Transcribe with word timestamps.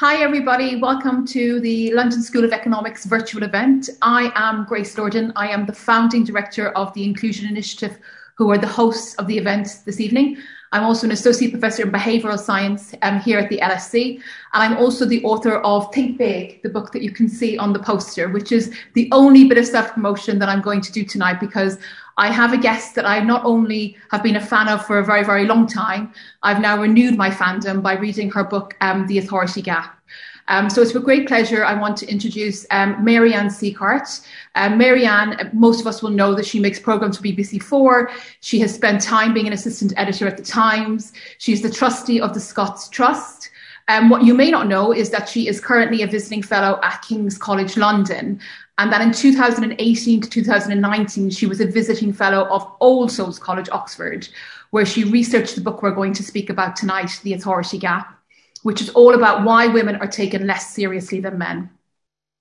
Hi, 0.00 0.24
everybody. 0.24 0.74
Welcome 0.74 1.24
to 1.28 1.60
the 1.60 1.92
London 1.92 2.20
School 2.20 2.44
of 2.44 2.52
Economics 2.52 3.04
virtual 3.04 3.44
event. 3.44 3.88
I 4.02 4.32
am 4.34 4.64
Grace 4.64 4.96
Lordan. 4.96 5.30
I 5.36 5.46
am 5.46 5.66
the 5.66 5.72
founding 5.72 6.24
director 6.24 6.70
of 6.70 6.92
the 6.94 7.04
Inclusion 7.04 7.48
Initiative, 7.48 7.96
who 8.34 8.50
are 8.50 8.58
the 8.58 8.66
hosts 8.66 9.14
of 9.14 9.28
the 9.28 9.38
event 9.38 9.82
this 9.84 10.00
evening. 10.00 10.38
I'm 10.72 10.82
also 10.82 11.06
an 11.06 11.12
associate 11.12 11.52
professor 11.52 11.84
in 11.84 11.92
behavioral 11.92 12.36
science 12.36 12.92
um, 13.02 13.20
here 13.20 13.38
at 13.38 13.48
the 13.48 13.58
LSE. 13.58 14.16
And 14.16 14.22
I'm 14.64 14.76
also 14.78 15.04
the 15.04 15.22
author 15.22 15.58
of 15.58 15.94
Think 15.94 16.18
Big, 16.18 16.60
the 16.64 16.70
book 16.70 16.90
that 16.90 17.02
you 17.02 17.12
can 17.12 17.28
see 17.28 17.56
on 17.56 17.72
the 17.72 17.78
poster, 17.78 18.28
which 18.28 18.50
is 18.50 18.74
the 18.94 19.08
only 19.12 19.46
bit 19.46 19.58
of 19.58 19.64
self 19.64 19.92
promotion 19.92 20.40
that 20.40 20.48
I'm 20.48 20.60
going 20.60 20.80
to 20.80 20.90
do 20.90 21.04
tonight 21.04 21.38
because 21.38 21.78
I 22.16 22.30
have 22.30 22.52
a 22.52 22.58
guest 22.58 22.94
that 22.94 23.06
I 23.06 23.20
not 23.20 23.44
only 23.44 23.96
have 24.10 24.22
been 24.22 24.36
a 24.36 24.40
fan 24.40 24.68
of 24.68 24.86
for 24.86 24.98
a 24.98 25.04
very, 25.04 25.24
very 25.24 25.46
long 25.46 25.66
time, 25.66 26.12
I've 26.42 26.60
now 26.60 26.80
renewed 26.80 27.16
my 27.16 27.30
fandom 27.30 27.82
by 27.82 27.94
reading 27.94 28.30
her 28.30 28.44
book, 28.44 28.76
um, 28.80 29.06
The 29.06 29.18
Authority 29.18 29.62
Gap. 29.62 29.98
Um, 30.46 30.68
so 30.68 30.82
it's 30.82 30.92
with 30.92 31.04
great 31.04 31.26
pleasure 31.26 31.64
I 31.64 31.74
want 31.74 31.96
to 31.98 32.06
introduce 32.06 32.66
um, 32.70 33.02
Marianne 33.02 33.48
Sieghart. 33.48 34.26
Um, 34.54 34.76
Marianne, 34.76 35.50
most 35.54 35.80
of 35.80 35.86
us 35.86 36.02
will 36.02 36.10
know 36.10 36.34
that 36.34 36.44
she 36.44 36.60
makes 36.60 36.78
programs 36.78 37.16
for 37.16 37.24
BBC4. 37.24 38.10
She 38.40 38.60
has 38.60 38.74
spent 38.74 39.00
time 39.00 39.32
being 39.32 39.46
an 39.46 39.54
assistant 39.54 39.94
editor 39.96 40.28
at 40.28 40.36
the 40.36 40.42
Times. 40.42 41.12
She's 41.38 41.62
the 41.62 41.70
trustee 41.70 42.20
of 42.20 42.34
the 42.34 42.40
Scott's 42.40 42.88
Trust. 42.90 43.50
Um, 43.88 44.08
what 44.08 44.24
you 44.24 44.34
may 44.34 44.50
not 44.50 44.66
know 44.66 44.92
is 44.92 45.10
that 45.10 45.28
she 45.28 45.46
is 45.46 45.60
currently 45.60 46.02
a 46.02 46.06
visiting 46.06 46.42
fellow 46.42 46.78
at 46.82 47.02
King's 47.02 47.36
College 47.36 47.76
London 47.76 48.40
and 48.78 48.92
that 48.92 49.00
in 49.00 49.12
2018 49.12 50.20
to 50.20 50.28
2019, 50.28 51.30
she 51.30 51.46
was 51.46 51.60
a 51.60 51.66
visiting 51.66 52.12
fellow 52.12 52.46
of 52.48 52.66
All 52.80 53.08
Souls 53.08 53.38
College, 53.38 53.68
Oxford, 53.70 54.28
where 54.70 54.84
she 54.84 55.04
researched 55.04 55.54
the 55.54 55.60
book 55.60 55.82
we're 55.82 55.92
going 55.92 56.12
to 56.14 56.24
speak 56.24 56.50
about 56.50 56.74
tonight, 56.74 57.20
The 57.22 57.34
Authority 57.34 57.78
Gap, 57.78 58.18
which 58.62 58.80
is 58.80 58.90
all 58.90 59.14
about 59.14 59.44
why 59.44 59.68
women 59.68 59.96
are 59.96 60.08
taken 60.08 60.46
less 60.46 60.74
seriously 60.74 61.20
than 61.20 61.38
men. 61.38 61.70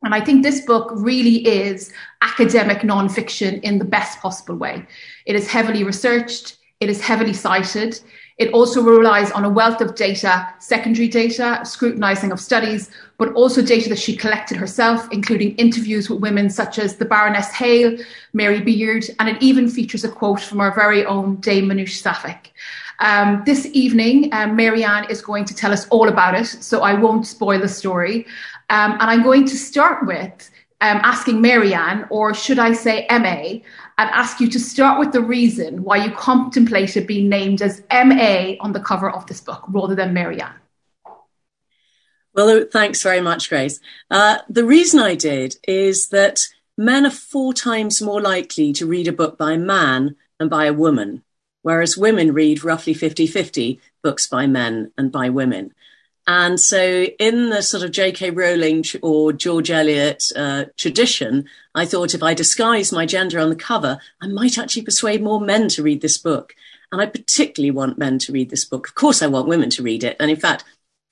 And 0.04 0.14
I 0.14 0.22
think 0.22 0.42
this 0.44 0.62
book 0.66 0.92
really 0.96 1.48
is 1.48 1.94
academic 2.22 2.80
nonfiction 2.80 3.62
in 3.62 3.78
the 3.78 3.86
best 3.86 4.20
possible 4.20 4.56
way. 4.56 4.86
It 5.26 5.36
is 5.36 5.48
heavily 5.48 5.84
researched, 5.84 6.58
it 6.80 6.90
is 6.90 7.00
heavily 7.00 7.34
cited, 7.34 8.00
it 8.38 8.52
also 8.54 8.82
relies 8.82 9.32
on 9.32 9.46
a 9.46 9.50
wealth 9.50 9.80
of 9.80 9.96
data, 9.96 10.48
secondary 10.60 11.08
data, 11.08 11.62
scrutinizing 11.64 12.32
of 12.32 12.40
studies, 12.40 12.90
but 13.18 13.32
also 13.34 13.62
data 13.62 13.90
that 13.90 14.00
she 14.00 14.16
collected 14.16 14.58
herself, 14.58 15.08
including 15.12 15.56
interviews 15.58 16.10
with 16.10 16.20
women 16.20 16.50
such 16.50 16.80
as 16.80 16.96
the 16.96 17.06
Baroness 17.06 17.52
Hale, 17.52 17.98
Mary 18.34 18.60
Beard, 18.60 19.06
and 19.20 19.30
it 19.30 19.42
even 19.42 19.70
features 19.70 20.04
a 20.04 20.10
quote 20.10 20.42
from 20.42 20.60
our 20.60 20.74
very 20.74 21.06
own 21.06 21.36
Dame 21.38 21.70
Minouche 21.70 22.02
Shafik. 22.02 22.52
Um, 23.00 23.44
this 23.46 23.68
evening, 23.74 24.34
um, 24.34 24.56
Marianne 24.56 25.10
is 25.10 25.22
going 25.22 25.46
to 25.46 25.56
tell 25.56 25.72
us 25.72 25.88
all 25.90 26.08
about 26.08 26.36
it, 26.36 26.46
so 26.46 26.82
I 26.82 26.94
won't 26.94 27.28
spoil 27.28 27.60
the 27.60 27.68
story. 27.68 28.26
Um, 28.70 28.94
and 28.94 29.04
I'm 29.04 29.24
going 29.24 29.46
to 29.46 29.56
start 29.56 30.08
with 30.08 30.50
um, 30.82 31.00
asking 31.04 31.40
Marianne, 31.40 32.06
or 32.10 32.34
should 32.34 32.60
I 32.60 32.74
say 32.74 33.08
MA, 33.10 33.60
and 33.98 34.10
ask 34.10 34.40
you 34.40 34.50
to 34.50 34.60
start 34.60 35.00
with 35.00 35.12
the 35.12 35.22
reason 35.22 35.84
why 35.84 35.98
you 35.98 36.12
contemplated 36.12 37.08
being 37.08 37.30
named 37.30 37.62
as 37.62 37.84
MA 37.92 38.54
on 38.60 38.74
the 38.74 38.80
cover 38.80 39.10
of 39.10 39.26
this 39.28 39.42
book 39.42 39.64
rather 39.70 39.96
than 39.96 40.14
Marianne. 40.14 40.56
Well, 42.34 42.66
thanks 42.72 43.04
very 43.04 43.22
much, 43.22 43.50
Grace. 43.50 43.80
Uh, 44.10 44.40
the 44.50 44.66
reason 44.66 45.00
I 45.00 45.14
did 45.14 45.58
is 45.68 46.10
that 46.10 46.42
men 46.78 47.06
are 47.06 47.12
four 47.12 47.54
times 47.54 48.02
more 48.02 48.22
likely 48.22 48.74
to 48.74 48.88
read 48.88 49.08
a 49.08 49.14
book 49.14 49.38
by 49.38 49.54
a 49.54 49.58
man 49.58 50.16
than 50.40 50.50
by 50.50 50.66
a 50.66 50.74
woman, 50.74 51.24
whereas 51.62 51.96
women 51.96 52.34
read 52.34 52.64
roughly 52.64 52.96
50 52.96 53.28
50 53.28 53.80
books 54.02 54.28
by 54.28 54.48
men 54.48 54.92
and 54.98 55.12
by 55.12 55.30
women. 55.30 55.74
And 56.26 56.58
so, 56.60 57.04
in 57.20 57.50
the 57.50 57.62
sort 57.62 57.84
of 57.84 57.92
J.K. 57.92 58.32
Rowling 58.32 58.86
or 59.02 59.34
George 59.34 59.70
Eliot 59.70 60.24
uh, 60.36 60.66
tradition, 60.78 61.50
I 61.76 61.86
thought 61.86 62.14
if 62.14 62.24
I 62.24 62.34
disguise 62.34 62.94
my 62.94 63.06
gender 63.06 63.40
on 63.40 63.50
the 63.50 63.58
cover, 63.58 64.00
I 64.22 64.28
might 64.28 64.58
actually 64.58 64.84
persuade 64.84 65.22
more 65.22 65.42
men 65.42 65.68
to 65.70 65.84
read 65.84 66.02
this 66.02 66.18
book. 66.18 66.56
And 66.94 67.02
I 67.02 67.08
particularly 67.08 67.72
want 67.72 67.98
men 67.98 68.20
to 68.20 68.32
read 68.32 68.52
this 68.52 68.64
book. 68.64 68.88
Of 68.88 68.96
course, 68.96 69.22
I 69.22 69.28
want 69.28 69.50
women 69.50 69.70
to 69.72 69.84
read 69.84 70.04
it. 70.04 70.16
And 70.20 70.32
in 70.32 70.38
fact, 70.38 70.64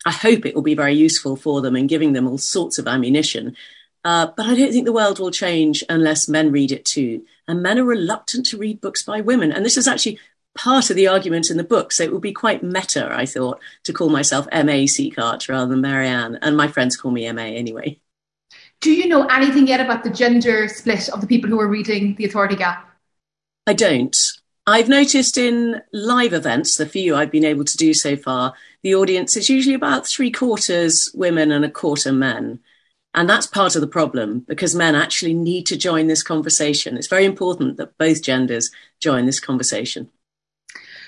I 0.06 0.12
hope 0.12 0.46
it 0.46 0.56
will 0.56 0.62
be 0.62 0.75
very 0.75 0.94
useful 0.94 1.36
for 1.36 1.62
them 1.62 1.75
in 1.75 1.88
giving 1.88 2.13
them 2.13 2.28
all 2.28 2.38
sorts 2.38 2.78
of 2.78 2.88
ammunition. 2.88 3.57
Uh, 4.03 4.28
but 4.36 4.46
I 4.46 4.56
don't 4.56 4.72
think 4.72 4.86
the 4.86 4.94
world 4.94 5.19
will 5.19 5.31
change 5.31 5.84
unless 5.90 6.28
men 6.28 6.52
read 6.52 6.72
it 6.72 6.86
too. 6.86 7.24
And 7.47 7.62
men 7.62 7.78
are 7.78 7.84
reluctant 7.84 8.46
to 8.47 8.57
read 8.57 8.81
books 8.81 9.03
by 9.03 9.22
women. 9.22 9.52
And 9.52 9.66
this 9.66 9.78
is 9.78 9.88
actually 9.88 10.19
part 10.56 10.89
of 10.89 10.95
the 10.95 11.07
argument 11.07 11.50
in 11.50 11.57
the 11.57 11.63
book. 11.63 11.91
So 11.91 12.03
it 12.03 12.12
would 12.12 12.22
be 12.22 12.34
quite 12.34 12.63
meta, 12.63 13.09
I 13.12 13.25
thought, 13.25 13.59
to 13.84 13.94
call 13.94 14.09
myself 14.09 14.47
M.A. 14.51 14.85
Sieghart 14.85 15.50
rather 15.50 15.67
than 15.67 15.81
Marianne. 15.81 16.38
And 16.41 16.57
my 16.57 16.67
friends 16.67 16.97
call 16.97 17.12
me 17.12 17.25
M.A. 17.25 17.56
anyway. 17.56 18.00
Do 18.81 18.91
you 18.91 19.07
know 19.07 19.25
anything 19.28 19.67
yet 19.67 19.79
about 19.79 20.03
the 20.03 20.09
gender 20.09 20.67
split 20.67 21.09
of 21.09 21.22
the 21.22 21.28
people 21.28 21.50
who 21.50 21.59
are 21.59 21.67
reading 21.67 22.16
The 22.16 22.25
Authority 22.25 22.56
Gap? 22.56 22.89
I 23.67 23.73
don't. 23.73 24.17
I've 24.67 24.89
noticed 24.89 25.38
in 25.38 25.81
live 25.94 26.34
events, 26.34 26.78
the 26.78 26.85
few 26.85 27.16
I've 27.16 27.31
been 27.31 27.45
able 27.45 27.66
to 27.66 27.78
do 27.78 27.94
so 27.94 28.16
far, 28.16 28.53
the 28.83 28.95
audience 28.95 29.38
is 29.38 29.50
usually 29.50 29.75
about 29.75 30.07
three 30.07 30.31
quarters 30.31 31.09
women 31.13 31.51
and 31.51 31.66
a 31.66 31.69
quarter 31.69 32.12
men. 32.12 32.59
And 33.13 33.29
that's 33.29 33.47
part 33.47 33.75
of 33.75 33.81
the 33.81 33.88
problem 33.88 34.45
because 34.47 34.73
men 34.73 34.95
actually 34.95 35.33
need 35.33 35.66
to 35.68 35.78
join 35.78 36.07
this 36.07 36.23
conversation. 36.23 36.95
It's 36.95 37.07
very 37.07 37.25
important 37.25 37.78
that 37.78 37.97
both 37.97 38.23
genders 38.23 38.72
join 39.00 39.25
this 39.25 39.39
conversation. 39.39 40.09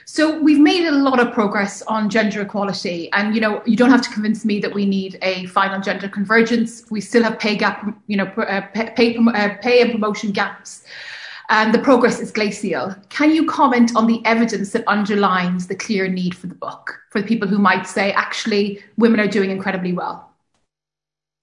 So 0.05 0.39
we've 0.39 0.59
made 0.59 0.85
a 0.85 0.91
lot 0.91 1.19
of 1.19 1.31
progress 1.33 1.81
on 1.83 2.09
gender 2.09 2.41
equality, 2.41 3.11
and 3.13 3.33
you 3.33 3.41
know 3.41 3.61
you 3.65 3.75
don't 3.75 3.89
have 3.89 4.01
to 4.01 4.09
convince 4.09 4.43
me 4.43 4.59
that 4.59 4.73
we 4.73 4.85
need 4.85 5.17
a 5.21 5.45
final 5.47 5.81
gender 5.81 6.09
convergence. 6.09 6.89
We 6.91 7.01
still 7.01 7.23
have 7.23 7.39
pay 7.39 7.55
gap, 7.55 7.85
you 8.07 8.17
know, 8.17 8.25
uh, 8.25 8.61
pay, 8.73 9.15
uh, 9.15 9.49
pay 9.61 9.81
and 9.81 9.91
promotion 9.91 10.31
gaps, 10.31 10.83
and 11.49 11.73
the 11.73 11.79
progress 11.79 12.19
is 12.19 12.31
glacial. 12.31 12.95
Can 13.09 13.31
you 13.31 13.45
comment 13.45 13.95
on 13.95 14.07
the 14.07 14.21
evidence 14.25 14.71
that 14.71 14.83
underlines 14.87 15.67
the 15.67 15.75
clear 15.75 16.07
need 16.07 16.35
for 16.35 16.47
the 16.47 16.55
book 16.55 16.99
for 17.09 17.21
the 17.21 17.27
people 17.27 17.47
who 17.47 17.57
might 17.57 17.87
say 17.87 18.11
actually 18.11 18.83
women 18.97 19.19
are 19.19 19.27
doing 19.27 19.51
incredibly 19.51 19.93
well? 19.93 20.29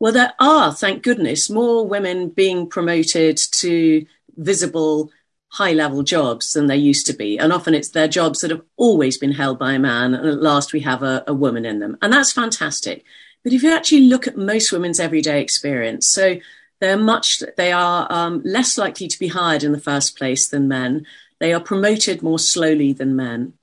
Well, 0.00 0.12
there 0.12 0.32
are, 0.40 0.72
thank 0.72 1.02
goodness, 1.02 1.50
more 1.50 1.86
women 1.86 2.30
being 2.30 2.68
promoted 2.68 3.36
to 3.36 4.06
visible 4.36 5.10
high 5.50 5.72
level 5.72 6.02
jobs 6.02 6.52
than 6.52 6.66
there 6.66 6.76
used 6.76 7.06
to 7.06 7.12
be. 7.12 7.38
And 7.38 7.52
often 7.52 7.74
it's 7.74 7.90
their 7.90 8.08
jobs 8.08 8.40
that 8.40 8.50
have 8.50 8.62
always 8.76 9.18
been 9.18 9.32
held 9.32 9.58
by 9.58 9.72
a 9.72 9.78
man. 9.78 10.14
And 10.14 10.28
at 10.28 10.42
last 10.42 10.72
we 10.72 10.80
have 10.80 11.02
a, 11.02 11.24
a 11.26 11.34
woman 11.34 11.64
in 11.64 11.80
them. 11.80 11.96
And 12.00 12.12
that's 12.12 12.32
fantastic. 12.32 13.04
But 13.42 13.52
if 13.52 13.62
you 13.62 13.74
actually 13.74 14.02
look 14.02 14.26
at 14.26 14.36
most 14.36 14.72
women's 14.72 15.00
everyday 15.00 15.40
experience, 15.40 16.06
so 16.06 16.36
they're 16.80 16.96
much, 16.96 17.42
they 17.56 17.72
are 17.72 18.06
um, 18.10 18.42
less 18.44 18.78
likely 18.78 19.08
to 19.08 19.18
be 19.18 19.28
hired 19.28 19.64
in 19.64 19.72
the 19.72 19.80
first 19.80 20.16
place 20.16 20.48
than 20.48 20.68
men. 20.68 21.04
They 21.40 21.52
are 21.52 21.60
promoted 21.60 22.22
more 22.22 22.38
slowly 22.38 22.92
than 22.92 23.16
men. 23.16 23.54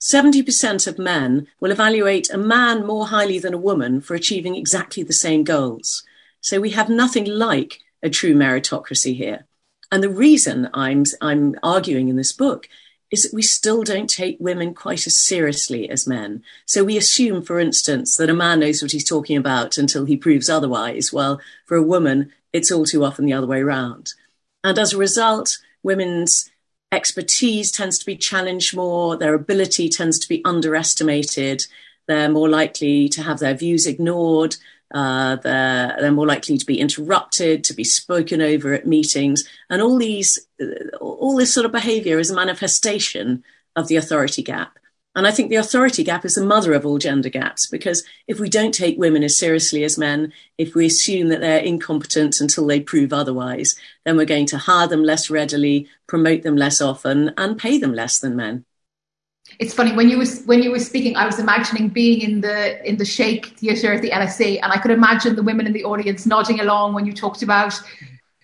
70% 0.00 0.86
of 0.86 0.98
men 0.98 1.46
will 1.60 1.70
evaluate 1.70 2.30
a 2.30 2.38
man 2.38 2.84
more 2.84 3.06
highly 3.06 3.38
than 3.38 3.54
a 3.54 3.58
woman 3.58 4.00
for 4.00 4.14
achieving 4.14 4.56
exactly 4.56 5.02
the 5.02 5.12
same 5.12 5.44
goals. 5.44 6.02
So 6.40 6.60
we 6.60 6.70
have 6.70 6.88
nothing 6.88 7.24
like 7.24 7.78
a 8.02 8.10
true 8.10 8.34
meritocracy 8.34 9.16
here. 9.16 9.46
And 9.92 10.02
the 10.02 10.08
reason 10.08 10.70
I'm, 10.72 11.04
I'm 11.20 11.54
arguing 11.62 12.08
in 12.08 12.16
this 12.16 12.32
book 12.32 12.68
is 13.10 13.24
that 13.24 13.34
we 13.34 13.42
still 13.42 13.82
don't 13.82 14.08
take 14.08 14.38
women 14.40 14.72
quite 14.72 15.06
as 15.06 15.14
seriously 15.14 15.88
as 15.90 16.08
men. 16.08 16.42
So 16.64 16.82
we 16.82 16.96
assume, 16.96 17.42
for 17.42 17.60
instance, 17.60 18.16
that 18.16 18.30
a 18.30 18.34
man 18.34 18.60
knows 18.60 18.80
what 18.80 18.92
he's 18.92 19.06
talking 19.06 19.36
about 19.36 19.76
until 19.76 20.06
he 20.06 20.16
proves 20.16 20.48
otherwise. 20.48 21.12
Well, 21.12 21.40
for 21.66 21.76
a 21.76 21.82
woman, 21.82 22.32
it's 22.54 22.72
all 22.72 22.86
too 22.86 23.04
often 23.04 23.26
the 23.26 23.34
other 23.34 23.46
way 23.46 23.60
around. 23.60 24.14
And 24.64 24.78
as 24.78 24.94
a 24.94 24.98
result, 24.98 25.58
women's 25.82 26.50
expertise 26.90 27.70
tends 27.70 27.98
to 27.98 28.06
be 28.06 28.16
challenged 28.16 28.74
more, 28.74 29.16
their 29.16 29.34
ability 29.34 29.90
tends 29.90 30.18
to 30.20 30.28
be 30.28 30.42
underestimated, 30.44 31.66
they're 32.08 32.30
more 32.30 32.48
likely 32.48 33.08
to 33.10 33.22
have 33.22 33.38
their 33.40 33.54
views 33.54 33.86
ignored, 33.86 34.56
uh, 34.92 35.36
they're, 35.36 35.96
they're 36.00 36.12
more 36.12 36.26
likely 36.26 36.58
to 36.58 36.66
be 36.66 36.78
interrupted, 36.78 37.64
to 37.64 37.74
be 37.74 37.84
spoken 37.84 38.40
over 38.40 38.72
at 38.74 38.86
meetings, 38.86 39.44
and 39.70 39.82
all 39.82 39.98
these, 39.98 40.46
all 41.00 41.36
this 41.36 41.52
sort 41.52 41.66
of 41.66 41.72
behaviour 41.72 42.18
is 42.18 42.30
a 42.30 42.34
manifestation 42.34 43.42
of 43.76 43.88
the 43.88 43.96
authority 43.96 44.42
gap. 44.42 44.78
And 45.14 45.26
I 45.26 45.30
think 45.30 45.50
the 45.50 45.56
authority 45.56 46.04
gap 46.04 46.24
is 46.24 46.36
the 46.36 46.44
mother 46.44 46.72
of 46.72 46.86
all 46.86 46.96
gender 46.96 47.28
gaps 47.28 47.66
because 47.66 48.02
if 48.26 48.40
we 48.40 48.48
don't 48.48 48.72
take 48.72 48.98
women 48.98 49.22
as 49.22 49.36
seriously 49.36 49.84
as 49.84 49.98
men, 49.98 50.32
if 50.56 50.74
we 50.74 50.86
assume 50.86 51.28
that 51.28 51.42
they're 51.42 51.58
incompetent 51.58 52.40
until 52.40 52.66
they 52.66 52.80
prove 52.80 53.12
otherwise, 53.12 53.74
then 54.06 54.16
we're 54.16 54.24
going 54.24 54.46
to 54.46 54.58
hire 54.58 54.88
them 54.88 55.04
less 55.04 55.28
readily, 55.28 55.86
promote 56.06 56.42
them 56.42 56.56
less 56.56 56.80
often, 56.80 57.34
and 57.36 57.58
pay 57.58 57.76
them 57.76 57.92
less 57.92 58.20
than 58.20 58.36
men 58.36 58.64
it's 59.62 59.72
funny 59.72 59.92
when 59.92 60.08
you 60.10 60.18
was 60.18 60.42
when 60.50 60.62
you 60.62 60.70
were 60.74 60.84
speaking 60.90 61.16
i 61.16 61.24
was 61.24 61.38
imagining 61.38 61.88
being 61.88 62.20
in 62.20 62.40
the 62.40 62.58
in 62.88 62.96
the 62.96 63.04
Sheikh 63.04 63.46
theatre 63.58 63.92
at 63.92 64.02
the 64.02 64.10
LSE, 64.10 64.58
and 64.62 64.72
i 64.72 64.78
could 64.78 64.90
imagine 64.90 65.36
the 65.36 65.46
women 65.50 65.66
in 65.66 65.72
the 65.72 65.84
audience 65.84 66.26
nodding 66.26 66.60
along 66.60 66.94
when 66.94 67.06
you 67.06 67.12
talked 67.12 67.42
about 67.42 67.74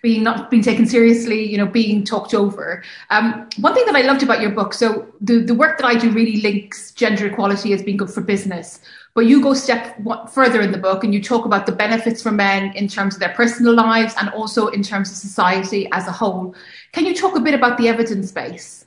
being 0.01 0.23
not 0.23 0.49
being 0.49 0.63
taken 0.63 0.85
seriously, 0.85 1.43
you 1.43 1.57
know, 1.57 1.65
being 1.65 2.03
talked 2.05 2.33
over. 2.33 2.83
Um, 3.09 3.49
one 3.59 3.73
thing 3.73 3.85
that 3.85 3.95
I 3.95 4.01
loved 4.01 4.23
about 4.23 4.41
your 4.41 4.51
book, 4.51 4.73
so 4.73 5.07
the, 5.19 5.39
the 5.39 5.53
work 5.53 5.77
that 5.77 5.85
I 5.85 5.95
do 5.95 6.09
really 6.11 6.41
links 6.41 6.91
gender 6.91 7.27
equality 7.27 7.73
as 7.73 7.83
being 7.83 7.97
good 7.97 8.09
for 8.09 8.21
business. 8.21 8.79
But 9.13 9.25
you 9.25 9.41
go 9.41 9.53
step 9.53 9.97
further 10.31 10.61
in 10.61 10.71
the 10.71 10.77
book 10.77 11.03
and 11.03 11.13
you 11.13 11.21
talk 11.21 11.45
about 11.45 11.65
the 11.65 11.73
benefits 11.73 12.21
for 12.21 12.31
men 12.31 12.71
in 12.75 12.87
terms 12.87 13.15
of 13.15 13.19
their 13.19 13.33
personal 13.33 13.73
lives 13.73 14.13
and 14.19 14.29
also 14.29 14.67
in 14.67 14.83
terms 14.83 15.11
of 15.11 15.17
society 15.17 15.89
as 15.91 16.07
a 16.07 16.11
whole. 16.11 16.55
Can 16.93 17.05
you 17.05 17.13
talk 17.13 17.35
a 17.35 17.41
bit 17.41 17.53
about 17.53 17.77
the 17.77 17.89
evidence 17.89 18.31
base? 18.31 18.78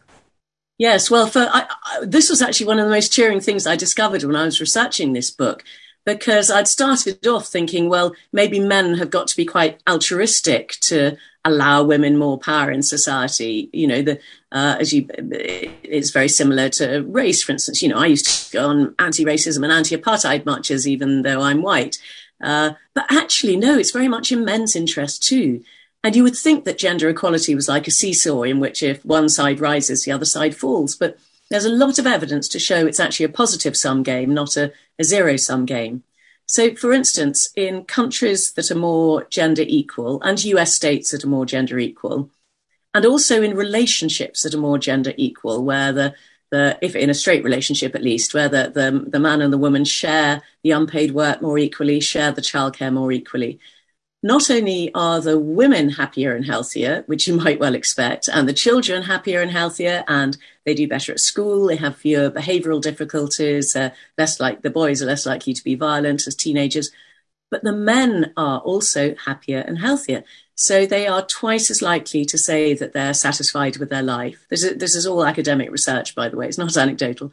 Yes, 0.82 1.12
well, 1.12 1.28
for, 1.28 1.48
I, 1.48 1.68
I, 1.84 2.04
this 2.04 2.28
was 2.28 2.42
actually 2.42 2.66
one 2.66 2.80
of 2.80 2.86
the 2.86 2.90
most 2.90 3.12
cheering 3.12 3.38
things 3.38 3.68
I 3.68 3.76
discovered 3.76 4.24
when 4.24 4.34
I 4.34 4.46
was 4.46 4.58
researching 4.58 5.12
this 5.12 5.30
book 5.30 5.62
because 6.04 6.50
I'd 6.50 6.66
started 6.66 7.24
off 7.24 7.46
thinking, 7.46 7.88
well, 7.88 8.16
maybe 8.32 8.58
men 8.58 8.94
have 8.94 9.08
got 9.08 9.28
to 9.28 9.36
be 9.36 9.44
quite 9.44 9.80
altruistic 9.88 10.72
to 10.80 11.16
allow 11.44 11.84
women 11.84 12.18
more 12.18 12.36
power 12.36 12.72
in 12.72 12.82
society. 12.82 13.70
You 13.72 13.86
know, 13.86 14.02
the 14.02 14.18
uh, 14.50 14.78
as 14.80 14.92
you, 14.92 15.06
it's 15.08 16.10
very 16.10 16.26
similar 16.26 16.68
to 16.70 17.02
race, 17.02 17.44
for 17.44 17.52
instance. 17.52 17.80
You 17.80 17.90
know, 17.90 17.98
I 17.98 18.06
used 18.06 18.50
to 18.50 18.52
go 18.52 18.68
on 18.68 18.96
anti-racism 18.98 19.62
and 19.62 19.72
anti-apartheid 19.72 20.44
marches, 20.44 20.88
even 20.88 21.22
though 21.22 21.42
I'm 21.42 21.62
white. 21.62 21.98
Uh, 22.42 22.72
but 22.92 23.04
actually, 23.08 23.54
no, 23.54 23.78
it's 23.78 23.92
very 23.92 24.08
much 24.08 24.32
in 24.32 24.44
men's 24.44 24.74
interest 24.74 25.22
too. 25.22 25.62
And 26.04 26.16
you 26.16 26.22
would 26.24 26.36
think 26.36 26.64
that 26.64 26.78
gender 26.78 27.08
equality 27.08 27.54
was 27.54 27.68
like 27.68 27.86
a 27.86 27.92
seesaw 27.92 28.42
in 28.42 28.58
which 28.58 28.82
if 28.82 29.04
one 29.04 29.28
side 29.28 29.60
rises, 29.60 30.04
the 30.04 30.12
other 30.12 30.24
side 30.24 30.56
falls. 30.56 30.96
But 30.96 31.16
there's 31.48 31.64
a 31.64 31.70
lot 31.70 31.98
of 31.98 32.06
evidence 32.06 32.48
to 32.48 32.58
show 32.58 32.86
it's 32.86 32.98
actually 32.98 33.26
a 33.26 33.30
positive 33.30 33.76
sum 33.76 34.02
game, 34.02 34.34
not 34.34 34.56
a, 34.56 34.72
a 34.98 35.04
zero 35.04 35.36
sum 35.36 35.64
game. 35.64 36.02
So, 36.46 36.74
for 36.74 36.92
instance, 36.92 37.48
in 37.56 37.84
countries 37.84 38.52
that 38.52 38.70
are 38.70 38.76
more 38.76 39.24
gender 39.24 39.64
equal 39.66 40.20
and 40.22 40.42
US 40.44 40.74
states 40.74 41.10
that 41.10 41.24
are 41.24 41.28
more 41.28 41.46
gender 41.46 41.78
equal, 41.78 42.30
and 42.94 43.06
also 43.06 43.42
in 43.42 43.56
relationships 43.56 44.42
that 44.42 44.54
are 44.54 44.58
more 44.58 44.78
gender 44.78 45.14
equal, 45.16 45.64
where 45.64 45.92
the, 45.92 46.14
the 46.50 46.78
if 46.82 46.96
in 46.96 47.10
a 47.10 47.14
straight 47.14 47.44
relationship 47.44 47.94
at 47.94 48.02
least, 48.02 48.34
where 48.34 48.48
the, 48.48 48.70
the, 48.74 49.04
the 49.08 49.20
man 49.20 49.40
and 49.40 49.52
the 49.52 49.58
woman 49.58 49.84
share 49.84 50.42
the 50.62 50.72
unpaid 50.72 51.12
work 51.12 51.40
more 51.40 51.58
equally, 51.58 52.00
share 52.00 52.32
the 52.32 52.42
childcare 52.42 52.92
more 52.92 53.12
equally, 53.12 53.58
not 54.22 54.50
only 54.50 54.92
are 54.94 55.20
the 55.20 55.38
women 55.38 55.90
happier 55.90 56.34
and 56.34 56.46
healthier, 56.46 57.02
which 57.06 57.26
you 57.26 57.36
might 57.42 57.58
well 57.58 57.74
expect, 57.74 58.28
and 58.28 58.48
the 58.48 58.52
children 58.52 59.02
happier 59.02 59.40
and 59.40 59.50
healthier, 59.50 60.04
and 60.06 60.36
they 60.64 60.74
do 60.74 60.86
better 60.86 61.12
at 61.12 61.20
school, 61.20 61.66
they 61.66 61.76
have 61.76 61.96
fewer 61.96 62.30
behavioral 62.30 62.80
difficulties, 62.80 63.74
uh, 63.74 63.90
less 64.16 64.38
like 64.38 64.62
the 64.62 64.70
boys 64.70 65.02
are 65.02 65.06
less 65.06 65.26
likely 65.26 65.52
to 65.52 65.64
be 65.64 65.74
violent 65.74 66.26
as 66.26 66.36
teenagers, 66.36 66.90
but 67.50 67.64
the 67.64 67.72
men 67.72 68.32
are 68.36 68.60
also 68.60 69.14
happier 69.26 69.58
and 69.58 69.78
healthier. 69.78 70.24
So 70.54 70.86
they 70.86 71.06
are 71.06 71.26
twice 71.26 71.70
as 71.70 71.82
likely 71.82 72.24
to 72.26 72.38
say 72.38 72.72
that 72.74 72.92
they're 72.92 73.14
satisfied 73.14 73.78
with 73.78 73.90
their 73.90 74.02
life. 74.02 74.46
This 74.48 74.62
is, 74.62 74.78
this 74.78 74.94
is 74.94 75.06
all 75.06 75.26
academic 75.26 75.70
research, 75.70 76.14
by 76.14 76.28
the 76.28 76.36
way, 76.36 76.46
it's 76.46 76.58
not 76.58 76.76
anecdotal. 76.76 77.32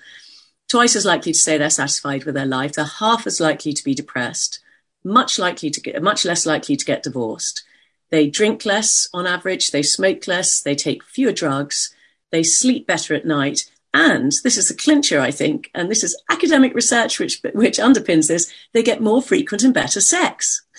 Twice 0.67 0.95
as 0.95 1.05
likely 1.05 1.33
to 1.33 1.39
say 1.39 1.57
they're 1.57 1.69
satisfied 1.69 2.25
with 2.25 2.35
their 2.35 2.45
life. 2.45 2.73
They're 2.73 2.85
half 2.85 3.27
as 3.27 3.39
likely 3.39 3.73
to 3.73 3.83
be 3.83 3.93
depressed 3.93 4.59
much 5.03 5.39
likely 5.39 5.69
to 5.69 5.81
get, 5.81 6.01
much 6.01 6.25
less 6.25 6.45
likely 6.45 6.75
to 6.75 6.85
get 6.85 7.03
divorced. 7.03 7.63
They 8.09 8.29
drink 8.29 8.65
less 8.65 9.07
on 9.13 9.27
average, 9.27 9.71
they 9.71 9.83
smoke 9.83 10.27
less, 10.27 10.61
they 10.61 10.75
take 10.75 11.03
fewer 11.03 11.31
drugs, 11.31 11.93
they 12.31 12.43
sleep 12.43 12.87
better 12.87 13.13
at 13.13 13.25
night, 13.25 13.69
and 13.93 14.33
this 14.43 14.57
is 14.57 14.67
the 14.67 14.75
clincher, 14.75 15.19
I 15.19 15.31
think, 15.31 15.71
and 15.73 15.89
this 15.89 16.03
is 16.03 16.21
academic 16.29 16.75
research 16.75 17.19
which 17.19 17.41
which 17.53 17.77
underpins 17.77 18.27
this. 18.27 18.51
They 18.71 18.83
get 18.83 19.01
more 19.01 19.21
frequent 19.21 19.63
and 19.63 19.73
better 19.73 20.01
sex. 20.01 20.63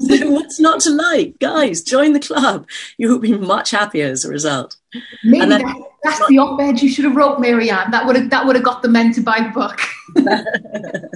So 0.00 0.30
what's 0.30 0.60
not 0.60 0.80
to 0.80 0.90
like, 0.90 1.38
guys? 1.38 1.82
Join 1.82 2.12
the 2.12 2.20
club. 2.20 2.68
You 2.98 3.08
will 3.08 3.18
be 3.18 3.36
much 3.36 3.72
happier 3.72 4.06
as 4.06 4.24
a 4.24 4.30
result. 4.30 4.76
Maybe 5.24 5.46
then, 5.46 5.62
that, 5.62 5.76
that's 6.04 6.26
the 6.28 6.38
op-ed 6.38 6.80
you 6.80 6.88
should 6.90 7.04
have 7.04 7.16
wrote, 7.16 7.40
Marianne. 7.40 7.90
That 7.90 8.06
would 8.06 8.16
have 8.16 8.30
that 8.30 8.46
would 8.46 8.54
have 8.54 8.64
got 8.64 8.82
the 8.82 8.88
men 8.88 9.12
to 9.14 9.22
buy 9.22 9.40
the 9.40 9.48
book. 9.48 9.80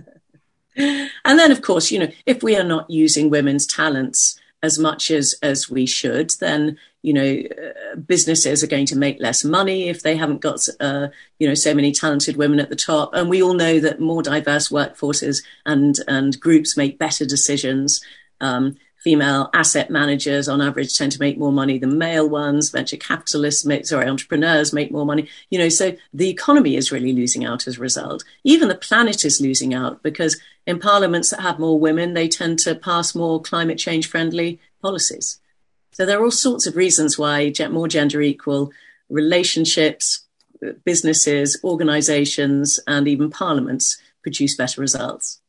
and 0.77 1.39
then, 1.39 1.51
of 1.51 1.63
course, 1.63 1.91
you 1.91 1.99
know, 1.99 2.09
if 2.27 2.43
we 2.43 2.57
are 2.57 2.65
not 2.65 2.91
using 2.91 3.31
women's 3.31 3.67
talents 3.67 4.39
as 4.63 4.79
much 4.79 5.11
as 5.11 5.35
as 5.43 5.71
we 5.71 5.87
should, 5.87 6.31
then 6.41 6.79
you 7.03 7.13
know, 7.13 7.43
uh, 7.63 7.95
businesses 7.97 8.65
are 8.65 8.67
going 8.67 8.87
to 8.87 8.99
make 8.99 9.21
less 9.21 9.45
money 9.45 9.89
if 9.89 10.03
they 10.03 10.17
haven't 10.17 10.41
got 10.41 10.67
uh, 10.81 11.07
you 11.39 11.47
know 11.47 11.55
so 11.55 11.73
many 11.73 11.93
talented 11.93 12.37
women 12.37 12.59
at 12.59 12.69
the 12.69 12.77
top. 12.77 13.11
And 13.15 13.31
we 13.31 13.43
all 13.43 13.55
know 13.55 13.79
that 13.81 14.01
more 14.01 14.23
diverse 14.23 14.71
workforces 14.71 15.45
and 15.65 15.97
and 16.09 16.39
groups 16.41 16.77
make 16.77 16.99
better 16.99 17.25
decisions. 17.25 18.05
Um, 18.41 18.77
female 19.07 19.51
asset 19.55 19.89
managers 19.89 20.49
on 20.49 20.61
average 20.61 20.99
tend 20.99 21.13
to 21.13 21.21
make 21.21 21.39
more 21.39 21.53
money 21.53 21.79
than 21.79 21.97
male 21.97 22.29
ones. 22.29 22.71
Venture 22.71 22.97
capitalists 22.97 23.65
make, 23.65 23.87
sorry, 23.87 24.09
entrepreneurs 24.09 24.73
make 24.73 24.91
more 24.91 25.07
money. 25.07 25.29
You 25.49 25.61
know, 25.61 25.69
so 25.69 25.97
the 26.13 26.29
economy 26.29 26.75
is 26.75 26.91
really 26.91 27.13
losing 27.13 27.45
out 27.45 27.69
as 27.69 27.79
a 27.79 27.81
result. 27.81 28.25
Even 28.43 28.67
the 28.67 28.75
planet 28.75 29.25
is 29.25 29.41
losing 29.41 29.75
out 29.75 30.03
because 30.03 30.41
in 30.67 30.81
parliaments 30.81 31.31
that 31.31 31.41
have 31.41 31.59
more 31.59 31.79
women, 31.79 32.15
they 32.15 32.29
tend 32.29 32.59
to 32.61 32.75
pass 32.75 33.15
more 33.15 33.41
climate 33.41 33.79
change 33.79 34.09
friendly 34.09 34.61
policies. 34.83 35.41
So 35.93 36.05
there 36.05 36.19
are 36.19 36.25
all 36.25 36.31
sorts 36.31 36.67
of 36.67 36.77
reasons 36.77 37.19
why 37.19 37.53
more 37.71 37.89
gender 37.89 38.21
equal 38.21 38.73
relationships, 39.09 40.27
uh, 40.63 40.73
businesses, 40.85 41.59
organizations, 41.65 42.81
and 42.87 43.07
even 43.07 43.31
parliaments 43.31 43.97
produce 44.23 44.57
better 44.57 44.81
results. 44.81 45.41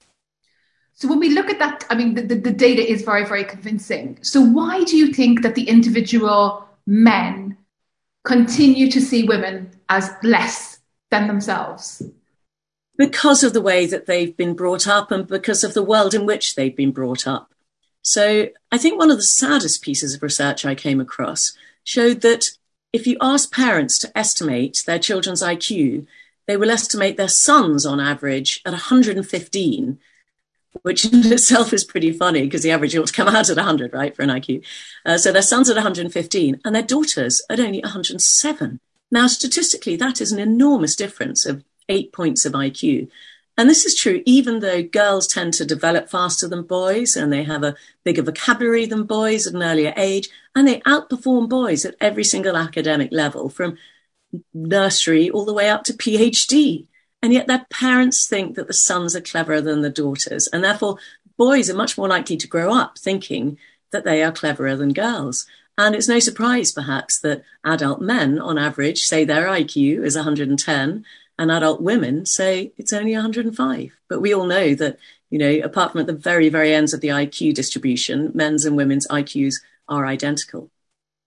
So 0.94 1.08
when 1.08 1.20
we 1.20 1.30
look 1.30 1.50
at 1.50 1.60
that, 1.60 1.86
I 1.90 1.96
mean, 1.96 2.16
the, 2.16 2.22
the, 2.22 2.36
the, 2.36 2.52
data 2.52 2.82
is 2.82 3.04
very, 3.04 3.26
very 3.26 3.44
convincing. 3.44 4.18
So 4.22 4.42
why 4.42 4.84
do 4.84 4.98
you 4.98 5.14
think 5.14 5.44
that 5.44 5.54
the 5.54 5.70
individual 5.70 6.68
men 6.88 7.58
continue 8.24 8.90
to 8.92 9.00
see 9.00 9.24
women 9.24 9.72
as 9.90 10.10
less 10.24 10.80
than 11.12 11.28
themselves? 11.28 12.02
Because 12.98 13.44
of 13.44 13.54
the 13.54 13.62
way 13.62 13.86
that 13.86 14.08
they've 14.08 14.36
been 14.36 14.56
brought 14.56 14.88
up 14.88 15.12
and 15.12 15.28
because 15.28 15.64
of 15.64 15.74
the 15.74 15.84
world 15.84 16.14
in 16.14 16.26
which 16.26 16.56
they've 16.56 16.76
been 16.76 16.92
brought 16.92 17.28
up. 17.28 17.54
So 18.02 18.50
I 18.72 18.78
think 18.78 18.98
one 18.98 19.12
of 19.12 19.18
the 19.18 19.24
saddest 19.24 19.82
pieces 19.82 20.16
of 20.16 20.24
research 20.24 20.66
I 20.66 20.76
came 20.76 21.00
across 21.00 21.54
showed 21.84 22.22
that 22.22 22.52
if 22.94 23.06
you 23.06 23.18
ask 23.22 23.54
parents 23.54 24.00
to 24.00 24.18
estimate 24.18 24.84
their 24.86 24.98
children's 24.98 25.44
IQ, 25.44 26.08
they 26.48 26.58
will 26.58 26.72
estimate 26.72 27.18
their 27.18 27.28
sons 27.28 27.86
on 27.86 28.00
average 28.00 28.62
at 28.66 28.72
115 28.72 30.00
which 30.84 31.06
in 31.06 31.32
itself 31.32 31.74
is 31.74 31.84
pretty 31.84 32.12
funny 32.12 32.44
because 32.44 32.64
the 32.64 32.72
average 32.72 32.96
ought 32.96 33.08
to 33.08 33.14
come 33.14 33.28
out 33.28 33.50
at 33.50 33.58
100, 33.58 33.94
right, 33.94 34.16
for 34.16 34.22
an 34.22 34.30
IQ. 34.30 34.64
Uh, 35.06 35.18
so 35.18 35.32
their 35.32 35.42
son's 35.42 35.70
at 35.70 35.76
115 35.76 36.62
and 36.64 36.76
their 36.76 36.84
daughters 36.84 37.42
at 37.50 37.60
only 37.60 37.80
107. 37.82 38.80
Now, 39.10 39.28
statistically, 39.28 39.96
that 39.96 40.22
is 40.22 40.32
an 40.32 40.40
enormous 40.40 40.96
difference 40.96 41.46
of 41.46 41.64
eight 41.90 42.12
points 42.14 42.46
of 42.46 42.54
IQ. 42.54 43.10
And 43.58 43.70
this 43.70 43.86
is 43.86 43.96
true 43.96 44.22
even 44.26 44.60
though 44.60 44.84
girls 44.84 45.28
tend 45.28 45.54
to 45.56 45.66
develop 45.66 46.10
faster 46.10 46.48
than 46.48 46.64
boys 46.64 47.16
and 47.16 47.34
they 47.34 47.44
have 47.44 47.64
a 47.64 47.76
bigger 48.04 48.22
vocabulary 48.22 48.86
than 48.86 49.04
boys 49.04 49.48
at 49.48 49.56
an 49.56 49.64
earlier 49.64 49.94
age, 49.98 50.30
and 50.56 50.68
they 50.68 50.80
outperform 50.82 51.50
boys 51.50 51.84
at 51.84 51.96
every 52.00 52.24
single 52.24 52.56
academic 52.56 53.12
level 53.12 53.50
from 53.50 53.78
nursery 54.54 55.30
all 55.30 55.46
the 55.46 55.54
way 55.54 55.70
up 55.70 55.84
to 55.86 55.94
PhD. 55.94 56.88
And 57.24 57.34
yet 57.34 57.48
their 57.48 57.66
parents 57.72 58.28
think 58.28 58.56
that 58.56 58.68
the 58.68 58.74
sons 58.74 59.16
are 59.16 59.22
cleverer 59.22 59.60
than 59.60 59.82
the 59.82 59.90
daughters. 59.90 60.48
And 60.48 60.64
therefore, 60.64 60.98
boys 61.36 61.70
are 61.70 61.76
much 61.76 61.98
more 61.98 62.08
likely 62.08 62.38
to 62.38 62.48
grow 62.48 62.74
up 62.74 62.98
thinking 62.98 63.58
that 63.92 64.04
they 64.04 64.24
are 64.24 64.32
cleverer 64.32 64.76
than 64.76 64.94
girls. 64.94 65.48
And 65.78 65.96
it's 65.96 66.08
no 66.08 66.20
surprise, 66.20 66.72
perhaps, 66.72 67.20
that 67.20 67.44
adult 67.64 68.02
men, 68.02 68.40
on 68.40 68.58
average, 68.58 69.04
say 69.04 69.24
their 69.24 69.46
IQ 69.46 70.04
is 70.04 70.16
110, 70.16 71.06
and 71.38 71.52
adult 71.52 71.82
women 71.82 72.26
say 72.26 72.72
it's 72.78 72.94
only 72.94 73.14
105. 73.14 73.92
But 74.10 74.22
we 74.22 74.34
all 74.34 74.46
know 74.46 74.74
that, 74.76 74.98
you 75.30 75.40
know, 75.40 75.60
apart 75.64 75.92
from 75.92 76.02
at 76.02 76.08
the 76.08 76.14
very, 76.14 76.50
very 76.50 76.74
ends 76.74 76.94
of 76.94 77.02
the 77.02 77.10
IQ 77.10 77.54
distribution, 77.54 78.32
men's 78.34 78.66
and 78.66 78.76
women's 78.76 79.08
IQs 79.08 79.56
are 79.88 80.06
identical. 80.06 80.70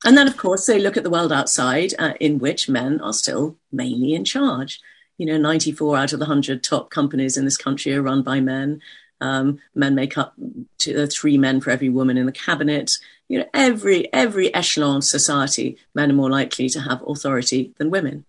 And 0.05 0.17
then, 0.17 0.26
of 0.26 0.37
course, 0.37 0.67
they 0.67 0.81
look 0.81 0.97
at 0.97 1.05
the 1.05 1.11
world 1.11 1.33
outside, 1.33 1.93
uh, 1.99 2.14
in 2.21 2.38
which 2.38 2.69
men 2.69 3.00
are 3.00 3.12
still 3.12 3.57
mainly 3.71 4.14
in 4.14 4.25
charge 4.25 4.81
you 5.21 5.26
know, 5.26 5.37
94 5.37 5.99
out 5.99 6.12
of 6.14 6.19
the 6.19 6.25
100 6.25 6.62
top 6.64 6.88
companies 6.88 7.37
in 7.37 7.45
this 7.45 7.59
country 7.59 7.93
are 7.93 8.00
run 8.00 8.23
by 8.23 8.40
men. 8.40 8.81
Um, 9.21 9.59
men 9.75 9.95
make 9.95 10.17
up 10.17 10.33
uh, 10.88 11.07
three 11.12 11.37
men 11.37 11.61
for 11.61 11.69
every 11.69 11.90
woman 11.90 12.17
in 12.17 12.25
the 12.25 12.33
cabinet. 12.33 12.93
You 13.29 13.40
know, 13.40 13.45
every 13.52 14.11
every 14.14 14.52
echelon 14.55 14.97
of 14.97 15.05
society, 15.05 15.76
men 15.95 16.11
are 16.11 16.14
more 16.14 16.31
likely 16.31 16.71
to 16.71 16.81
have 16.81 17.05
authority 17.07 17.75
than 17.76 17.90
women. 17.90 18.25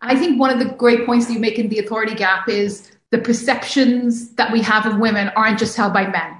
I 0.00 0.16
think 0.16 0.40
one 0.40 0.50
of 0.50 0.58
the 0.58 0.74
great 0.74 1.06
points 1.06 1.26
that 1.26 1.34
you 1.34 1.38
make 1.38 1.58
in 1.58 1.68
the 1.68 1.78
authority 1.78 2.14
gap 2.14 2.48
is 2.48 2.90
the 3.10 3.18
perceptions 3.18 4.30
that 4.34 4.52
we 4.52 4.62
have 4.62 4.86
of 4.86 4.98
women 4.98 5.28
aren't 5.36 5.58
just 5.58 5.76
held 5.76 5.92
by 5.92 6.06
men; 6.06 6.36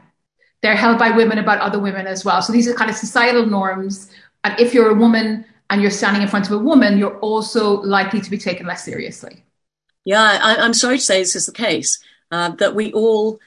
they're 0.62 0.76
held 0.76 0.98
by 0.98 1.10
women 1.10 1.38
about 1.38 1.60
other 1.60 1.78
women 1.78 2.06
as 2.06 2.24
well. 2.24 2.42
So 2.42 2.52
these 2.52 2.68
are 2.68 2.74
kind 2.74 2.90
of 2.90 2.96
societal 2.96 3.46
norms. 3.46 4.10
And 4.44 4.58
if 4.58 4.72
you're 4.72 4.90
a 4.90 4.94
woman 4.94 5.44
and 5.68 5.82
you're 5.82 5.90
standing 5.90 6.22
in 6.22 6.28
front 6.28 6.46
of 6.46 6.52
a 6.52 6.58
woman, 6.58 6.98
you're 6.98 7.18
also 7.18 7.80
likely 7.82 8.20
to 8.20 8.30
be 8.30 8.38
taken 8.38 8.66
less 8.66 8.84
seriously. 8.84 9.44
Yeah, 10.04 10.38
I, 10.42 10.64
am 10.64 10.74
sorry 10.74 10.98
to 10.98 11.04
say 11.04 11.18
this 11.18 11.36
is 11.36 11.46
the 11.46 11.52
case, 11.52 12.02
uh, 12.30 12.50
that 12.52 12.74
we 12.74 12.92
all 12.92 13.38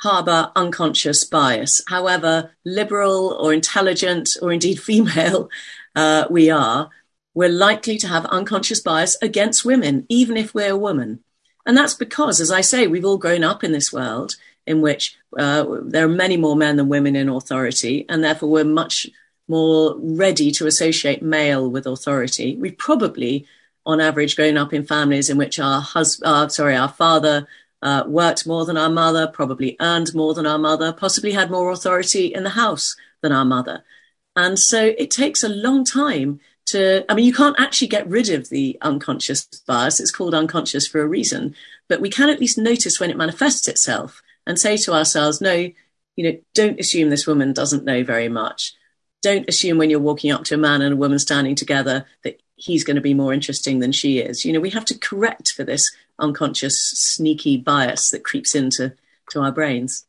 harbour 0.00 0.52
unconscious 0.54 1.24
bias. 1.24 1.82
However 1.88 2.52
liberal 2.64 3.36
or 3.40 3.52
intelligent 3.52 4.36
or 4.42 4.52
indeed 4.52 4.80
female 4.80 5.48
uh, 5.96 6.26
we 6.30 6.50
are, 6.50 6.90
we're 7.34 7.48
likely 7.48 7.98
to 7.98 8.08
have 8.08 8.24
unconscious 8.26 8.80
bias 8.80 9.16
against 9.20 9.64
women, 9.64 10.06
even 10.08 10.36
if 10.36 10.54
we're 10.54 10.72
a 10.72 10.76
woman. 10.76 11.20
And 11.66 11.76
that's 11.76 11.94
because, 11.94 12.40
as 12.40 12.50
I 12.50 12.60
say, 12.60 12.86
we've 12.86 13.04
all 13.04 13.18
grown 13.18 13.42
up 13.42 13.64
in 13.64 13.72
this 13.72 13.92
world 13.92 14.36
in 14.66 14.80
which 14.80 15.16
uh, 15.38 15.64
there 15.82 16.06
are 16.06 16.08
many 16.08 16.36
more 16.36 16.56
men 16.56 16.76
than 16.76 16.88
women 16.88 17.16
in 17.16 17.28
authority, 17.28 18.06
and 18.08 18.22
therefore 18.22 18.50
we're 18.50 18.64
much 18.64 19.08
more 19.46 19.96
ready 19.98 20.50
to 20.52 20.66
associate 20.66 21.22
male 21.22 21.70
with 21.70 21.86
authority. 21.86 22.56
We've 22.56 22.78
probably, 22.78 23.46
on 23.84 24.00
average, 24.00 24.36
grown 24.36 24.56
up 24.56 24.72
in 24.72 24.86
families 24.86 25.28
in 25.28 25.36
which 25.36 25.58
our 25.58 25.80
husband, 25.80 26.32
uh, 26.32 26.48
sorry, 26.48 26.76
our 26.76 26.88
father 26.88 27.46
uh, 27.82 28.04
worked 28.06 28.46
more 28.46 28.64
than 28.64 28.78
our 28.78 28.88
mother, 28.88 29.26
probably 29.26 29.76
earned 29.80 30.14
more 30.14 30.32
than 30.32 30.46
our 30.46 30.58
mother, 30.58 30.92
possibly 30.92 31.32
had 31.32 31.50
more 31.50 31.70
authority 31.70 32.26
in 32.26 32.44
the 32.44 32.50
house 32.50 32.96
than 33.20 33.32
our 33.32 33.44
mother. 33.44 33.84
And 34.34 34.58
so 34.58 34.94
it 34.98 35.10
takes 35.10 35.44
a 35.44 35.48
long 35.48 35.84
time 35.84 36.40
to, 36.66 37.04
I 37.08 37.14
mean, 37.14 37.24
you 37.24 37.32
can't 37.32 37.58
actually 37.58 37.88
get 37.88 38.08
rid 38.08 38.30
of 38.30 38.48
the 38.48 38.78
unconscious 38.80 39.44
bias. 39.66 40.00
It's 40.00 40.10
called 40.10 40.34
unconscious 40.34 40.86
for 40.86 41.00
a 41.00 41.06
reason, 41.06 41.54
but 41.88 42.00
we 42.00 42.10
can 42.10 42.30
at 42.30 42.40
least 42.40 42.58
notice 42.58 42.98
when 42.98 43.10
it 43.10 43.16
manifests 43.16 43.68
itself 43.68 44.22
and 44.46 44.58
say 44.58 44.76
to 44.78 44.92
ourselves, 44.92 45.40
no, 45.40 45.52
you 46.16 46.24
know, 46.24 46.38
don't 46.54 46.80
assume 46.80 47.10
this 47.10 47.26
woman 47.26 47.52
doesn't 47.52 47.84
know 47.84 48.02
very 48.04 48.28
much. 48.28 48.74
Don't 49.22 49.48
assume 49.48 49.78
when 49.78 49.90
you're 49.90 50.00
walking 50.00 50.30
up 50.30 50.44
to 50.44 50.54
a 50.54 50.58
man 50.58 50.82
and 50.82 50.94
a 50.94 50.96
woman 50.96 51.18
standing 51.18 51.54
together 51.54 52.06
that 52.22 52.40
he's 52.56 52.84
going 52.84 52.96
to 52.96 53.02
be 53.02 53.14
more 53.14 53.32
interesting 53.32 53.80
than 53.80 53.92
she 53.92 54.18
is. 54.18 54.44
You 54.44 54.52
know, 54.52 54.60
we 54.60 54.70
have 54.70 54.84
to 54.86 54.98
correct 54.98 55.52
for 55.52 55.64
this 55.64 55.94
unconscious, 56.18 56.80
sneaky 56.80 57.56
bias 57.56 58.10
that 58.10 58.24
creeps 58.24 58.54
into 58.54 58.94
to 59.30 59.40
our 59.40 59.52
brains. 59.52 60.06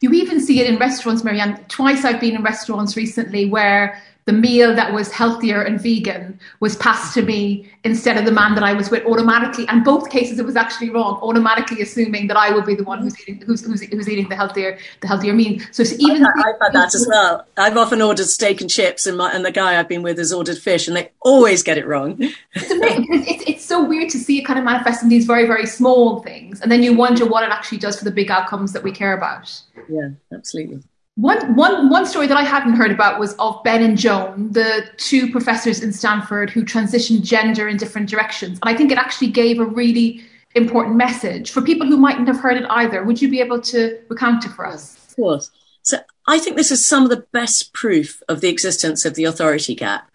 You 0.00 0.12
even 0.12 0.40
see 0.40 0.60
it 0.60 0.68
in 0.68 0.78
restaurants, 0.78 1.24
Marianne. 1.24 1.64
Twice 1.68 2.04
I've 2.04 2.20
been 2.20 2.36
in 2.36 2.42
restaurants 2.42 2.96
recently 2.96 3.48
where 3.48 4.00
the 4.26 4.32
meal 4.32 4.74
that 4.74 4.92
was 4.92 5.12
healthier 5.12 5.62
and 5.62 5.80
vegan 5.80 6.38
was 6.58 6.74
passed 6.76 7.14
to 7.14 7.22
me 7.22 7.70
instead 7.84 8.18
of 8.18 8.24
the 8.24 8.32
man 8.32 8.56
that 8.56 8.64
I 8.64 8.72
was 8.72 8.90
with 8.90 9.04
automatically. 9.06 9.66
And 9.68 9.84
both 9.84 10.10
cases, 10.10 10.40
it 10.40 10.44
was 10.44 10.56
actually 10.56 10.90
wrong. 10.90 11.20
Automatically 11.22 11.80
assuming 11.80 12.26
that 12.26 12.36
I 12.36 12.52
would 12.52 12.66
be 12.66 12.74
the 12.74 12.82
one 12.82 13.02
who's 13.02 13.18
eating 13.20 13.40
who's, 13.40 13.64
who's, 13.64 13.82
who's 13.82 14.08
eating 14.08 14.28
the 14.28 14.34
healthier 14.34 14.78
the 15.00 15.06
healthier 15.06 15.32
meal. 15.32 15.60
So 15.70 15.84
even 15.98 16.26
I've, 16.26 16.32
I've 16.38 16.60
had 16.60 16.72
that 16.72 16.86
as 16.94 17.06
well. 17.08 17.46
I've 17.56 17.76
often 17.76 18.02
ordered 18.02 18.26
steak 18.26 18.60
and 18.60 18.68
chips, 18.68 19.06
and 19.06 19.16
my 19.16 19.30
and 19.30 19.44
the 19.44 19.52
guy 19.52 19.78
I've 19.78 19.88
been 19.88 20.02
with 20.02 20.18
has 20.18 20.32
ordered 20.32 20.58
fish, 20.58 20.88
and 20.88 20.96
they 20.96 21.12
always 21.20 21.62
get 21.62 21.78
it 21.78 21.86
wrong. 21.86 22.16
it's, 22.54 23.30
it's, 23.30 23.44
it's 23.46 23.64
so 23.64 23.84
weird 23.84 24.10
to 24.10 24.18
see 24.18 24.40
it 24.40 24.44
kind 24.44 24.58
of 24.58 24.64
manifest 24.64 25.04
in 25.04 25.08
these 25.08 25.24
very 25.24 25.46
very 25.46 25.66
small 25.66 26.20
things, 26.24 26.60
and 26.60 26.72
then 26.72 26.82
you 26.82 26.94
wonder 26.94 27.24
what 27.24 27.44
it 27.44 27.50
actually 27.50 27.78
does 27.78 27.96
for 27.96 28.04
the 28.04 28.10
big 28.10 28.32
outcomes 28.32 28.72
that 28.72 28.82
we 28.82 28.90
care 28.90 29.16
about. 29.16 29.62
Yeah, 29.88 30.08
absolutely. 30.32 30.82
One, 31.16 31.56
one, 31.56 31.88
one 31.88 32.04
story 32.04 32.26
that 32.26 32.36
I 32.36 32.42
hadn't 32.42 32.74
heard 32.74 32.90
about 32.90 33.18
was 33.18 33.34
of 33.38 33.64
Ben 33.64 33.82
and 33.82 33.96
Joan, 33.96 34.52
the 34.52 34.86
two 34.98 35.30
professors 35.32 35.82
in 35.82 35.90
Stanford 35.90 36.50
who 36.50 36.62
transitioned 36.62 37.22
gender 37.22 37.68
in 37.68 37.78
different 37.78 38.10
directions. 38.10 38.58
And 38.62 38.70
I 38.70 38.76
think 38.76 38.92
it 38.92 38.98
actually 38.98 39.28
gave 39.28 39.58
a 39.58 39.64
really 39.64 40.22
important 40.54 40.96
message 40.96 41.50
for 41.50 41.62
people 41.62 41.86
who 41.86 41.96
mightn't 41.96 42.28
have 42.28 42.38
heard 42.38 42.58
it 42.58 42.66
either. 42.68 43.02
Would 43.02 43.22
you 43.22 43.30
be 43.30 43.40
able 43.40 43.62
to 43.62 43.98
recount 44.08 44.44
it 44.44 44.50
for 44.50 44.66
us? 44.66 44.94
Of 45.08 45.16
course. 45.16 45.50
So 45.80 45.98
I 46.26 46.38
think 46.38 46.56
this 46.56 46.70
is 46.70 46.84
some 46.84 47.04
of 47.04 47.10
the 47.10 47.24
best 47.32 47.72
proof 47.72 48.22
of 48.28 48.42
the 48.42 48.50
existence 48.50 49.06
of 49.06 49.14
the 49.14 49.24
authority 49.24 49.74
gap. 49.74 50.10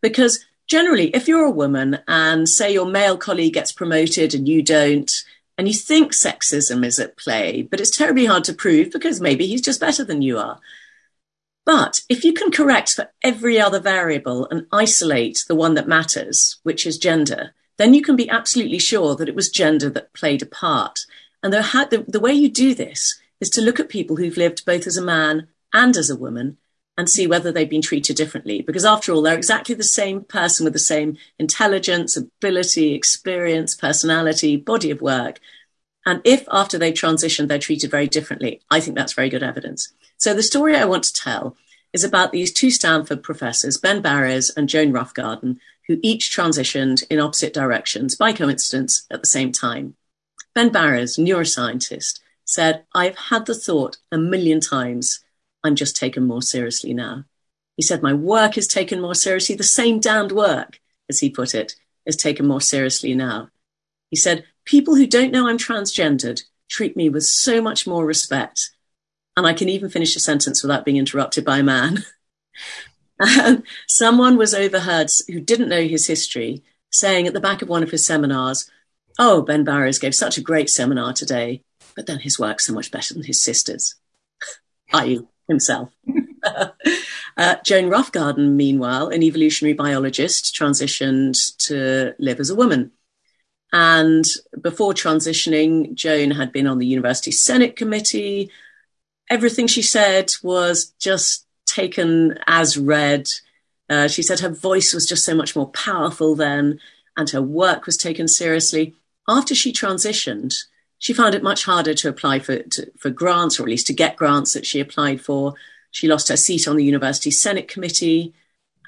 Because 0.00 0.42
generally, 0.66 1.08
if 1.08 1.28
you're 1.28 1.44
a 1.44 1.50
woman 1.50 1.98
and 2.08 2.48
say 2.48 2.72
your 2.72 2.86
male 2.86 3.18
colleague 3.18 3.52
gets 3.52 3.72
promoted 3.72 4.34
and 4.34 4.48
you 4.48 4.62
don't, 4.62 5.22
and 5.58 5.66
you 5.66 5.74
think 5.74 6.12
sexism 6.12 6.84
is 6.84 6.98
at 6.98 7.16
play, 7.16 7.62
but 7.62 7.80
it's 7.80 7.96
terribly 7.96 8.26
hard 8.26 8.44
to 8.44 8.52
prove 8.52 8.92
because 8.92 9.20
maybe 9.20 9.46
he's 9.46 9.62
just 9.62 9.80
better 9.80 10.04
than 10.04 10.22
you 10.22 10.38
are. 10.38 10.60
But 11.64 12.02
if 12.08 12.24
you 12.24 12.32
can 12.32 12.50
correct 12.50 12.94
for 12.94 13.10
every 13.22 13.58
other 13.58 13.80
variable 13.80 14.46
and 14.50 14.66
isolate 14.70 15.44
the 15.48 15.56
one 15.56 15.74
that 15.74 15.88
matters, 15.88 16.58
which 16.62 16.86
is 16.86 16.98
gender, 16.98 17.54
then 17.76 17.94
you 17.94 18.02
can 18.02 18.16
be 18.16 18.28
absolutely 18.28 18.78
sure 18.78 19.16
that 19.16 19.28
it 19.28 19.34
was 19.34 19.50
gender 19.50 19.90
that 19.90 20.12
played 20.12 20.42
a 20.42 20.46
part. 20.46 21.00
And 21.42 21.52
the, 21.52 21.86
the, 21.90 22.04
the 22.06 22.20
way 22.20 22.32
you 22.32 22.48
do 22.48 22.74
this 22.74 23.18
is 23.40 23.50
to 23.50 23.60
look 23.60 23.80
at 23.80 23.88
people 23.88 24.16
who've 24.16 24.36
lived 24.36 24.64
both 24.64 24.86
as 24.86 24.96
a 24.96 25.02
man 25.02 25.48
and 25.72 25.96
as 25.96 26.08
a 26.08 26.16
woman 26.16 26.58
and 26.96 27.10
see 27.10 27.26
whether 27.26 27.52
they've 27.52 27.68
been 27.68 27.82
treated 27.82 28.16
differently. 28.16 28.62
Because 28.62 28.84
after 28.84 29.12
all, 29.12 29.22
they're 29.22 29.36
exactly 29.36 29.74
the 29.74 29.82
same 29.82 30.22
person 30.24 30.64
with 30.64 30.72
the 30.72 30.78
same 30.78 31.18
intelligence, 31.38 32.16
ability, 32.16 32.94
experience, 32.94 33.74
personality, 33.74 34.56
body 34.56 34.90
of 34.90 35.02
work. 35.02 35.38
And 36.06 36.22
if 36.24 36.46
after 36.50 36.78
they 36.78 36.92
transitioned, 36.92 37.48
they're 37.48 37.58
treated 37.58 37.90
very 37.90 38.06
differently, 38.06 38.62
I 38.70 38.80
think 38.80 38.96
that's 38.96 39.12
very 39.12 39.28
good 39.28 39.42
evidence. 39.42 39.92
So 40.16 40.32
the 40.32 40.42
story 40.42 40.76
I 40.76 40.84
want 40.84 41.04
to 41.04 41.12
tell 41.12 41.56
is 41.92 42.04
about 42.04 42.32
these 42.32 42.52
two 42.52 42.70
Stanford 42.70 43.22
professors, 43.22 43.76
Ben 43.76 44.00
Barres 44.00 44.50
and 44.50 44.68
Joan 44.68 44.92
Roughgarden, 44.92 45.58
who 45.88 45.98
each 46.02 46.30
transitioned 46.30 47.04
in 47.10 47.20
opposite 47.20 47.52
directions 47.52 48.14
by 48.14 48.32
coincidence 48.32 49.06
at 49.10 49.20
the 49.20 49.26
same 49.26 49.52
time. 49.52 49.96
Ben 50.54 50.70
Barres, 50.70 51.16
neuroscientist, 51.16 52.20
said, 52.44 52.84
I've 52.94 53.16
had 53.16 53.46
the 53.46 53.54
thought 53.54 53.98
a 54.10 54.18
million 54.18 54.60
times 54.60 55.20
I'm 55.66 55.74
just 55.74 55.96
taken 55.96 56.24
more 56.24 56.42
seriously 56.42 56.94
now. 56.94 57.24
He 57.76 57.82
said, 57.82 58.02
My 58.02 58.14
work 58.14 58.56
is 58.56 58.66
taken 58.66 59.00
more 59.00 59.14
seriously. 59.14 59.54
The 59.54 59.64
same 59.64 60.00
damned 60.00 60.32
work, 60.32 60.80
as 61.08 61.18
he 61.18 61.28
put 61.28 61.54
it, 61.54 61.74
is 62.06 62.16
taken 62.16 62.46
more 62.46 62.60
seriously 62.60 63.14
now. 63.14 63.50
He 64.10 64.16
said, 64.16 64.44
People 64.64 64.94
who 64.94 65.06
don't 65.06 65.32
know 65.32 65.48
I'm 65.48 65.58
transgendered 65.58 66.42
treat 66.68 66.96
me 66.96 67.08
with 67.08 67.24
so 67.24 67.60
much 67.60 67.86
more 67.86 68.06
respect. 68.06 68.70
And 69.36 69.46
I 69.46 69.52
can 69.52 69.68
even 69.68 69.90
finish 69.90 70.16
a 70.16 70.20
sentence 70.20 70.62
without 70.62 70.84
being 70.84 70.96
interrupted 70.96 71.44
by 71.44 71.58
a 71.58 71.62
man. 71.62 72.04
and 73.20 73.40
um, 73.58 73.62
someone 73.86 74.36
was 74.36 74.54
overheard 74.54 75.10
who 75.28 75.40
didn't 75.40 75.68
know 75.68 75.86
his 75.86 76.06
history 76.06 76.62
saying 76.90 77.26
at 77.26 77.34
the 77.34 77.40
back 77.40 77.60
of 77.60 77.68
one 77.68 77.82
of 77.82 77.90
his 77.90 78.04
seminars, 78.04 78.70
Oh, 79.18 79.42
Ben 79.42 79.64
Barres 79.64 79.98
gave 79.98 80.14
such 80.14 80.38
a 80.38 80.42
great 80.42 80.70
seminar 80.70 81.12
today, 81.12 81.62
but 81.94 82.06
then 82.06 82.20
his 82.20 82.38
work's 82.38 82.66
so 82.66 82.72
much 82.72 82.90
better 82.90 83.14
than 83.14 83.24
his 83.24 83.40
sister's. 83.40 83.94
I 84.92 85.20
himself. 85.48 85.90
uh, 87.36 87.56
Joan 87.64 87.90
Roughgarden, 87.90 88.52
meanwhile, 88.52 89.08
an 89.08 89.22
evolutionary 89.22 89.74
biologist, 89.74 90.54
transitioned 90.54 91.56
to 91.66 92.14
live 92.18 92.40
as 92.40 92.50
a 92.50 92.54
woman. 92.54 92.92
And 93.72 94.24
before 94.60 94.92
transitioning, 94.92 95.94
Joan 95.94 96.30
had 96.30 96.52
been 96.52 96.66
on 96.66 96.78
the 96.78 96.86
university 96.86 97.32
Senate 97.32 97.76
committee. 97.76 98.50
Everything 99.28 99.66
she 99.66 99.82
said 99.82 100.32
was 100.42 100.92
just 100.98 101.46
taken 101.66 102.38
as 102.46 102.78
read. 102.78 103.28
Uh, 103.90 104.08
she 104.08 104.22
said 104.22 104.40
her 104.40 104.48
voice 104.48 104.94
was 104.94 105.06
just 105.06 105.24
so 105.24 105.34
much 105.34 105.54
more 105.54 105.68
powerful 105.70 106.34
then, 106.34 106.80
and 107.16 107.30
her 107.30 107.42
work 107.42 107.86
was 107.86 107.96
taken 107.96 108.28
seriously. 108.28 108.94
After 109.28 109.54
she 109.54 109.72
transitioned, 109.72 110.54
she 111.06 111.12
found 111.12 111.36
it 111.36 111.42
much 111.44 111.66
harder 111.66 111.94
to 111.94 112.08
apply 112.08 112.40
for, 112.40 112.58
to, 112.58 112.90
for 112.98 113.10
grants, 113.10 113.60
or 113.60 113.62
at 113.62 113.68
least 113.68 113.86
to 113.86 113.92
get 113.92 114.16
grants 114.16 114.54
that 114.54 114.66
she 114.66 114.80
applied 114.80 115.20
for. 115.20 115.54
She 115.92 116.08
lost 116.08 116.26
her 116.30 116.36
seat 116.36 116.66
on 116.66 116.74
the 116.74 116.84
university 116.84 117.30
Senate 117.30 117.68
committee, 117.68 118.34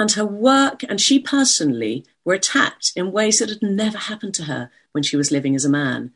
and 0.01 0.11
her 0.11 0.27
work 0.27 0.83
and 0.89 1.01
she 1.01 1.21
personally 1.21 2.05
were 2.25 2.35
attacked 2.35 2.93
in 2.97 3.13
ways 3.13 3.39
that 3.39 3.51
had 3.51 3.63
never 3.63 3.99
happened 3.99 4.35
to 4.35 4.47
her 4.47 4.69
when 4.91 5.05
she 5.05 5.17
was 5.17 5.31
living 5.31 5.55
as 5.55 5.65
a 5.65 5.69
man. 5.69 6.11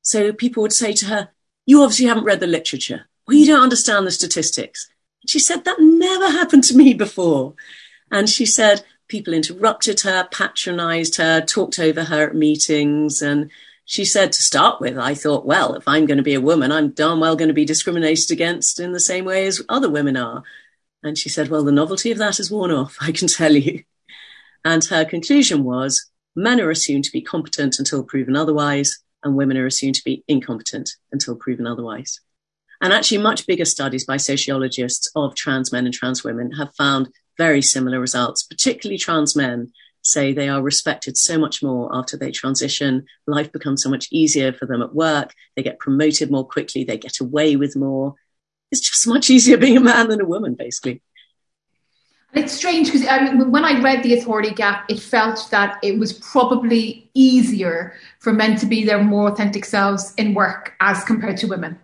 So 0.00 0.32
people 0.32 0.62
would 0.62 0.72
say 0.72 0.94
to 0.94 1.04
her, 1.08 1.28
You 1.66 1.82
obviously 1.82 2.06
haven't 2.06 2.24
read 2.24 2.40
the 2.40 2.46
literature, 2.46 3.04
or 3.28 3.34
you 3.34 3.44
don't 3.44 3.62
understand 3.62 4.06
the 4.06 4.10
statistics. 4.10 4.88
And 5.20 5.28
she 5.28 5.38
said, 5.38 5.66
That 5.66 5.76
never 5.78 6.30
happened 6.30 6.64
to 6.64 6.76
me 6.78 6.94
before. 6.94 7.52
And 8.10 8.26
she 8.26 8.46
said, 8.46 8.86
People 9.06 9.34
interrupted 9.34 10.00
her, 10.00 10.26
patronized 10.32 11.16
her, 11.16 11.42
talked 11.42 11.78
over 11.78 12.04
her 12.04 12.28
at 12.28 12.34
meetings, 12.34 13.20
and 13.20 13.50
she 13.84 14.04
said 14.04 14.32
to 14.32 14.42
start 14.42 14.80
with, 14.80 14.96
I 14.96 15.14
thought, 15.14 15.44
well, 15.44 15.74
if 15.74 15.86
I'm 15.86 16.06
going 16.06 16.18
to 16.18 16.22
be 16.22 16.34
a 16.34 16.40
woman, 16.40 16.72
I'm 16.72 16.90
darn 16.90 17.20
well 17.20 17.36
going 17.36 17.48
to 17.48 17.54
be 17.54 17.64
discriminated 17.64 18.30
against 18.30 18.80
in 18.80 18.92
the 18.92 19.00
same 19.00 19.24
way 19.24 19.46
as 19.46 19.62
other 19.68 19.90
women 19.90 20.16
are. 20.16 20.42
And 21.02 21.18
she 21.18 21.28
said, 21.28 21.48
well, 21.48 21.64
the 21.64 21.72
novelty 21.72 22.12
of 22.12 22.18
that 22.18 22.36
has 22.36 22.50
worn 22.50 22.70
off, 22.70 22.96
I 23.00 23.12
can 23.12 23.28
tell 23.28 23.54
you. 23.54 23.84
And 24.64 24.84
her 24.84 25.04
conclusion 25.04 25.64
was 25.64 26.10
men 26.36 26.60
are 26.60 26.70
assumed 26.70 27.04
to 27.04 27.12
be 27.12 27.20
competent 27.20 27.78
until 27.78 28.04
proven 28.04 28.36
otherwise, 28.36 28.98
and 29.24 29.36
women 29.36 29.56
are 29.56 29.66
assumed 29.66 29.96
to 29.96 30.04
be 30.04 30.24
incompetent 30.28 30.90
until 31.10 31.36
proven 31.36 31.66
otherwise. 31.66 32.20
And 32.80 32.92
actually, 32.92 33.18
much 33.18 33.46
bigger 33.46 33.64
studies 33.64 34.04
by 34.04 34.16
sociologists 34.16 35.10
of 35.14 35.34
trans 35.34 35.72
men 35.72 35.84
and 35.84 35.94
trans 35.94 36.24
women 36.24 36.52
have 36.52 36.74
found 36.74 37.08
very 37.38 37.62
similar 37.62 38.00
results, 38.00 38.42
particularly 38.42 38.98
trans 38.98 39.36
men 39.36 39.72
say 40.02 40.32
they 40.32 40.48
are 40.48 40.62
respected 40.62 41.16
so 41.16 41.38
much 41.38 41.62
more 41.62 41.88
after 41.92 42.16
they 42.16 42.30
transition. 42.30 43.06
Life 43.26 43.52
becomes 43.52 43.82
so 43.82 43.90
much 43.90 44.08
easier 44.10 44.52
for 44.52 44.66
them 44.66 44.82
at 44.82 44.94
work. 44.94 45.32
They 45.56 45.62
get 45.62 45.78
promoted 45.78 46.30
more 46.30 46.46
quickly. 46.46 46.84
They 46.84 46.98
get 46.98 47.20
away 47.20 47.56
with 47.56 47.76
more. 47.76 48.14
It's 48.70 48.80
just 48.80 49.06
much 49.06 49.30
easier 49.30 49.56
being 49.56 49.76
a 49.76 49.80
man 49.80 50.08
than 50.08 50.20
a 50.20 50.26
woman, 50.26 50.54
basically. 50.54 51.02
It's 52.34 52.52
strange 52.52 52.90
because 52.90 53.06
I 53.06 53.24
mean, 53.24 53.50
when 53.50 53.64
I 53.64 53.80
read 53.82 54.02
The 54.02 54.18
Authority 54.18 54.52
Gap, 54.52 54.86
it 54.88 54.98
felt 54.98 55.48
that 55.50 55.78
it 55.82 55.98
was 55.98 56.14
probably 56.14 57.10
easier 57.12 57.94
for 58.20 58.32
men 58.32 58.56
to 58.56 58.66
be 58.66 58.84
their 58.84 59.02
more 59.02 59.28
authentic 59.28 59.66
selves 59.66 60.14
in 60.16 60.32
work 60.32 60.72
as 60.80 61.04
compared 61.04 61.36
to 61.38 61.46
women. 61.46 61.78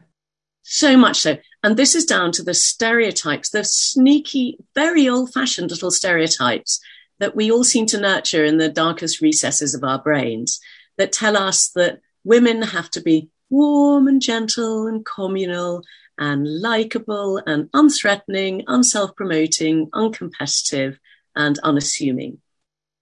So 0.62 0.96
much 0.96 1.20
so. 1.20 1.36
And 1.62 1.76
this 1.76 1.94
is 1.94 2.06
down 2.06 2.32
to 2.32 2.42
the 2.42 2.54
stereotypes, 2.54 3.50
the 3.50 3.64
sneaky, 3.64 4.58
very 4.74 5.08
old 5.08 5.32
fashioned 5.32 5.70
little 5.70 5.90
stereotypes 5.90 6.80
that 7.20 7.36
we 7.36 7.50
all 7.50 7.64
seem 7.64 7.86
to 7.86 8.00
nurture 8.00 8.44
in 8.44 8.58
the 8.58 8.68
darkest 8.68 9.20
recesses 9.20 9.74
of 9.74 9.84
our 9.84 10.00
brains 10.00 10.60
that 10.96 11.12
tell 11.12 11.36
us 11.36 11.68
that 11.70 12.00
women 12.24 12.62
have 12.62 12.90
to 12.90 13.00
be 13.00 13.30
warm 13.50 14.06
and 14.06 14.20
gentle 14.20 14.86
and 14.86 15.04
communal 15.04 15.82
and 16.18 16.60
likable 16.60 17.40
and 17.46 17.70
unthreatening, 17.72 18.64
unself 18.66 19.14
promoting, 19.16 19.88
uncompetitive, 19.90 20.98
and 21.34 21.58
unassuming. 21.60 22.38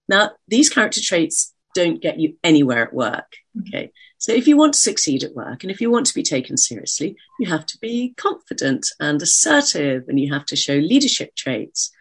Now, 0.07 0.31
these 0.47 0.69
character 0.69 1.01
traits 1.03 1.53
don't 1.73 2.01
get 2.01 2.19
you 2.19 2.37
anywhere 2.43 2.83
at 2.83 2.93
work. 2.93 3.35
Mm-hmm. 3.55 3.67
Okay. 3.67 3.91
So 4.17 4.31
if 4.31 4.47
you 4.47 4.57
want 4.57 4.73
to 4.73 4.79
succeed 4.79 5.23
at 5.23 5.35
work 5.35 5.63
and 5.63 5.71
if 5.71 5.79
you 5.79 5.91
want 5.91 6.07
to 6.07 6.13
be 6.13 6.23
taken 6.23 6.57
seriously, 6.57 7.15
you 7.39 7.49
have 7.49 7.65
to 7.67 7.77
be 7.79 8.15
confident 8.17 8.87
and 8.99 9.21
assertive 9.21 10.05
and 10.07 10.19
you 10.19 10.33
have 10.33 10.45
to 10.47 10.55
show 10.55 10.73
leadership 10.73 11.35
traits. 11.35 11.91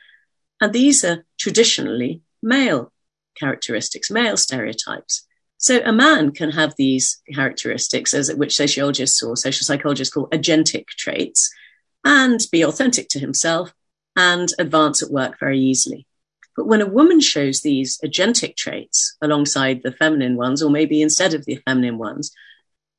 And 0.61 0.73
these 0.73 1.04
are 1.04 1.25
traditionally 1.47 2.21
male 2.43 2.93
characteristics, 3.38 4.11
male 4.11 4.37
stereotypes. 4.37 5.25
So 5.59 5.81
a 5.85 5.93
man 5.93 6.33
can 6.33 6.50
have 6.50 6.75
these 6.76 7.23
characteristics, 7.33 8.12
as 8.15 8.35
which 8.35 8.57
sociologists 8.57 9.23
or 9.23 9.37
social 9.37 9.65
psychologists 9.65 10.12
call 10.12 10.29
agentic 10.31 10.88
traits, 10.88 11.49
and 12.05 12.41
be 12.50 12.65
authentic 12.65 13.09
to 13.11 13.21
himself 13.21 13.73
and 14.17 14.49
advance 14.59 15.05
at 15.05 15.12
work 15.12 15.38
very 15.38 15.61
easily. 15.61 16.05
But 16.57 16.67
when 16.67 16.81
a 16.81 16.87
woman 16.99 17.21
shows 17.21 17.61
these 17.61 18.00
agentic 18.05 18.57
traits 18.57 19.17
alongside 19.23 19.83
the 19.85 19.93
feminine 19.93 20.35
ones, 20.37 20.65
or 20.65 20.71
maybe 20.71 21.00
instead 21.00 21.33
of 21.33 21.45
the 21.45 21.61
feminine 21.65 21.97
ones, 21.97 22.33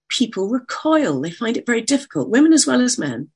people 0.08 0.48
recoil. 0.48 1.20
They 1.20 1.32
find 1.32 1.58
it 1.58 1.66
very 1.66 1.82
difficult, 1.82 2.30
women 2.30 2.54
as 2.54 2.66
well 2.66 2.80
as 2.80 2.98
men. 2.98 3.30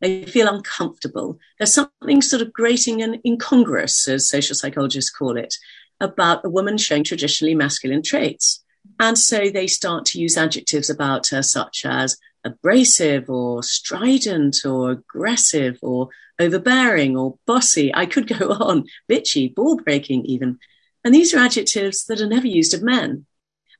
They 0.00 0.24
feel 0.24 0.48
uncomfortable. 0.48 1.38
There's 1.58 1.72
something 1.72 2.20
sort 2.22 2.42
of 2.42 2.52
grating 2.52 3.02
and 3.02 3.18
incongruous, 3.24 4.06
as 4.08 4.28
social 4.28 4.54
psychologists 4.54 5.10
call 5.10 5.36
it, 5.36 5.54
about 6.00 6.44
a 6.44 6.50
woman 6.50 6.76
showing 6.76 7.04
traditionally 7.04 7.54
masculine 7.54 8.02
traits. 8.02 8.62
And 9.00 9.18
so 9.18 9.50
they 9.50 9.66
start 9.66 10.04
to 10.06 10.20
use 10.20 10.36
adjectives 10.36 10.90
about 10.90 11.28
her, 11.28 11.42
such 11.42 11.84
as 11.84 12.16
abrasive 12.44 13.28
or 13.28 13.62
strident 13.62 14.58
or 14.64 14.92
aggressive 14.92 15.78
or 15.82 16.08
overbearing 16.38 17.16
or 17.16 17.38
bossy. 17.46 17.94
I 17.94 18.06
could 18.06 18.26
go 18.38 18.50
on, 18.52 18.84
bitchy, 19.10 19.54
ball 19.54 19.76
breaking, 19.76 20.24
even. 20.26 20.58
And 21.04 21.14
these 21.14 21.34
are 21.34 21.38
adjectives 21.38 22.04
that 22.06 22.20
are 22.20 22.28
never 22.28 22.46
used 22.46 22.74
of 22.74 22.82
men. 22.82 23.26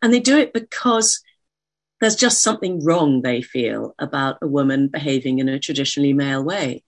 And 0.02 0.12
they 0.12 0.20
do 0.20 0.36
it 0.36 0.52
because 0.52 1.22
there's 2.00 2.16
just 2.16 2.42
something 2.42 2.84
wrong, 2.84 3.22
they 3.22 3.42
feel, 3.42 3.94
about 3.98 4.38
a 4.42 4.46
woman 4.46 4.88
behaving 4.88 5.38
in 5.38 5.48
a 5.48 5.58
traditionally 5.58 6.12
male 6.12 6.42
way. 6.42 6.84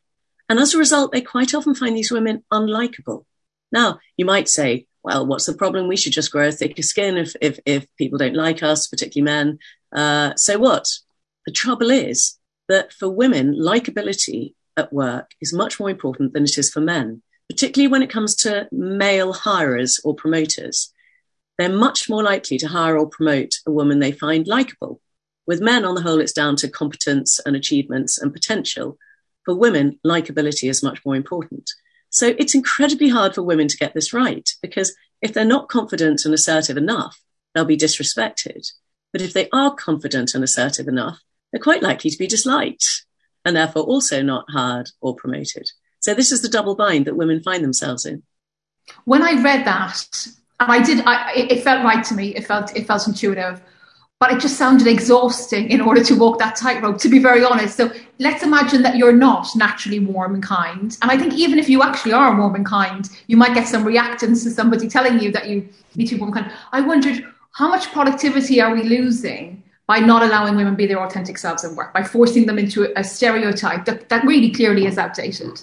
And 0.49 0.59
as 0.59 0.75
a 0.75 0.79
result, 0.79 1.13
they 1.13 1.21
quite 1.21 1.55
often 1.55 1.75
find 1.75 1.97
these 1.97 2.11
women 2.11 2.45
unlikable. 2.53 3.25
Now, 3.73 4.01
you 4.17 4.25
might 4.25 4.49
say, 4.49 4.87
well, 5.03 5.27
what's 5.27 5.47
the 5.47 5.55
problem? 5.55 5.89
We 5.89 5.97
should 5.97 6.13
just 6.13 6.33
grow 6.33 6.49
a 6.49 6.53
thicker 6.53 6.83
skin 6.83 7.17
if, 7.17 7.35
if, 7.41 7.59
if 7.65 7.87
people 7.97 8.19
don't 8.19 8.35
like 8.35 8.63
us, 8.63 8.89
particularly 8.89 9.25
men. 9.25 9.59
Uh, 9.95 10.35
so 10.37 10.59
what? 10.59 10.87
The 11.47 11.53
trouble 11.53 11.91
is 11.91 12.39
that 12.69 12.93
for 12.93 13.09
women, 13.09 13.55
likability 13.55 14.55
at 14.77 14.93
work 14.93 15.33
is 15.41 15.53
much 15.53 15.81
more 15.81 15.91
important 15.91 16.33
than 16.33 16.45
it 16.45 16.59
is 16.59 16.71
for 16.71 16.81
men, 16.81 17.23
particularly 17.49 17.89
when 17.91 18.03
it 18.03 18.11
comes 18.11 18.35
to 18.37 18.69
male 18.71 19.33
hirers 19.33 20.01
or 20.05 20.15
promoters. 20.15 20.93
They're 21.59 21.69
much 21.69 22.09
more 22.09 22.23
likely 22.23 22.57
to 22.59 22.69
hire 22.69 22.97
or 22.97 23.09
promote 23.09 23.55
a 23.67 23.73
woman 23.73 23.99
they 23.99 24.13
find 24.13 24.47
likable. 24.47 25.01
With 25.47 25.61
men, 25.61 25.85
on 25.85 25.95
the 25.95 26.03
whole, 26.03 26.21
it's 26.21 26.33
down 26.33 26.57
to 26.57 26.69
competence 26.69 27.41
and 27.45 27.57
achievements 27.57 28.19
and 28.19 28.33
potential. 28.33 28.97
For 29.45 29.55
women, 29.55 29.99
likability 30.07 30.71
is 30.71 30.83
much 30.83 31.05
more 31.05 31.17
important. 31.17 31.71
So 32.11 32.35
it's 32.39 32.55
incredibly 32.55 33.09
hard 33.09 33.35
for 33.35 33.43
women 33.43 33.69
to 33.69 33.77
get 33.77 33.95
this 33.95 34.13
right 34.13 34.49
because 34.63 34.95
if 35.21 35.33
they're 35.33 35.45
not 35.45 35.69
confident 35.69 36.25
and 36.25 36.33
assertive 36.33 36.77
enough, 36.77 37.21
they'll 37.55 37.65
be 37.65 37.77
disrespected. 37.77 38.71
But 39.13 39.23
if 39.23 39.33
they 39.33 39.49
are 39.53 39.75
confident 39.75 40.35
and 40.35 40.45
assertive 40.45 40.87
enough, 40.87 41.21
they're 41.51 41.61
quite 41.61 41.83
likely 41.83 42.11
to 42.11 42.19
be 42.19 42.27
disliked 42.27 43.05
and 43.45 43.57
therefore 43.57 43.83
also 43.83 44.23
not 44.23 44.45
hired 44.51 44.91
or 45.01 45.15
promoted. 45.15 45.71
So 46.01 46.15
this 46.15 46.31
is 46.31 46.43
the 46.43 46.49
double 46.49 46.77
bind 46.77 47.07
that 47.07 47.17
women 47.17 47.43
find 47.43 47.65
themselves 47.65 48.05
in. 48.05 48.23
When 49.05 49.23
I 49.23 49.43
read 49.43 49.67
that, 49.67 50.29
and 50.61 50.73
I 50.73 50.83
did, 50.83 51.03
I, 51.07 51.33
it 51.35 51.63
felt 51.63 51.85
right 51.85 52.05
to 52.05 52.15
me. 52.15 52.35
It 52.35 52.47
felt 52.47 52.77
it 52.77 52.87
felt 52.87 53.07
intuitive 53.07 53.63
but 54.21 54.33
it 54.33 54.41
just 54.41 54.57
sounded 54.57 54.89
exhausting 54.89 55.71
in 55.71 55.81
order 55.81 56.03
to 56.03 56.15
walk 56.17 56.39
that 56.41 56.57
tightrope, 56.57 56.99
to 56.99 57.09
be 57.09 57.21
very 57.21 57.45
honest. 57.45 57.77
So 57.77 57.93
let's 58.19 58.43
imagine 58.43 58.83
that 58.83 58.97
you're 58.97 59.13
not 59.13 59.47
naturally 59.55 60.01
warm 60.01 60.35
and 60.35 60.43
kind. 60.43 60.97
And 61.03 61.11
I 61.11 61.17
think 61.17 61.35
even 61.35 61.59
if 61.59 61.69
you 61.69 61.83
actually 61.83 62.15
are 62.15 62.37
warm 62.37 62.57
and 62.57 62.67
kind, 62.67 63.09
you 63.29 63.37
might 63.37 63.55
get 63.55 63.69
some 63.69 63.85
reactance 63.85 64.43
to 64.43 64.51
somebody 64.51 64.89
telling 64.89 65.21
you 65.21 65.31
that 65.33 65.49
you 65.49 65.69
need 65.95 66.07
to 66.07 66.17
be 66.17 66.21
warm 66.21 66.33
and 66.37 66.45
kind. 66.45 66.57
I 66.73 66.81
wondered 66.81 67.25
how 67.53 67.69
much 67.69 67.93
productivity 67.93 68.61
are 68.61 68.75
we 68.75 68.83
losing 68.83 69.63
by 69.87 70.01
not 70.01 70.23
allowing 70.23 70.57
women 70.57 70.75
be 70.75 70.87
their 70.87 71.01
authentic 71.01 71.39
selves 71.39 71.65
at 71.65 71.73
work, 71.73 71.95
by 71.95 72.03
forcing 72.03 72.47
them 72.47 72.59
into 72.59 72.93
a 72.99 73.05
stereotype 73.05 73.85
that, 73.85 74.09
that 74.09 74.25
really 74.25 74.51
clearly 74.51 74.87
is 74.87 74.99
outdated? 74.99 75.63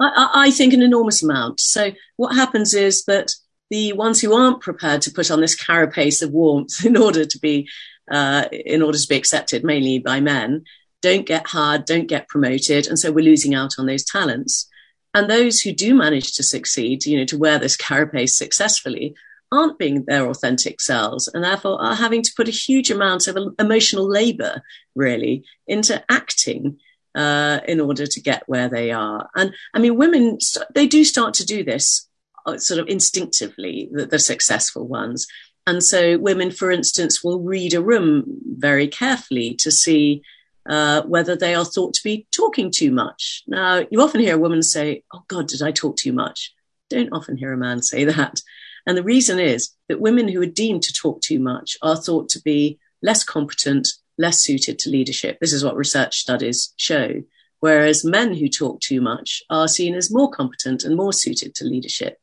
I, 0.00 0.30
I 0.32 0.50
think 0.52 0.72
an 0.72 0.82
enormous 0.82 1.24
amount. 1.24 1.58
So 1.58 1.90
what 2.16 2.36
happens 2.36 2.72
is 2.72 3.04
that 3.06 3.34
the 3.70 3.92
ones 3.92 4.20
who 4.20 4.34
aren't 4.34 4.60
prepared 4.60 5.02
to 5.02 5.10
put 5.10 5.30
on 5.30 5.40
this 5.40 5.54
carapace 5.54 6.22
of 6.22 6.30
warmth 6.30 6.84
in 6.84 6.96
order 6.96 7.24
to 7.24 7.38
be 7.38 7.68
uh, 8.10 8.44
in 8.52 8.82
order 8.82 8.98
to 8.98 9.08
be 9.08 9.16
accepted 9.16 9.64
mainly 9.64 9.98
by 9.98 10.20
men, 10.20 10.62
don't 11.02 11.26
get 11.26 11.48
hired, 11.48 11.84
don't 11.84 12.06
get 12.06 12.28
promoted. 12.28 12.86
And 12.86 12.98
so 12.98 13.10
we're 13.10 13.24
losing 13.24 13.54
out 13.54 13.74
on 13.78 13.86
those 13.86 14.04
talents. 14.04 14.68
And 15.12 15.28
those 15.28 15.60
who 15.60 15.72
do 15.72 15.94
manage 15.94 16.34
to 16.34 16.42
succeed, 16.42 17.04
you 17.04 17.18
know, 17.18 17.24
to 17.24 17.38
wear 17.38 17.58
this 17.58 17.76
carapace 17.76 18.36
successfully, 18.36 19.16
aren't 19.50 19.78
being 19.78 20.04
their 20.04 20.28
authentic 20.28 20.80
selves 20.80 21.28
and 21.28 21.42
therefore 21.42 21.80
are 21.80 21.94
having 21.94 22.22
to 22.22 22.32
put 22.36 22.48
a 22.48 22.52
huge 22.52 22.90
amount 22.90 23.26
of 23.26 23.54
emotional 23.58 24.08
labor, 24.08 24.62
really, 24.94 25.44
into 25.66 26.04
acting 26.10 26.78
uh, 27.14 27.60
in 27.66 27.80
order 27.80 28.06
to 28.06 28.20
get 28.20 28.42
where 28.46 28.68
they 28.68 28.90
are. 28.90 29.28
And 29.34 29.54
I 29.72 29.78
mean, 29.78 29.96
women, 29.96 30.38
they 30.74 30.86
do 30.86 31.04
start 31.04 31.34
to 31.34 31.46
do 31.46 31.64
this 31.64 32.08
sort 32.56 32.80
of 32.80 32.88
instinctively, 32.88 33.88
the, 33.92 34.06
the 34.06 34.18
successful 34.18 34.86
ones. 34.86 35.26
And 35.66 35.82
so 35.82 36.18
women, 36.18 36.50
for 36.50 36.70
instance, 36.70 37.24
will 37.24 37.40
read 37.40 37.74
a 37.74 37.82
room 37.82 38.24
very 38.44 38.86
carefully 38.86 39.54
to 39.56 39.70
see 39.70 40.22
uh, 40.68 41.02
whether 41.02 41.36
they 41.36 41.54
are 41.54 41.64
thought 41.64 41.94
to 41.94 42.02
be 42.02 42.26
talking 42.30 42.70
too 42.70 42.90
much. 42.90 43.42
Now, 43.46 43.84
you 43.90 44.00
often 44.00 44.20
hear 44.20 44.36
a 44.36 44.40
woman 44.40 44.62
say, 44.62 45.02
Oh 45.12 45.24
God, 45.28 45.48
did 45.48 45.62
I 45.62 45.72
talk 45.72 45.96
too 45.96 46.12
much? 46.12 46.52
Don't 46.88 47.12
often 47.12 47.36
hear 47.36 47.52
a 47.52 47.56
man 47.56 47.82
say 47.82 48.04
that. 48.04 48.40
And 48.86 48.96
the 48.96 49.02
reason 49.02 49.40
is 49.40 49.70
that 49.88 50.00
women 50.00 50.28
who 50.28 50.40
are 50.42 50.46
deemed 50.46 50.82
to 50.84 50.92
talk 50.92 51.20
too 51.20 51.40
much 51.40 51.76
are 51.82 51.96
thought 51.96 52.28
to 52.30 52.42
be 52.42 52.78
less 53.02 53.24
competent, 53.24 53.88
less 54.18 54.40
suited 54.40 54.78
to 54.80 54.90
leadership. 54.90 55.38
This 55.40 55.52
is 55.52 55.64
what 55.64 55.76
research 55.76 56.18
studies 56.18 56.72
show. 56.76 57.22
Whereas 57.60 58.04
men 58.04 58.34
who 58.34 58.48
talk 58.48 58.80
too 58.80 59.00
much 59.00 59.42
are 59.50 59.66
seen 59.66 59.94
as 59.94 60.12
more 60.12 60.30
competent 60.30 60.84
and 60.84 60.94
more 60.94 61.12
suited 61.12 61.54
to 61.56 61.64
leadership. 61.64 62.18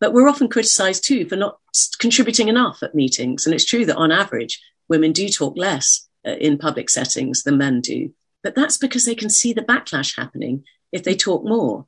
But 0.00 0.12
we're 0.12 0.28
often 0.28 0.48
criticized 0.48 1.04
too 1.04 1.28
for 1.28 1.36
not 1.36 1.58
contributing 1.98 2.48
enough 2.48 2.82
at 2.82 2.94
meetings. 2.94 3.46
And 3.46 3.54
it's 3.54 3.64
true 3.64 3.84
that 3.86 3.96
on 3.96 4.12
average, 4.12 4.60
women 4.88 5.12
do 5.12 5.28
talk 5.28 5.56
less 5.56 6.08
uh, 6.26 6.32
in 6.32 6.58
public 6.58 6.90
settings 6.90 7.42
than 7.42 7.58
men 7.58 7.80
do. 7.80 8.12
But 8.42 8.54
that's 8.54 8.78
because 8.78 9.04
they 9.04 9.14
can 9.14 9.30
see 9.30 9.52
the 9.52 9.62
backlash 9.62 10.16
happening 10.16 10.64
if 10.92 11.02
they 11.02 11.16
talk 11.16 11.44
more. 11.44 11.86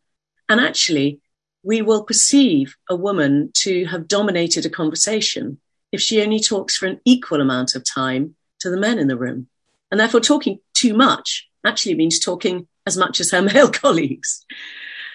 And 0.48 0.60
actually, 0.60 1.20
we 1.62 1.82
will 1.82 2.04
perceive 2.04 2.76
a 2.88 2.96
woman 2.96 3.50
to 3.54 3.84
have 3.86 4.08
dominated 4.08 4.66
a 4.66 4.70
conversation 4.70 5.60
if 5.92 6.00
she 6.00 6.22
only 6.22 6.40
talks 6.40 6.76
for 6.76 6.86
an 6.86 7.00
equal 7.04 7.40
amount 7.40 7.74
of 7.74 7.84
time 7.84 8.34
to 8.60 8.70
the 8.70 8.76
men 8.76 8.98
in 8.98 9.08
the 9.08 9.16
room. 9.16 9.48
And 9.90 9.98
therefore, 9.98 10.20
talking 10.20 10.60
too 10.74 10.94
much 10.94 11.48
actually 11.64 11.94
means 11.94 12.18
talking 12.18 12.66
as 12.86 12.96
much 12.96 13.20
as 13.20 13.30
her 13.30 13.42
male 13.54 13.70
colleagues. 13.70 14.44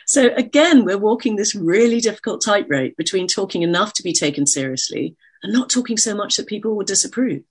So 0.05 0.33
again, 0.35 0.85
we're 0.85 0.97
walking 0.97 1.35
this 1.35 1.55
really 1.55 1.99
difficult 1.99 2.43
tightrope 2.43 2.95
between 2.97 3.27
talking 3.27 3.63
enough 3.63 3.93
to 3.93 4.03
be 4.03 4.13
taken 4.13 4.45
seriously 4.45 5.15
and 5.43 5.51
not 5.51 5.69
talking 5.69 5.97
so 5.97 6.15
much 6.15 6.37
that 6.37 6.47
people 6.47 6.75
will 6.75 6.85
disapprove. 6.85 7.43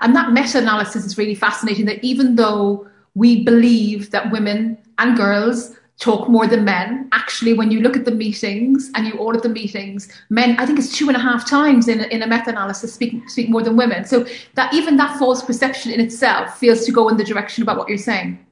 And 0.00 0.14
that 0.16 0.32
meta 0.32 0.58
analysis 0.58 1.04
is 1.04 1.16
really 1.16 1.34
fascinating 1.34 1.86
that 1.86 2.04
even 2.04 2.36
though 2.36 2.88
we 3.14 3.44
believe 3.44 4.10
that 4.10 4.30
women 4.30 4.78
and 4.98 5.16
girls 5.16 5.76
talk 6.00 6.28
more 6.28 6.46
than 6.46 6.64
men. 6.64 7.08
Actually, 7.12 7.52
when 7.52 7.70
you 7.70 7.80
look 7.80 7.96
at 7.96 8.06
the 8.06 8.10
meetings 8.10 8.90
and 8.94 9.06
you 9.06 9.12
audit 9.14 9.42
the 9.42 9.48
meetings, 9.48 10.10
men, 10.30 10.58
I 10.58 10.66
think 10.66 10.78
it's 10.78 10.96
two 10.96 11.08
and 11.08 11.16
a 11.16 11.20
half 11.20 11.48
times 11.48 11.88
in 11.88 12.00
a, 12.00 12.04
in 12.04 12.22
a 12.22 12.26
meta-analysis 12.26 12.92
speak, 12.92 13.28
speak 13.28 13.50
more 13.50 13.62
than 13.62 13.76
women. 13.76 14.04
So 14.06 14.26
that 14.54 14.72
even 14.72 14.96
that 14.96 15.18
false 15.18 15.44
perception 15.44 15.92
in 15.92 16.00
itself 16.00 16.58
feels 16.58 16.84
to 16.86 16.92
go 16.92 17.08
in 17.10 17.18
the 17.18 17.24
direction 17.24 17.62
about 17.62 17.76
what 17.76 17.88
you're 17.88 17.98
saying. 17.98 18.44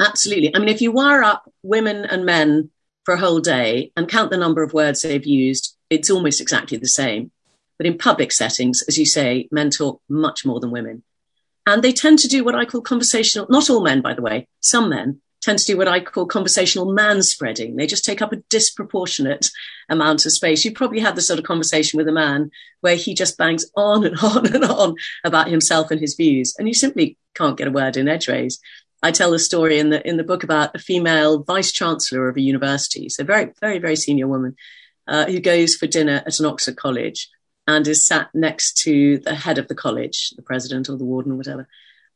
Absolutely. 0.00 0.54
I 0.54 0.58
mean, 0.58 0.68
if 0.68 0.80
you 0.80 0.92
wire 0.92 1.22
up 1.22 1.50
women 1.62 2.04
and 2.04 2.24
men 2.24 2.70
for 3.04 3.14
a 3.14 3.18
whole 3.18 3.40
day 3.40 3.92
and 3.96 4.08
count 4.08 4.30
the 4.30 4.36
number 4.36 4.62
of 4.62 4.72
words 4.72 5.02
they've 5.02 5.24
used, 5.24 5.76
it's 5.90 6.10
almost 6.10 6.40
exactly 6.40 6.78
the 6.78 6.88
same. 6.88 7.30
But 7.78 7.86
in 7.86 7.98
public 7.98 8.32
settings, 8.32 8.82
as 8.82 8.98
you 8.98 9.06
say, 9.06 9.48
men 9.50 9.70
talk 9.70 10.00
much 10.08 10.44
more 10.44 10.60
than 10.60 10.70
women. 10.70 11.02
And 11.66 11.82
they 11.82 11.92
tend 11.92 12.18
to 12.20 12.28
do 12.28 12.44
what 12.44 12.54
I 12.54 12.64
call 12.64 12.82
conversational, 12.82 13.46
not 13.48 13.70
all 13.70 13.82
men, 13.82 14.00
by 14.00 14.14
the 14.14 14.22
way, 14.22 14.48
some 14.60 14.90
men 14.90 15.20
tend 15.44 15.58
to 15.58 15.66
do 15.66 15.76
what 15.76 15.88
I 15.88 16.00
call 16.00 16.26
conversational 16.26 16.92
man 16.92 17.22
spreading. 17.22 17.76
They 17.76 17.86
just 17.86 18.04
take 18.04 18.22
up 18.22 18.32
a 18.32 18.42
disproportionate 18.48 19.50
amount 19.90 20.24
of 20.24 20.32
space. 20.32 20.64
You 20.64 20.72
probably 20.72 21.00
had 21.00 21.16
this 21.16 21.26
sort 21.26 21.38
of 21.38 21.44
conversation 21.44 21.98
with 21.98 22.08
a 22.08 22.12
man 22.12 22.50
where 22.80 22.96
he 22.96 23.14
just 23.14 23.36
bangs 23.36 23.66
on 23.76 24.04
and 24.04 24.18
on 24.22 24.46
and 24.46 24.64
on 24.64 24.96
about 25.22 25.48
himself 25.48 25.90
and 25.90 26.00
his 26.00 26.14
views, 26.14 26.54
and 26.58 26.66
you 26.66 26.74
simply 26.74 27.18
can't 27.34 27.58
get 27.58 27.68
a 27.68 27.72
word 27.72 27.96
in 27.96 28.08
edgeways. 28.08 28.58
I 29.04 29.10
tell 29.10 29.30
the 29.30 29.38
story 29.38 29.78
in 29.78 29.90
the 29.90 30.06
in 30.08 30.16
the 30.16 30.24
book 30.24 30.44
about 30.44 30.74
a 30.74 30.78
female 30.78 31.42
vice 31.42 31.72
chancellor 31.72 32.26
of 32.26 32.38
a 32.38 32.40
university, 32.40 33.10
so 33.10 33.22
very 33.22 33.52
very 33.60 33.78
very 33.78 33.96
senior 33.96 34.26
woman, 34.26 34.56
uh, 35.06 35.26
who 35.26 35.40
goes 35.40 35.74
for 35.74 35.86
dinner 35.86 36.22
at 36.26 36.40
an 36.40 36.46
Oxford 36.46 36.76
college 36.76 37.28
and 37.66 37.86
is 37.86 38.06
sat 38.06 38.30
next 38.32 38.78
to 38.84 39.18
the 39.18 39.34
head 39.34 39.58
of 39.58 39.68
the 39.68 39.74
college, 39.74 40.30
the 40.36 40.42
president 40.42 40.88
or 40.88 40.96
the 40.96 41.04
warden 41.04 41.32
or 41.32 41.36
whatever. 41.36 41.68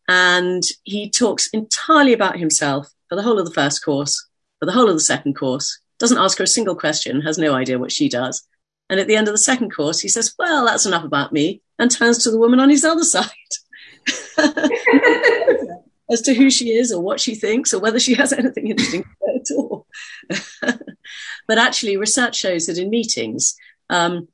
And 0.09 0.63
he 0.85 1.11
talks 1.11 1.51
entirely 1.51 2.15
about 2.15 2.39
himself 2.39 2.89
for 3.11 3.17
the 3.17 3.23
whole 3.23 3.39
of 3.39 3.45
the 3.45 3.53
first 3.53 3.85
course, 3.85 4.27
for 4.59 4.65
the 4.65 4.73
whole 4.73 4.89
of 4.89 4.97
the 4.97 5.01
second 5.01 5.35
course, 5.35 5.79
doesn't 5.99 6.17
ask 6.17 6.39
her 6.39 6.45
a 6.45 6.47
single 6.47 6.75
question, 6.75 7.21
has 7.21 7.37
no 7.37 7.53
idea 7.53 7.79
what 7.79 7.93
she 7.93 8.09
does. 8.09 8.49
And 8.89 8.99
at 8.99 9.09
the 9.09 9.17
end 9.17 9.29
of 9.29 9.35
the 9.35 9.39
second 9.39 9.75
course, 9.75 10.01
he 10.01 10.09
says, 10.09 10.35
Well, 10.39 10.65
that's 10.65 10.87
enough 10.87 11.05
about 11.05 11.35
me, 11.35 11.61
and 11.79 11.91
turns 11.91 12.25
to 12.25 12.31
the 12.31 12.39
woman 12.39 12.61
on 12.61 12.71
his 12.71 12.83
other 12.83 13.05
side. 13.05 13.29
As 16.11 16.23
to 16.23 16.35
who 16.35 16.51
she 16.51 16.71
is 16.71 16.91
or 16.93 17.03
what 17.03 17.21
she 17.21 17.35
thinks 17.35 17.75
or 17.75 17.81
whether 17.81 18.01
she 18.01 18.15
has 18.15 18.33
anything 18.35 18.69
interesting 18.69 19.03
to 19.03 19.09
say 19.09 19.37
at 19.37 19.57
all. 19.57 19.87
but 21.47 21.59
actually, 21.59 21.97
research 21.97 22.37
shows 22.37 22.67
that 22.67 22.79
in 22.79 22.91
meetings, 22.91 23.55
um, 23.91 24.29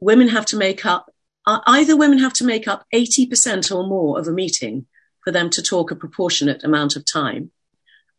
women 0.00 0.28
have 0.28 0.46
to 0.46 0.56
make 0.56 0.86
up, 0.86 1.12
either 1.46 1.96
women 1.96 2.18
have 2.18 2.32
to 2.34 2.44
make 2.44 2.68
up 2.68 2.86
80% 2.94 3.74
or 3.74 3.86
more 3.86 4.18
of 4.18 4.28
a 4.28 4.32
meeting 4.32 4.86
for 5.24 5.32
them 5.32 5.50
to 5.50 5.62
talk 5.62 5.90
a 5.90 5.96
proportionate 5.96 6.62
amount 6.62 6.94
of 6.96 7.04
time, 7.04 7.50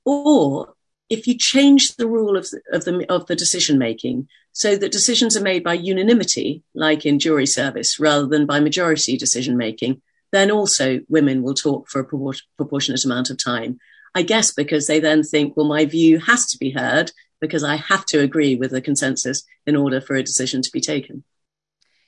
or 0.04 0.74
if 1.10 1.28
you 1.28 1.38
change 1.38 1.96
the 1.96 2.08
rule 2.08 2.36
of 2.36 2.50
the, 2.50 2.62
of 2.74 2.86
the, 2.86 3.06
of 3.10 3.28
the 3.28 3.36
decision 3.36 3.78
making 3.78 4.28
so 4.52 4.76
that 4.76 4.92
decisions 4.92 5.38
are 5.38 5.44
made 5.44 5.64
by 5.64 5.74
unanimity, 5.74 6.64
like 6.74 7.06
in 7.06 7.20
jury 7.20 7.46
service, 7.46 8.00
rather 8.00 8.26
than 8.26 8.46
by 8.46 8.60
majority 8.60 9.16
decision 9.16 9.56
making, 9.56 10.02
then 10.32 10.52
also 10.52 11.00
women 11.08 11.42
will 11.42 11.54
talk 11.54 11.90
for 11.90 12.00
a 12.00 12.34
proportionate 12.58 13.06
amount 13.06 13.30
of 13.30 13.44
time. 13.44 13.80
I 14.16 14.24
guess 14.24 14.52
because 14.52 14.88
they 14.88 15.00
then 15.00 15.24
think, 15.24 15.56
well, 15.56 15.68
my 15.68 15.86
view 15.86 16.20
has 16.20 16.48
to 16.48 16.58
be 16.58 16.72
heard 16.72 17.12
because 17.40 17.64
I 17.64 17.76
have 17.76 18.06
to 18.08 18.20
agree 18.20 18.56
with 18.56 18.72
the 18.72 18.82
consensus 18.82 19.44
in 19.66 19.76
order 19.76 20.02
for 20.02 20.16
a 20.16 20.24
decision 20.24 20.62
to 20.64 20.72
be 20.72 20.82
taken. 20.82 21.24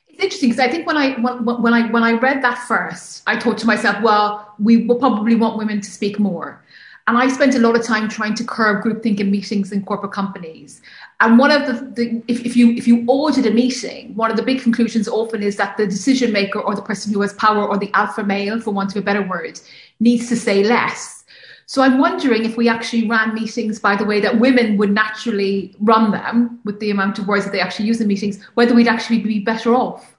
It's 0.07 0.23
interesting 0.23 0.49
because 0.49 0.59
I 0.59 0.69
think 0.69 0.87
when 0.87 0.97
I 0.97 1.19
when, 1.19 1.61
when 1.61 1.73
I 1.73 1.89
when 1.91 2.03
I 2.03 2.13
read 2.13 2.41
that 2.43 2.57
first, 2.67 3.23
I 3.27 3.39
thought 3.39 3.57
to 3.59 3.67
myself, 3.67 4.01
well, 4.01 4.53
we 4.59 4.85
will 4.85 4.97
probably 4.97 5.35
want 5.35 5.57
women 5.57 5.81
to 5.81 5.89
speak 5.89 6.19
more. 6.19 6.63
And 7.09 7.17
I 7.17 7.27
spent 7.27 7.55
a 7.55 7.59
lot 7.59 7.75
of 7.75 7.83
time 7.83 8.07
trying 8.07 8.35
to 8.35 8.43
curb 8.43 8.83
groupthink 8.83 9.19
in 9.19 9.31
meetings 9.31 9.71
in 9.71 9.83
corporate 9.83 10.11
companies. 10.11 10.79
And 11.21 11.39
one 11.39 11.49
of 11.49 11.65
the, 11.65 11.73
the 11.95 12.23
if, 12.27 12.45
if 12.45 12.55
you 12.55 12.69
if 12.73 12.87
you 12.87 13.03
audit 13.07 13.47
a 13.47 13.49
meeting, 13.49 14.13
one 14.13 14.29
of 14.29 14.37
the 14.37 14.43
big 14.43 14.61
conclusions 14.61 15.07
often 15.07 15.41
is 15.41 15.55
that 15.55 15.75
the 15.75 15.87
decision 15.87 16.31
maker 16.31 16.59
or 16.59 16.75
the 16.75 16.83
person 16.83 17.11
who 17.11 17.21
has 17.21 17.33
power 17.33 17.67
or 17.67 17.79
the 17.79 17.89
alpha 17.95 18.23
male, 18.23 18.61
for 18.61 18.69
want 18.69 18.91
of 18.91 18.97
a 18.97 19.01
better 19.01 19.23
word, 19.23 19.59
needs 19.99 20.29
to 20.29 20.35
say 20.35 20.63
less. 20.63 21.23
So 21.65 21.81
I'm 21.81 21.97
wondering 21.97 22.45
if 22.45 22.57
we 22.57 22.69
actually 22.69 23.07
ran 23.07 23.33
meetings 23.33 23.79
by 23.79 23.95
the 23.95 24.05
way 24.05 24.19
that 24.19 24.39
women 24.39 24.77
would 24.77 24.91
naturally 24.91 25.75
run 25.79 26.11
them 26.11 26.59
with 26.63 26.79
the 26.79 26.91
amount 26.91 27.17
of 27.17 27.27
words 27.27 27.43
that 27.43 27.51
they 27.51 27.59
actually 27.59 27.87
use 27.87 27.99
in 27.99 28.07
meetings, 28.07 28.39
whether 28.53 28.75
we'd 28.75 28.87
actually 28.87 29.17
be 29.17 29.39
better 29.39 29.73
off. 29.73 30.15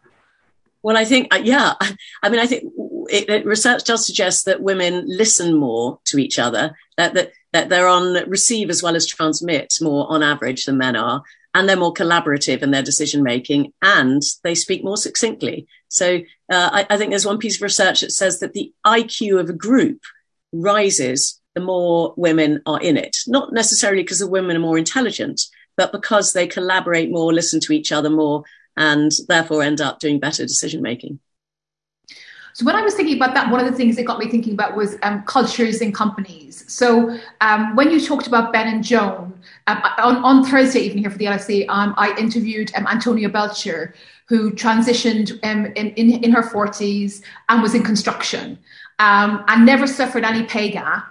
Well, 0.83 0.97
I 0.97 1.05
think, 1.05 1.33
uh, 1.33 1.39
yeah. 1.39 1.75
I 2.25 2.29
mean, 2.31 2.41
I 2.41 2.47
think 2.47 2.65
it, 3.13 3.47
research 3.47 3.85
does 3.85 4.07
suggest 4.07 4.45
that 4.45 4.63
women 4.63 5.05
listen 5.07 5.55
more 5.55 5.99
to 6.07 6.19
each 6.19 6.39
other, 6.39 6.77
that, 6.97 7.15
that, 7.15 7.33
that 7.53 7.69
they're 7.69 7.89
on 7.89 8.29
receive 8.29 8.71
as 8.71 8.83
well 8.83 8.97
as 8.97 9.07
transmit 9.07 9.75
more 9.81 10.11
on 10.11 10.23
average 10.23 10.65
than 10.65 10.79
men 10.79 10.97
are, 10.97 11.23
and 11.55 11.69
they're 11.69 11.77
more 11.77 11.95
collaborative 11.95 12.63
in 12.63 12.71
their 12.71 12.83
decision 12.83 13.23
making, 13.23 13.73
and 13.83 14.23
they 14.45 14.55
speak 14.55 14.85
more 14.85 14.97
succinctly. 14.97 15.67
So 15.89 16.21
uh, 16.51 16.71
I, 16.73 16.87
I 16.91 16.97
think 16.97 17.11
there's 17.11 17.27
one 17.27 17.39
piece 17.39 17.57
of 17.57 17.63
research 17.63 18.01
that 18.01 18.13
says 18.13 18.41
that 18.41 18.53
the 18.53 18.73
IQ 18.87 19.41
of 19.41 19.51
a 19.51 19.55
group 19.55 20.01
rises 20.53 21.41
the 21.55 21.61
more 21.61 22.15
women 22.17 22.63
are 22.67 22.81
in 22.81 22.97
it, 22.97 23.17
not 23.27 23.53
necessarily 23.53 24.03
because 24.03 24.21
the 24.21 24.29
women 24.29 24.57
are 24.57 24.61
more 24.61 24.79
intelligent, 24.79 25.43
but 25.77 25.93
because 25.93 26.33
they 26.33 26.47
collaborate 26.47 27.11
more, 27.11 27.33
listen 27.33 27.59
to 27.61 27.73
each 27.73 27.91
other 27.91 28.11
more, 28.11 28.45
and 28.77 29.11
therefore 29.29 29.63
end 29.63 29.81
up 29.81 29.99
doing 29.99 30.21
better 30.21 30.45
decision 30.45 30.81
making. 30.81 31.19
So 32.53 32.65
when 32.65 32.75
I 32.75 32.83
was 32.83 32.95
thinking 32.95 33.17
about 33.17 33.35
that, 33.35 33.51
one 33.51 33.61
of 33.61 33.67
the 33.71 33.77
things 33.77 33.97
that 33.97 34.05
got 34.05 34.19
me 34.19 34.29
thinking 34.29 34.55
about 34.55 34.77
was 34.77 34.97
um, 35.03 35.23
cultures 35.23 35.81
in 35.81 35.93
companies. 35.93 36.65
So 36.67 37.19
um, 37.41 37.77
when 37.77 37.91
you 37.91 38.05
talked 38.05 38.27
about 38.27 38.53
Ben 38.53 38.69
and 38.69 38.83
Joan, 38.83 39.33
um, 39.67 39.83
on, 39.99 40.17
on, 40.17 40.45
Thursday 40.45 40.81
evening 40.81 41.05
here 41.05 41.11
for 41.11 41.19
the 41.19 41.27
LSE, 41.27 41.69
um, 41.69 41.95
I 41.97 42.17
interviewed 42.19 42.73
um, 42.75 42.87
Antonia 42.87 43.29
Belcher, 43.29 43.95
who 44.27 44.51
transitioned 44.53 45.39
um, 45.45 45.67
in, 45.77 45.89
in, 45.91 46.25
in, 46.25 46.33
her 46.33 46.43
40s 46.43 47.23
and 47.49 47.63
was 47.63 47.75
in 47.75 47.83
construction 47.83 48.59
and 48.99 49.67
never 49.67 49.87
suffered 49.87 50.25
any 50.25 50.45
pay 50.45 50.71
gap. 50.71 51.07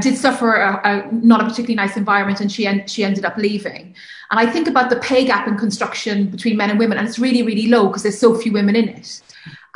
did 0.00 0.16
suffer 0.16 0.56
a, 0.56 0.80
a, 0.84 1.12
not 1.12 1.40
a 1.40 1.44
particularly 1.44 1.74
nice 1.74 1.96
environment, 1.96 2.40
and 2.40 2.50
she 2.52 2.66
en- 2.66 2.86
she 2.86 3.04
ended 3.04 3.24
up 3.24 3.36
leaving. 3.36 3.94
And 4.30 4.40
I 4.40 4.50
think 4.50 4.68
about 4.68 4.90
the 4.90 4.96
pay 4.96 5.24
gap 5.24 5.48
in 5.48 5.56
construction 5.56 6.26
between 6.26 6.56
men 6.56 6.70
and 6.70 6.78
women, 6.78 6.98
and 6.98 7.06
it's 7.06 7.18
really 7.18 7.42
really 7.42 7.68
low 7.68 7.88
because 7.88 8.02
there's 8.02 8.18
so 8.18 8.36
few 8.38 8.52
women 8.52 8.76
in 8.76 8.88
it. 8.88 9.22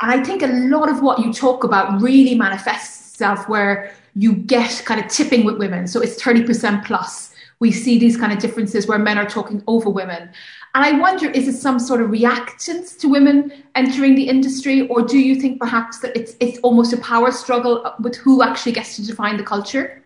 I 0.01 0.23
think 0.23 0.41
a 0.41 0.47
lot 0.47 0.89
of 0.89 1.01
what 1.01 1.19
you 1.19 1.31
talk 1.31 1.63
about 1.63 2.01
really 2.01 2.35
manifests 2.35 3.11
itself 3.11 3.47
where 3.47 3.93
you 4.15 4.33
get 4.33 4.81
kind 4.85 4.99
of 4.99 5.09
tipping 5.09 5.45
with 5.45 5.57
women. 5.57 5.87
So 5.87 6.01
it's 6.01 6.21
30% 6.21 6.83
plus. 6.85 7.33
We 7.59 7.71
see 7.71 7.99
these 7.99 8.17
kind 8.17 8.33
of 8.33 8.39
differences 8.39 8.87
where 8.87 8.97
men 8.97 9.19
are 9.19 9.29
talking 9.29 9.63
over 9.67 9.89
women. 9.89 10.29
And 10.73 10.85
I 10.85 10.93
wonder, 10.99 11.29
is 11.29 11.47
it 11.47 11.53
some 11.53 11.77
sort 11.77 12.01
of 12.01 12.09
reactance 12.09 12.97
to 12.99 13.09
women 13.09 13.51
entering 13.75 14.15
the 14.15 14.27
industry, 14.27 14.87
or 14.87 15.03
do 15.03 15.19
you 15.19 15.35
think 15.39 15.59
perhaps 15.59 15.99
that 15.99 16.17
it's 16.17 16.35
it's 16.39 16.57
almost 16.59 16.93
a 16.93 16.97
power 16.97 17.29
struggle 17.31 17.93
with 17.99 18.15
who 18.15 18.41
actually 18.41 18.71
gets 18.71 18.95
to 18.95 19.05
define 19.05 19.37
the 19.37 19.43
culture? 19.43 20.00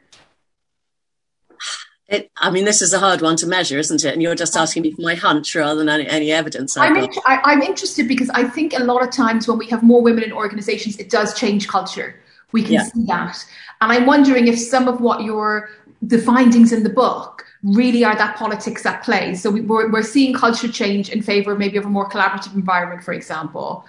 It, 2.08 2.30
I 2.38 2.52
mean, 2.52 2.66
this 2.66 2.84
is 2.84 2.94
a 2.94 3.00
hard 3.00 3.22
one 3.22 3.36
to 3.38 3.48
measure, 3.48 3.80
isn't 3.80 4.06
it? 4.06 4.14
And 4.14 4.22
you're 4.22 4.36
just 4.36 4.56
asking 4.56 4.84
me 4.84 4.92
for 4.92 5.02
my 5.02 5.16
hunch 5.16 5.56
rather 5.56 5.80
than 5.80 5.90
any, 5.90 6.08
any 6.08 6.32
evidence. 6.32 6.78
I'm, 6.78 6.96
in, 6.96 7.10
I, 7.26 7.54
am 7.54 7.64
interested 7.64 8.08
because 8.08 8.30
I 8.30 8.44
think 8.44 8.74
a 8.78 8.84
lot 8.84 9.02
of 9.02 9.12
times 9.12 9.48
when 9.48 9.58
we 9.58 9.68
have 9.68 9.82
more 9.82 10.04
women 10.04 10.24
in 10.24 10.32
organizations, 10.32 10.98
it 10.98 11.10
does 11.10 11.34
change 11.34 11.68
culture. 11.68 12.20
We 12.52 12.62
can 12.62 12.74
yeah. 12.74 12.84
see 12.84 13.06
that. 13.06 13.44
And 13.82 13.92
I'm 13.92 14.06
wondering 14.06 14.48
if 14.48 14.60
some 14.60 14.88
of 14.88 15.02
what 15.02 15.24
your 15.24 15.70
the 16.02 16.20
findings 16.20 16.72
in 16.72 16.84
the 16.84 16.90
book 16.90 17.44
really 17.64 18.04
are 18.04 18.16
that 18.16 18.38
politics 18.38 18.86
at 18.86 19.04
play. 19.04 19.34
So 19.34 19.50
we, 19.50 19.62
we're, 19.62 19.92
we're 19.92 20.04
seeing 20.04 20.36
culture 20.36 20.68
change 20.68 21.10
in 21.10 21.24
favor 21.24 21.56
maybe 21.56 21.78
of 21.78 21.86
a 21.86 21.90
more 21.90 22.08
collaborative 22.08 22.54
environment, 22.54 23.04
for 23.04 23.14
example. 23.14 23.86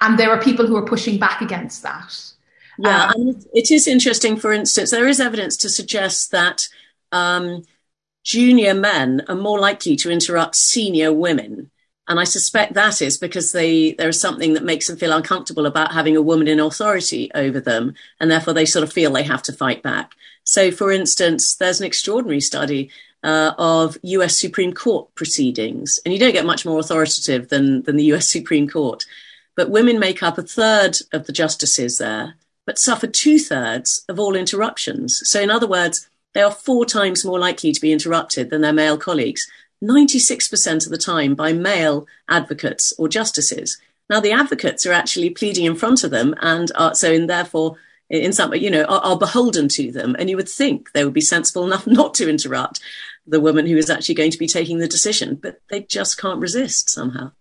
And 0.00 0.18
there 0.18 0.30
are 0.30 0.40
people 0.40 0.66
who 0.66 0.76
are 0.76 0.84
pushing 0.84 1.18
back 1.18 1.40
against 1.40 1.82
that. 1.82 2.14
Yeah, 2.78 3.06
um, 3.06 3.42
it 3.52 3.70
is 3.70 3.88
interesting. 3.88 4.36
For 4.36 4.52
instance, 4.52 4.90
there 4.90 5.08
is 5.08 5.18
evidence 5.18 5.56
to 5.58 5.68
suggest 5.68 6.30
that 6.30 6.68
um, 7.12 7.62
junior 8.24 8.74
men 8.74 9.22
are 9.28 9.36
more 9.36 9.58
likely 9.58 9.96
to 9.96 10.10
interrupt 10.10 10.56
senior 10.56 11.12
women. 11.12 11.70
And 12.08 12.20
I 12.20 12.24
suspect 12.24 12.74
that 12.74 13.02
is 13.02 13.18
because 13.18 13.52
they, 13.52 13.92
there 13.92 14.08
is 14.08 14.20
something 14.20 14.54
that 14.54 14.64
makes 14.64 14.86
them 14.86 14.96
feel 14.96 15.12
uncomfortable 15.12 15.66
about 15.66 15.92
having 15.92 16.16
a 16.16 16.22
woman 16.22 16.46
in 16.46 16.60
authority 16.60 17.30
over 17.34 17.60
them. 17.60 17.94
And 18.20 18.30
therefore 18.30 18.54
they 18.54 18.66
sort 18.66 18.84
of 18.84 18.92
feel 18.92 19.12
they 19.12 19.24
have 19.24 19.42
to 19.44 19.52
fight 19.52 19.82
back. 19.82 20.12
So, 20.44 20.70
for 20.70 20.92
instance, 20.92 21.56
there's 21.56 21.80
an 21.80 21.86
extraordinary 21.86 22.40
study 22.40 22.90
uh, 23.24 23.52
of 23.58 23.98
US 24.02 24.36
Supreme 24.36 24.72
Court 24.72 25.12
proceedings. 25.16 25.98
And 26.04 26.12
you 26.12 26.20
don't 26.20 26.32
get 26.32 26.46
much 26.46 26.64
more 26.64 26.78
authoritative 26.78 27.48
than, 27.48 27.82
than 27.82 27.96
the 27.96 28.12
US 28.14 28.28
Supreme 28.28 28.68
Court. 28.68 29.04
But 29.56 29.70
women 29.70 29.98
make 29.98 30.22
up 30.22 30.38
a 30.38 30.42
third 30.42 30.98
of 31.12 31.26
the 31.26 31.32
justices 31.32 31.98
there, 31.98 32.34
but 32.66 32.78
suffer 32.78 33.06
two 33.06 33.38
thirds 33.38 34.04
of 34.08 34.20
all 34.20 34.36
interruptions. 34.36 35.22
So, 35.28 35.40
in 35.40 35.50
other 35.50 35.66
words, 35.66 36.08
they 36.36 36.42
are 36.42 36.50
four 36.50 36.84
times 36.84 37.24
more 37.24 37.38
likely 37.38 37.72
to 37.72 37.80
be 37.80 37.90
interrupted 37.90 38.50
than 38.50 38.60
their 38.60 38.70
male 38.70 38.98
colleagues, 38.98 39.50
96% 39.82 40.84
of 40.84 40.92
the 40.92 40.98
time 40.98 41.34
by 41.34 41.54
male 41.54 42.06
advocates 42.28 42.92
or 42.98 43.08
justices. 43.08 43.78
Now, 44.10 44.20
the 44.20 44.32
advocates 44.32 44.84
are 44.84 44.92
actually 44.92 45.30
pleading 45.30 45.64
in 45.64 45.76
front 45.76 46.04
of 46.04 46.10
them 46.10 46.34
and 46.42 46.70
are, 46.74 46.94
so, 46.94 47.10
and 47.10 47.30
therefore, 47.30 47.78
in 48.10 48.34
some, 48.34 48.52
you 48.52 48.70
know, 48.70 48.84
are, 48.84 49.00
are 49.00 49.18
beholden 49.18 49.68
to 49.68 49.90
them. 49.90 50.14
And 50.18 50.28
you 50.28 50.36
would 50.36 50.48
think 50.48 50.92
they 50.92 51.06
would 51.06 51.14
be 51.14 51.22
sensible 51.22 51.64
enough 51.64 51.86
not 51.86 52.12
to 52.16 52.28
interrupt 52.28 52.80
the 53.26 53.40
woman 53.40 53.66
who 53.66 53.78
is 53.78 53.88
actually 53.88 54.16
going 54.16 54.32
to 54.32 54.38
be 54.38 54.46
taking 54.46 54.76
the 54.76 54.86
decision, 54.86 55.36
but 55.36 55.62
they 55.70 55.84
just 55.84 56.20
can't 56.20 56.38
resist 56.38 56.90
somehow. 56.90 57.32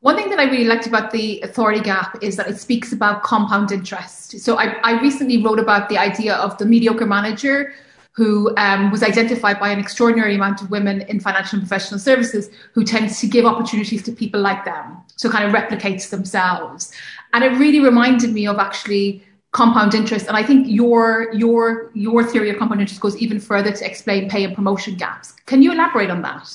One 0.00 0.16
thing 0.16 0.30
that 0.30 0.38
I 0.38 0.44
really 0.44 0.64
liked 0.64 0.86
about 0.86 1.10
the 1.10 1.40
authority 1.40 1.80
gap 1.80 2.22
is 2.22 2.36
that 2.36 2.48
it 2.48 2.58
speaks 2.58 2.92
about 2.92 3.24
compound 3.24 3.72
interest. 3.72 4.38
So 4.38 4.56
I, 4.56 4.76
I 4.84 5.00
recently 5.00 5.42
wrote 5.42 5.58
about 5.58 5.88
the 5.88 5.98
idea 5.98 6.36
of 6.36 6.56
the 6.58 6.66
mediocre 6.66 7.06
manager 7.06 7.74
who 8.12 8.54
um, 8.56 8.90
was 8.90 9.02
identified 9.02 9.58
by 9.60 9.70
an 9.70 9.78
extraordinary 9.78 10.34
amount 10.34 10.60
of 10.62 10.70
women 10.70 11.02
in 11.02 11.20
financial 11.20 11.58
and 11.58 11.68
professional 11.68 12.00
services 12.00 12.50
who 12.74 12.84
tends 12.84 13.20
to 13.20 13.26
give 13.26 13.44
opportunities 13.44 14.02
to 14.02 14.12
people 14.12 14.40
like 14.40 14.64
them. 14.64 14.96
So 15.16 15.28
kind 15.30 15.44
of 15.44 15.52
replicates 15.52 16.10
themselves. 16.10 16.92
And 17.32 17.42
it 17.44 17.50
really 17.58 17.80
reminded 17.80 18.32
me 18.32 18.46
of 18.46 18.58
actually 18.58 19.24
compound 19.52 19.94
interest. 19.94 20.26
And 20.26 20.36
I 20.36 20.42
think 20.42 20.66
your 20.68 21.32
your 21.32 21.90
your 21.94 22.24
theory 22.24 22.50
of 22.50 22.58
compound 22.58 22.80
interest 22.80 23.00
goes 23.00 23.16
even 23.16 23.40
further 23.40 23.72
to 23.72 23.86
explain 23.86 24.28
pay 24.28 24.44
and 24.44 24.54
promotion 24.54 24.94
gaps. 24.96 25.32
Can 25.46 25.62
you 25.62 25.72
elaborate 25.72 26.10
on 26.10 26.22
that? 26.22 26.52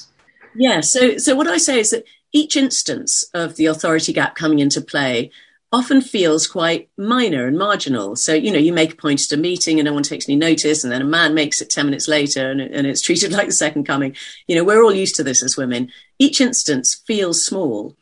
Yeah. 0.55 0.81
So 0.81 1.17
so 1.17 1.35
what 1.35 1.47
I 1.47 1.57
say 1.57 1.79
is 1.79 1.91
that 1.91 2.03
each 2.33 2.57
instance 2.57 3.23
of 3.33 3.55
the 3.55 3.67
authority 3.67 4.11
gap 4.11 4.35
coming 4.35 4.59
into 4.59 4.81
play 4.81 5.31
often 5.71 6.01
feels 6.01 6.45
quite 6.45 6.89
minor 6.97 7.47
and 7.47 7.57
marginal. 7.57 8.15
So, 8.15 8.33
you 8.33 8.51
know, 8.51 8.59
you 8.59 8.71
make 8.71 8.93
a 8.93 8.95
point 8.95 9.21
at 9.21 9.37
a 9.37 9.41
meeting 9.41 9.79
and 9.79 9.85
no 9.85 9.93
one 9.93 10.03
takes 10.03 10.29
any 10.29 10.35
notice, 10.35 10.83
and 10.83 10.93
then 10.93 11.01
a 11.01 11.05
man 11.05 11.33
makes 11.33 11.61
it 11.61 11.69
10 11.71 11.85
minutes 11.85 12.07
later 12.07 12.51
and, 12.51 12.61
and 12.61 12.85
it's 12.85 13.01
treated 13.01 13.31
like 13.33 13.47
the 13.47 13.53
second 13.53 13.85
coming. 13.85 14.15
You 14.47 14.55
know, 14.55 14.63
we're 14.63 14.83
all 14.83 14.93
used 14.93 15.15
to 15.15 15.23
this 15.23 15.41
as 15.41 15.57
women. 15.57 15.91
Each 16.19 16.39
instance 16.41 17.01
feels 17.07 17.43
small, 17.43 17.95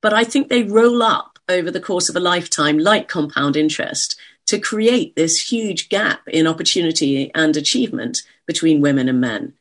but 0.00 0.14
I 0.14 0.24
think 0.24 0.48
they 0.48 0.62
roll 0.62 1.02
up 1.02 1.38
over 1.48 1.70
the 1.70 1.80
course 1.80 2.08
of 2.08 2.16
a 2.16 2.20
lifetime 2.20 2.78
like 2.78 3.08
compound 3.08 3.56
interest 3.56 4.18
to 4.46 4.58
create 4.58 5.14
this 5.14 5.50
huge 5.50 5.90
gap 5.90 6.26
in 6.26 6.46
opportunity 6.46 7.30
and 7.34 7.56
achievement 7.56 8.22
between 8.46 8.80
women 8.80 9.08
and 9.08 9.20
men. 9.20 9.52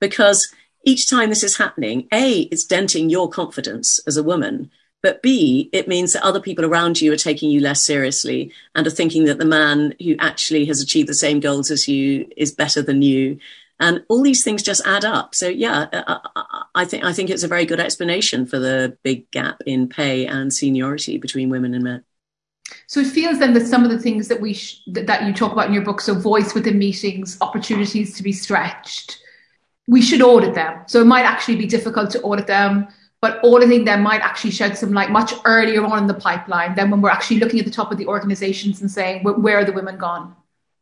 Because 0.00 0.52
each 0.84 1.08
time 1.08 1.28
this 1.28 1.42
is 1.42 1.56
happening, 1.56 2.08
A, 2.12 2.42
it's 2.42 2.64
denting 2.64 3.10
your 3.10 3.28
confidence 3.28 4.00
as 4.06 4.16
a 4.16 4.22
woman. 4.22 4.70
But 5.02 5.22
B, 5.22 5.70
it 5.72 5.86
means 5.86 6.12
that 6.12 6.24
other 6.24 6.40
people 6.40 6.64
around 6.64 7.00
you 7.00 7.12
are 7.12 7.16
taking 7.16 7.50
you 7.50 7.60
less 7.60 7.82
seriously 7.82 8.52
and 8.74 8.86
are 8.86 8.90
thinking 8.90 9.26
that 9.26 9.38
the 9.38 9.44
man 9.44 9.94
who 10.02 10.16
actually 10.18 10.64
has 10.66 10.80
achieved 10.80 11.08
the 11.08 11.14
same 11.14 11.40
goals 11.40 11.70
as 11.70 11.86
you 11.86 12.28
is 12.36 12.52
better 12.52 12.82
than 12.82 13.02
you. 13.02 13.38
And 13.78 14.04
all 14.08 14.22
these 14.22 14.42
things 14.42 14.62
just 14.62 14.84
add 14.84 15.04
up. 15.04 15.36
So 15.36 15.46
yeah, 15.46 15.86
I, 15.92 16.64
I 16.74 16.84
think 16.84 17.04
I 17.04 17.12
think 17.12 17.30
it's 17.30 17.44
a 17.44 17.48
very 17.48 17.64
good 17.64 17.78
explanation 17.78 18.44
for 18.44 18.58
the 18.58 18.98
big 19.04 19.30
gap 19.30 19.62
in 19.66 19.88
pay 19.88 20.26
and 20.26 20.52
seniority 20.52 21.16
between 21.16 21.48
women 21.48 21.74
and 21.74 21.84
men. 21.84 22.04
So 22.88 23.00
it 23.00 23.06
feels 23.06 23.38
then 23.38 23.54
that 23.54 23.66
some 23.66 23.84
of 23.84 23.90
the 23.90 23.98
things 23.98 24.26
that 24.28 24.40
we 24.40 24.54
sh- 24.54 24.82
that 24.88 25.22
you 25.24 25.32
talk 25.32 25.52
about 25.52 25.68
in 25.68 25.74
your 25.74 25.84
book, 25.84 26.00
so 26.00 26.14
voice 26.14 26.54
within 26.54 26.76
meetings, 26.76 27.38
opportunities 27.40 28.16
to 28.16 28.22
be 28.22 28.32
stretched, 28.32 29.20
we 29.88 30.00
should 30.00 30.22
audit 30.22 30.54
them. 30.54 30.82
So 30.86 31.00
it 31.00 31.06
might 31.06 31.24
actually 31.24 31.56
be 31.56 31.66
difficult 31.66 32.10
to 32.10 32.22
audit 32.22 32.46
them 32.46 32.88
but 33.20 33.40
auditing 33.44 33.84
them 33.84 34.02
might 34.02 34.20
actually 34.20 34.50
shed 34.50 34.78
some 34.78 34.92
light 34.92 35.10
much 35.10 35.32
earlier 35.44 35.84
on 35.84 35.98
in 35.98 36.06
the 36.06 36.14
pipeline 36.14 36.74
than 36.74 36.90
when 36.90 37.00
we're 37.00 37.10
actually 37.10 37.40
looking 37.40 37.58
at 37.58 37.64
the 37.64 37.70
top 37.70 37.90
of 37.90 37.98
the 37.98 38.06
organizations 38.06 38.80
and 38.80 38.90
saying 38.90 39.24
where 39.24 39.58
are 39.58 39.64
the 39.64 39.72
women 39.72 39.96
gone? 39.98 40.34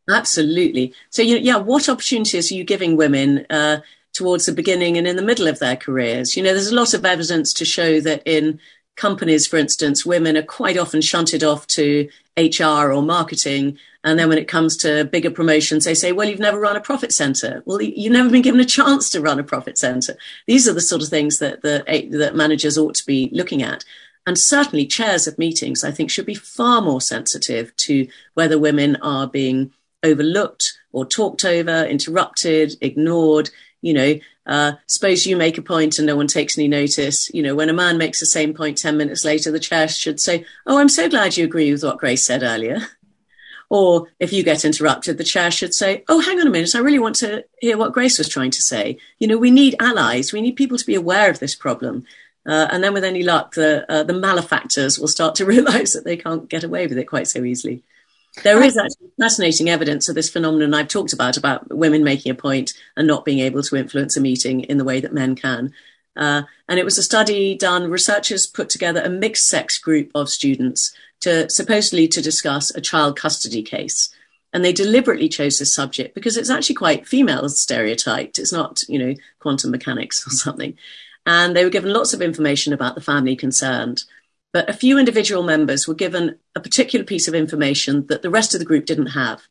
Absolutely. 0.09 0.95
So 1.11 1.23
you 1.23 1.38
yeah 1.38 1.57
what 1.57 1.88
opportunities 1.88 2.51
are 2.51 2.55
you 2.55 2.64
giving 2.64 2.97
women 2.97 3.47
uh, 3.51 3.81
towards 4.12 4.47
the 4.47 4.53
beginning 4.53 4.97
and 4.97 5.07
in 5.07 5.16
the 5.16 5.23
middle 5.23 5.49
of 5.49 5.59
their 5.59 5.77
careers? 5.77 6.37
You 6.37 6.42
know 6.42 6.53
there's 6.53 6.71
a 6.71 6.75
lot 6.75 6.95
of 6.95 7.05
evidence 7.05 7.53
to 7.55 7.64
show 7.64 8.01
that 8.01 8.23
in 8.25 8.61
companies 8.97 9.47
for 9.47 9.57
instance 9.57 10.07
women 10.07 10.37
are 10.37 10.42
quite 10.42 10.79
often 10.79 11.01
shunted 11.01 11.42
off 11.42 11.66
to 11.69 12.09
hr 12.37 12.92
or 12.92 13.03
marketing 13.03 13.79
and 14.07 14.20
then 14.20 14.29
when 14.29 14.38
it 14.38 14.46
comes 14.46 14.77
to 14.79 15.05
bigger 15.05 15.33
promotions, 15.33 15.85
they 15.85 15.94
say, 15.94 16.12
well, 16.12 16.29
you've 16.29 16.38
never 16.38 16.61
run 16.61 16.77
a 16.77 16.81
profit 16.81 17.12
center. 17.12 17.64
Well, 17.66 17.83
you've 17.83 18.12
never 18.12 18.31
been 18.31 18.40
given 18.40 18.61
a 18.61 18.64
chance 18.64 19.11
to 19.11 19.20
run 19.20 19.40
a 19.40 19.44
profit 19.44 19.77
center. 19.77 20.16
These 20.46 20.68
are 20.68 20.72
the 20.72 20.81
sort 20.81 21.03
of 21.03 21.09
things 21.09 21.40
that, 21.40 21.62
the, 21.62 21.83
that 22.12 22.37
managers 22.37 22.79
ought 22.79 22.94
to 22.94 23.05
be 23.05 23.29
looking 23.33 23.64
at. 23.64 23.85
And 24.25 24.38
certainly 24.38 24.87
chairs 24.87 25.27
of 25.27 25.38
meetings, 25.38 25.83
I 25.83 25.90
think, 25.90 26.12
should 26.12 26.25
be 26.25 26.37
far 26.37 26.81
more 26.81 27.01
sensitive 27.01 27.75
to 27.79 28.07
whether 28.35 28.61
women 28.61 28.94
are 29.03 29.27
being 29.27 29.72
overlooked 30.05 30.79
or 30.92 31.05
talked 31.05 31.44
over, 31.44 31.85
interrupted, 31.85 32.77
ignored. 32.81 33.51
You 33.87 33.94
know, 33.94 34.18
uh, 34.46 34.72
suppose 34.88 35.27
you 35.27 35.37
make 35.37 35.59
a 35.59 35.62
point 35.62 35.99
and 35.99 36.09
no 36.09 36.16
one 36.16 36.27
takes 36.27 36.59
any 36.59 36.66
notice. 36.66 37.33
You 37.33 37.40
know, 37.40 37.55
when 37.55 37.68
a 37.68 37.72
man 37.72 37.99
makes 37.99 38.18
the 38.18 38.27
same 38.27 38.53
point 38.53 38.79
10 38.79 38.96
minutes 38.96 39.25
later, 39.25 39.53
the 39.53 39.61
chair 39.61 39.87
should 39.87 40.18
say, 40.18 40.44
Oh, 40.66 40.79
I'm 40.79 40.88
so 40.88 41.09
glad 41.09 41.37
you 41.37 41.44
agree 41.44 41.70
with 41.70 41.85
what 41.85 41.99
Grace 41.99 42.27
said 42.27 42.42
earlier. 42.42 42.81
Or 43.68 44.07
if 44.20 44.33
you 44.33 44.44
get 44.44 44.64
interrupted, 44.64 45.18
the 45.18 45.25
chair 45.25 45.51
should 45.51 45.75
say, 45.75 46.05
Oh, 46.09 46.20
hang 46.20 46.38
on 46.40 46.46
a 46.46 46.51
minute. 46.51 46.77
I 46.77 46.79
really 46.79 47.01
want 47.01 47.16
to 47.16 47.44
hear 47.61 47.77
what 47.77 47.92
Grace 47.92 48.16
was 48.16 48.29
trying 48.29 48.53
to 48.53 48.62
say. 48.62 48.96
You 49.18 49.27
know, 49.27 49.38
we 49.38 49.51
need 49.51 49.75
allies. 49.81 50.33
We 50.33 50.40
need 50.40 50.55
people 50.55 50.79
to 50.79 50.87
be 50.87 50.94
aware 50.94 51.31
of 51.31 51.40
this 51.40 51.57
problem. 51.57 52.05
Uh, 52.44 52.68
and 52.70 52.83
then 52.83 52.94
with 52.94 53.03
any 53.03 53.25
luck, 53.25 53.55
the, 53.55 53.85
uh, 53.90 54.05
the 54.05 54.12
malefactors 54.12 55.01
will 55.01 55.09
start 55.09 55.35
to 55.37 55.44
realize 55.55 55.92
that 55.92 56.05
they 56.05 56.16
can't 56.16 56.49
get 56.49 56.62
away 56.62 56.87
with 56.87 56.99
it 56.99 57.07
quite 57.07 57.27
so 57.27 57.42
easily. 57.42 57.83
There 58.42 58.62
is 58.62 58.77
actually 58.77 59.09
fascinating 59.18 59.68
evidence 59.68 60.09
of 60.09 60.14
this 60.14 60.29
phenomenon 60.29 60.75
I've 60.75 60.88
talked 60.88 61.12
about, 61.12 61.37
about 61.37 61.75
women 61.75 62.05
making 62.05 62.31
a 62.31 62.35
point 62.35 62.75
and 62.96 63.07
not 63.07 63.25
being 63.25 63.40
able 63.40 63.62
to 63.62 63.77
influence 63.77 64.16
a 64.16 64.20
meeting 64.20 64.61
in 64.61 64.79
the 64.79 64.85
way 64.85 65.01
that 65.01 65.12
men 65.12 65.35
can. 65.35 65.72
Uh, 66.16 66.42
and 66.68 66.79
it 66.79 66.85
was 66.85 66.99
a 66.99 67.03
study 67.03 67.57
done, 67.57 67.90
researchers 67.90 68.46
put 68.46 68.68
together 68.68 69.03
a 69.03 69.11
mixed 69.11 69.46
sex 69.46 69.79
group 69.79 70.11
of 70.14 70.29
students 70.29 70.94
to 71.20 71.49
supposedly 71.51 72.09
to 72.09 72.22
discuss 72.22 72.75
a 72.75 72.81
child 72.81 73.16
custody 73.16 73.62
case. 73.62 74.11
And 74.53 74.64
they 74.64 74.72
deliberately 74.72 75.29
chose 75.29 75.59
this 75.59 75.75
subject 75.75 76.14
because 76.14 76.37
it's 76.37 76.51
actually 76.51 76.77
quite 76.77 77.07
female 77.07 77.49
stereotyped. 77.49 78.38
It's 78.38 78.53
not, 78.53 78.83
you 78.88 78.99
know, 78.99 79.14
quantum 79.38 79.70
mechanics 79.70 80.27
or 80.27 80.31
something. 80.31 80.77
And 81.27 81.55
they 81.55 81.64
were 81.64 81.70
given 81.70 81.92
lots 81.92 82.14
of 82.14 82.22
information 82.22 82.72
about 82.72 82.94
the 82.94 83.01
family 83.01 83.37
concerned. 83.37 84.05
But 84.57 84.71
a 84.71 84.73
few 84.73 84.99
individual 84.99 85.42
members 85.42 85.87
were 85.87 85.92
given 85.92 86.38
a 86.55 86.61
particular 86.61 87.05
piece 87.05 87.29
of 87.29 87.35
information 87.35 88.07
that 88.07 88.23
the 88.23 88.31
rest 88.31 88.55
of 88.55 88.59
the 88.59 88.64
group 88.64 88.87
didn't 88.87 89.09
have. 89.09 89.42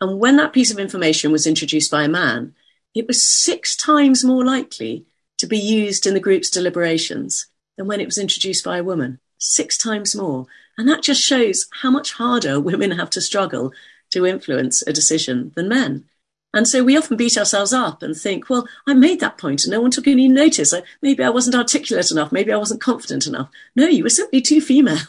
And 0.00 0.18
when 0.18 0.38
that 0.38 0.52
piece 0.52 0.72
of 0.72 0.80
information 0.80 1.30
was 1.30 1.46
introduced 1.46 1.88
by 1.88 2.02
a 2.02 2.08
man, 2.08 2.52
it 2.96 3.06
was 3.06 3.22
six 3.22 3.76
times 3.76 4.24
more 4.24 4.44
likely 4.44 5.06
to 5.38 5.46
be 5.46 5.56
used 5.56 6.04
in 6.04 6.14
the 6.14 6.26
group's 6.26 6.50
deliberations 6.50 7.46
than 7.76 7.86
when 7.86 8.00
it 8.00 8.06
was 8.06 8.18
introduced 8.18 8.64
by 8.64 8.78
a 8.78 8.82
woman. 8.82 9.20
Six 9.38 9.78
times 9.78 10.16
more. 10.16 10.46
And 10.76 10.88
that 10.88 11.04
just 11.04 11.22
shows 11.22 11.68
how 11.82 11.92
much 11.92 12.14
harder 12.14 12.58
women 12.70 12.90
have 12.90 13.10
to 13.10 13.20
struggle 13.20 13.72
to 14.10 14.26
influence 14.26 14.82
a 14.82 14.92
decision 14.92 15.52
than 15.54 15.68
men. 15.68 16.06
And 16.54 16.68
so 16.68 16.84
we 16.84 16.96
often 16.96 17.16
beat 17.16 17.36
ourselves 17.36 17.72
up 17.72 18.02
and 18.02 18.16
think, 18.16 18.48
well, 18.48 18.66
I 18.86 18.94
made 18.94 19.18
that 19.20 19.38
point 19.38 19.64
and 19.64 19.72
no 19.72 19.80
one 19.80 19.90
took 19.90 20.06
any 20.06 20.28
notice. 20.28 20.72
Maybe 21.02 21.24
I 21.24 21.28
wasn't 21.28 21.56
articulate 21.56 22.12
enough. 22.12 22.30
Maybe 22.30 22.52
I 22.52 22.56
wasn't 22.56 22.80
confident 22.80 23.26
enough. 23.26 23.50
No, 23.74 23.86
you 23.88 24.04
were 24.04 24.08
simply 24.08 24.40
too 24.40 24.60
female. 24.60 25.00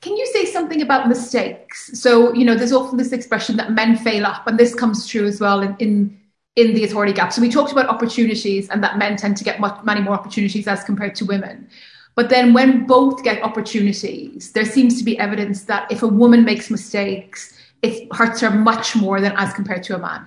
Can 0.00 0.16
you 0.16 0.26
say 0.26 0.44
something 0.44 0.82
about 0.82 1.08
mistakes? 1.08 1.90
So, 1.98 2.32
you 2.34 2.44
know, 2.44 2.56
there's 2.56 2.72
often 2.72 2.98
this 2.98 3.12
expression 3.12 3.56
that 3.56 3.72
men 3.72 3.96
fail 3.96 4.26
up, 4.26 4.46
and 4.46 4.58
this 4.58 4.74
comes 4.74 5.06
true 5.06 5.26
as 5.26 5.40
well 5.40 5.60
in, 5.60 5.76
in, 5.78 6.20
in 6.56 6.74
the 6.74 6.84
authority 6.84 7.12
gap. 7.12 7.32
So 7.32 7.40
we 7.40 7.50
talked 7.50 7.72
about 7.72 7.86
opportunities 7.86 8.68
and 8.68 8.82
that 8.82 8.98
men 8.98 9.16
tend 9.16 9.36
to 9.38 9.44
get 9.44 9.60
much, 9.60 9.82
many 9.84 10.00
more 10.00 10.14
opportunities 10.14 10.68
as 10.68 10.84
compared 10.84 11.14
to 11.16 11.24
women. 11.24 11.68
But 12.16 12.30
then 12.30 12.52
when 12.52 12.86
both 12.86 13.22
get 13.22 13.42
opportunities, 13.42 14.52
there 14.52 14.64
seems 14.64 14.98
to 14.98 15.04
be 15.04 15.18
evidence 15.18 15.64
that 15.64 15.90
if 15.90 16.02
a 16.02 16.08
woman 16.08 16.44
makes 16.44 16.68
mistakes, 16.68 17.57
it 17.82 18.12
hurts 18.12 18.40
her 18.40 18.50
much 18.50 18.96
more 18.96 19.20
than 19.20 19.32
as 19.36 19.52
compared 19.52 19.82
to 19.84 19.94
a 19.94 19.98
man. 19.98 20.26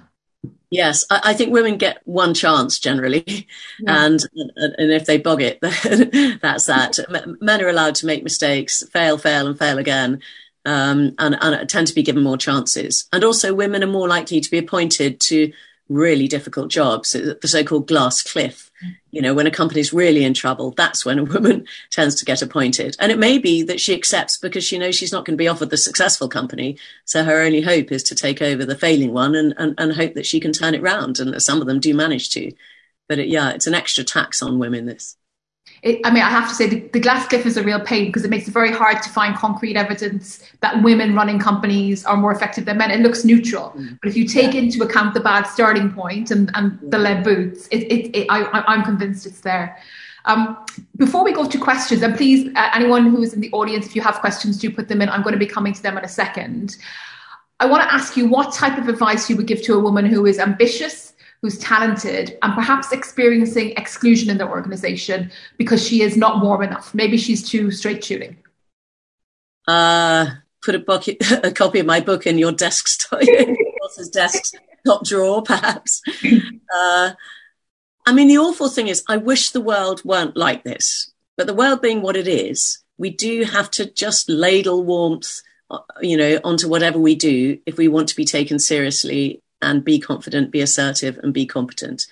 Yes, 0.70 1.06
I, 1.10 1.22
I 1.26 1.34
think 1.34 1.52
women 1.52 1.78
get 1.78 2.02
one 2.06 2.34
chance 2.34 2.80
generally, 2.80 3.48
yeah. 3.80 4.06
and 4.06 4.20
and 4.56 4.92
if 4.92 5.06
they 5.06 5.18
bog 5.18 5.42
it, 5.42 5.60
that's 6.42 6.66
that. 6.66 6.98
Men 7.42 7.62
are 7.62 7.68
allowed 7.68 7.96
to 7.96 8.06
make 8.06 8.24
mistakes, 8.24 8.84
fail, 8.90 9.18
fail, 9.18 9.48
and 9.48 9.60
fail 9.60 9.78
again, 9.78 10.22
um, 10.66 11.14
and, 11.20 11.38
and 11.42 11.70
tend 11.70 11.88
to 11.88 11.96
be 11.96 12.04
given 12.04 12.24
more 12.24 12.38
chances. 12.38 13.08
And 13.12 13.24
also, 13.26 13.54
women 13.54 13.84
are 13.84 13.88
more 13.88 14.08
likely 14.08 14.40
to 14.40 14.50
be 14.50 14.58
appointed 14.58 15.20
to 15.22 15.52
really 15.92 16.28
difficult 16.28 16.70
jobs, 16.70 17.14
uh, 17.16 17.36
the 17.42 17.48
so-called 17.48 17.88
glass 17.88 18.22
cliff. 18.22 18.72
Mm. 18.84 18.96
You 19.12 19.22
know, 19.22 19.34
when 19.34 19.48
a 19.48 19.52
company's 19.52 19.94
really 19.94 20.24
in 20.24 20.34
trouble, 20.34 20.72
that's 20.72 21.06
when 21.06 21.20
a 21.20 21.24
woman 21.24 21.66
tends 21.92 22.16
to 22.16 22.26
get 22.26 22.42
appointed. 22.42 22.96
And 23.00 23.12
it 23.12 23.20
may 23.20 23.38
be 23.38 23.64
that 23.64 23.80
she 23.80 23.94
accepts 23.94 24.38
because 24.38 24.64
she 24.64 24.78
knows 24.78 24.96
she's 24.96 25.12
not 25.12 25.26
going 25.26 25.38
to 25.38 25.42
be 25.42 25.48
offered 25.48 25.70
the 25.70 25.78
successful 25.78 26.30
company. 26.30 26.78
So 27.06 27.24
her 27.24 27.42
only 27.42 27.62
hope 27.62 27.92
is 27.92 28.04
to 28.04 28.16
take 28.16 28.42
over 28.42 28.66
the 28.66 28.78
failing 28.78 29.14
one 29.14 29.36
and, 29.36 29.54
and, 29.58 29.76
and 29.78 29.94
hope 29.94 30.14
that 30.16 30.26
she 30.26 30.40
can 30.40 30.54
turn 30.54 30.74
it 30.74 30.82
round. 30.82 31.20
And 31.20 31.42
some 31.42 31.62
of 31.62 31.68
them 31.68 31.80
do 31.80 31.94
manage 31.94 32.30
to. 32.32 32.52
But 33.08 33.20
it, 33.20 33.28
yeah, 33.28 33.52
it's 33.52 33.68
an 33.68 33.76
extra 33.76 34.04
tax 34.04 34.42
on 34.42 34.60
women, 34.60 34.86
this 34.86 35.18
it, 35.84 36.00
I 36.04 36.12
mean, 36.12 36.22
I 36.22 36.30
have 36.30 36.48
to 36.48 36.54
say 36.54 36.68
the, 36.68 36.80
the 36.94 37.00
glass 37.00 37.28
cliff 37.28 37.46
is 37.46 37.58
a 37.58 37.64
real 37.64 37.80
pain 37.80 38.06
because 38.06 38.24
it 38.24 38.30
makes 38.30 38.48
it 38.48 38.52
very 38.52 38.72
hard 38.72 39.02
to 39.02 39.10
find 39.10 39.36
concrete 39.36 39.76
evidence 39.76 40.44
that 40.60 40.84
women 40.84 41.16
running 41.16 41.40
companies 41.40 42.06
are 42.06 42.16
more 42.16 42.32
effective 42.32 42.66
than 42.66 42.78
men. 42.78 42.92
It 42.92 43.00
looks 43.00 43.26
neutral, 43.26 43.74
mm. 43.76 43.98
but 44.00 44.10
if 44.10 44.16
you 44.16 44.28
take 44.28 44.54
yeah. 44.54 44.62
into 44.62 44.84
account 44.84 45.16
the 45.16 45.20
bad 45.20 45.44
starting 45.44 45.92
point 45.92 46.30
and, 46.30 46.52
and 46.54 46.78
yeah. 46.84 46.90
the 46.90 46.98
lead 47.00 47.24
boots, 47.24 47.68
it, 47.72 47.92
it, 47.92 48.16
it 48.16 48.28
I, 48.30 48.76
am 48.76 48.84
convinced 48.84 49.26
it's 49.26 49.42
there. 49.42 49.78
Um, 50.26 50.64
before 50.98 51.24
we 51.24 51.34
go 51.34 51.48
to 51.48 51.58
questions, 51.58 52.04
and 52.04 52.16
please, 52.16 52.52
uh, 52.56 52.70
anyone 52.76 53.10
who 53.10 53.24
is 53.24 53.34
in 53.34 53.42
the 53.42 53.52
audience, 53.52 53.88
if 53.88 53.96
you 53.96 54.04
have 54.04 54.20
questions, 54.20 54.60
do 54.60 54.70
put 54.70 54.88
them 54.88 55.02
in. 55.02 55.10
I'm 55.10 55.24
going 55.24 55.34
to 55.34 55.40
be 55.40 55.48
coming 55.48 55.74
to 55.74 55.82
them 55.82 55.98
in 55.98 56.06
a 56.06 56.08
second. 56.08 56.78
I 57.60 57.66
want 57.66 57.82
to 57.84 57.92
ask 57.92 58.16
you 58.16 58.28
what 58.28 58.54
type 58.54 58.78
of 58.78 58.88
advice 58.88 59.32
you 59.32 59.36
would 59.38 59.48
give 59.48 59.64
to 59.64 59.74
a 59.74 59.80
woman 59.80 60.06
who 60.06 60.28
is 60.28 60.38
ambitious 60.38 61.11
who's 61.42 61.58
talented 61.58 62.38
and 62.44 62.54
perhaps 62.54 62.92
experiencing 62.92 63.72
exclusion 63.72 64.30
in 64.30 64.38
their 64.38 64.50
organization 64.50 65.32
because 65.58 65.86
she 65.86 66.02
is 66.02 66.16
not 66.16 66.44
warm 66.44 66.62
enough. 66.62 66.94
Maybe 66.94 67.18
she's 67.18 67.48
too 67.48 67.72
straight 67.72 68.04
shooting. 68.04 68.38
Uh, 69.68 70.28
put 70.64 70.76
a, 70.76 70.80
bucket, 70.80 71.18
a 71.44 71.52
copy 71.52 71.80
of 71.80 71.86
my 71.86 72.00
book 72.00 72.28
in 72.28 72.38
your 72.38 72.52
desk, 72.52 73.10
boss's 73.10 74.10
desk 74.14 74.54
top 74.86 75.06
drawer, 75.06 75.42
perhaps. 75.42 76.02
Uh, 76.74 77.12
I 78.06 78.14
mean, 78.14 78.28
the 78.28 78.38
awful 78.38 78.70
thing 78.70 78.88
is, 78.88 79.04
I 79.08 79.18
wish 79.18 79.52
the 79.52 79.62
world 79.62 80.04
weren't 80.04 80.38
like 80.38 80.64
this. 80.64 81.12
But 81.38 81.48
the 81.48 81.54
world 81.54 81.82
being 81.82 82.02
what 82.02 82.16
it 82.16 82.28
is, 82.28 82.84
we 82.98 83.10
do 83.10 83.44
have 83.44 83.72
to 83.72 83.92
just 83.92 84.30
ladle 84.30 84.84
warmth 84.84 85.42
uh, 85.72 85.80
you 86.02 86.18
know, 86.18 86.40
onto 86.44 86.68
whatever 86.68 87.00
we 87.00 87.16
do 87.16 87.58
if 87.66 87.78
we 87.78 87.88
want 87.88 88.10
to 88.10 88.16
be 88.16 88.26
taken 88.26 88.60
seriously 88.60 89.42
and 89.62 89.84
be 89.84 90.00
confident, 90.00 90.52
be 90.52 90.62
assertive, 90.62 91.20
and 91.22 91.34
be 91.34 91.46
competent. 91.46 92.08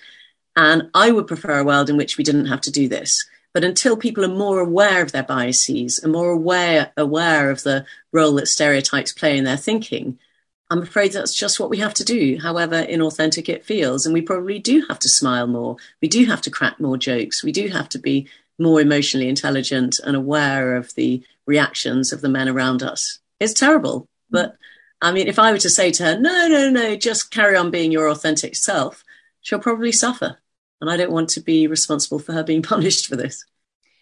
And 0.56 0.90
I 0.94 1.10
would 1.10 1.26
prefer 1.26 1.58
a 1.58 1.64
world 1.64 1.90
in 1.90 1.96
which 1.96 2.18
we 2.18 2.24
didn't 2.24 2.46
have 2.46 2.60
to 2.62 2.70
do 2.70 2.88
this. 2.88 3.24
But 3.52 3.64
until 3.64 3.96
people 3.96 4.24
are 4.24 4.28
more 4.28 4.60
aware 4.60 5.02
of 5.02 5.12
their 5.12 5.22
biases 5.22 5.98
and 5.98 6.12
more 6.12 6.30
aware 6.30 6.92
aware 6.96 7.50
of 7.50 7.62
the 7.62 7.84
role 8.12 8.34
that 8.34 8.46
stereotypes 8.46 9.12
play 9.12 9.36
in 9.36 9.44
their 9.44 9.56
thinking, 9.56 10.18
I'm 10.70 10.82
afraid 10.82 11.12
that's 11.12 11.34
just 11.34 11.58
what 11.58 11.70
we 11.70 11.78
have 11.78 11.94
to 11.94 12.04
do, 12.04 12.38
however 12.40 12.84
inauthentic 12.84 13.48
it 13.48 13.64
feels. 13.64 14.06
And 14.06 14.14
we 14.14 14.22
probably 14.22 14.60
do 14.60 14.84
have 14.88 15.00
to 15.00 15.08
smile 15.08 15.48
more. 15.48 15.76
We 16.00 16.06
do 16.06 16.26
have 16.26 16.40
to 16.42 16.50
crack 16.50 16.78
more 16.78 16.96
jokes. 16.96 17.42
We 17.42 17.50
do 17.50 17.68
have 17.68 17.88
to 17.90 17.98
be 17.98 18.28
more 18.56 18.80
emotionally 18.80 19.28
intelligent 19.28 19.98
and 20.04 20.14
aware 20.14 20.76
of 20.76 20.94
the 20.94 21.24
reactions 21.46 22.12
of 22.12 22.20
the 22.20 22.28
men 22.28 22.48
around 22.48 22.84
us. 22.84 23.18
It's 23.40 23.54
terrible. 23.54 24.06
But 24.30 24.56
I 25.02 25.12
mean, 25.12 25.28
if 25.28 25.38
I 25.38 25.50
were 25.52 25.58
to 25.58 25.70
say 25.70 25.90
to 25.92 26.04
her, 26.04 26.18
no, 26.18 26.48
no, 26.48 26.68
no, 26.68 26.96
just 26.96 27.30
carry 27.30 27.56
on 27.56 27.70
being 27.70 27.90
your 27.90 28.08
authentic 28.08 28.54
self, 28.54 29.04
she'll 29.40 29.58
probably 29.58 29.92
suffer. 29.92 30.38
And 30.80 30.90
I 30.90 30.96
don't 30.96 31.12
want 31.12 31.30
to 31.30 31.40
be 31.40 31.66
responsible 31.66 32.18
for 32.18 32.32
her 32.32 32.44
being 32.44 32.62
punished 32.74 33.06
for 33.06 33.16
this. 33.16 33.44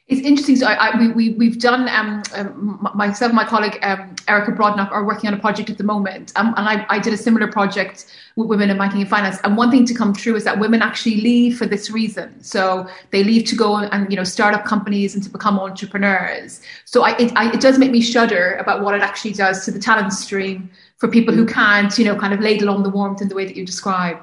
It's 0.09 0.23
interesting. 0.23 0.57
So 0.57 0.67
I, 0.67 0.89
I, 0.89 1.13
we, 1.13 1.35
we, 1.35 1.51
have 1.51 1.59
done, 1.59 1.87
um, 1.91 2.23
um, 2.35 2.91
myself 2.95 3.29
and 3.29 3.37
my 3.37 3.45
colleague 3.45 3.79
um, 3.83 4.17
Erika 4.27 4.53
Brodnock 4.53 4.91
are 4.91 5.05
working 5.05 5.29
on 5.29 5.35
a 5.35 5.39
project 5.39 5.69
at 5.69 5.77
the 5.77 5.85
moment. 5.85 6.33
Um, 6.35 6.55
and 6.57 6.67
I, 6.67 6.87
I, 6.89 6.99
did 6.99 7.13
a 7.13 7.17
similar 7.19 7.47
project 7.47 8.07
with 8.35 8.49
women 8.49 8.71
in 8.71 8.79
banking 8.79 9.03
and 9.03 9.11
finance. 9.11 9.39
And 9.45 9.55
one 9.59 9.71
thing 9.71 9.85
to 9.85 9.93
come 9.93 10.15
true 10.15 10.35
is 10.35 10.45
that 10.45 10.59
women 10.59 10.81
actually 10.81 11.21
leave 11.21 11.59
for 11.59 11.67
this 11.67 11.91
reason. 11.91 12.43
So 12.43 12.89
they 13.11 13.23
leave 13.23 13.45
to 13.49 13.55
go 13.55 13.77
and, 13.77 14.11
you 14.11 14.17
know, 14.17 14.25
start 14.25 14.55
up 14.55 14.65
companies 14.65 15.15
and 15.15 15.23
to 15.25 15.29
become 15.29 15.61
entrepreneurs. 15.61 16.63
So 16.87 17.03
I, 17.03 17.15
it, 17.19 17.33
I, 17.37 17.53
it 17.53 17.61
does 17.61 17.79
make 17.79 17.91
me 17.91 18.01
shudder 18.01 18.55
about 18.55 18.83
what 18.83 18.95
it 18.95 19.03
actually 19.03 19.35
does 19.35 19.67
to 19.67 19.71
the 19.71 19.79
talent 19.79 20.15
stream 20.15 20.71
for 20.97 21.09
people 21.09 21.35
who 21.35 21.45
can't, 21.45 21.97
you 21.99 22.07
know, 22.07 22.17
kind 22.17 22.33
of 22.33 22.41
ladle 22.41 22.71
on 22.71 22.83
the 22.83 22.89
warmth 22.89 23.21
in 23.21 23.29
the 23.29 23.35
way 23.35 23.45
that 23.45 23.57
you 23.57 23.67
describe. 23.67 24.19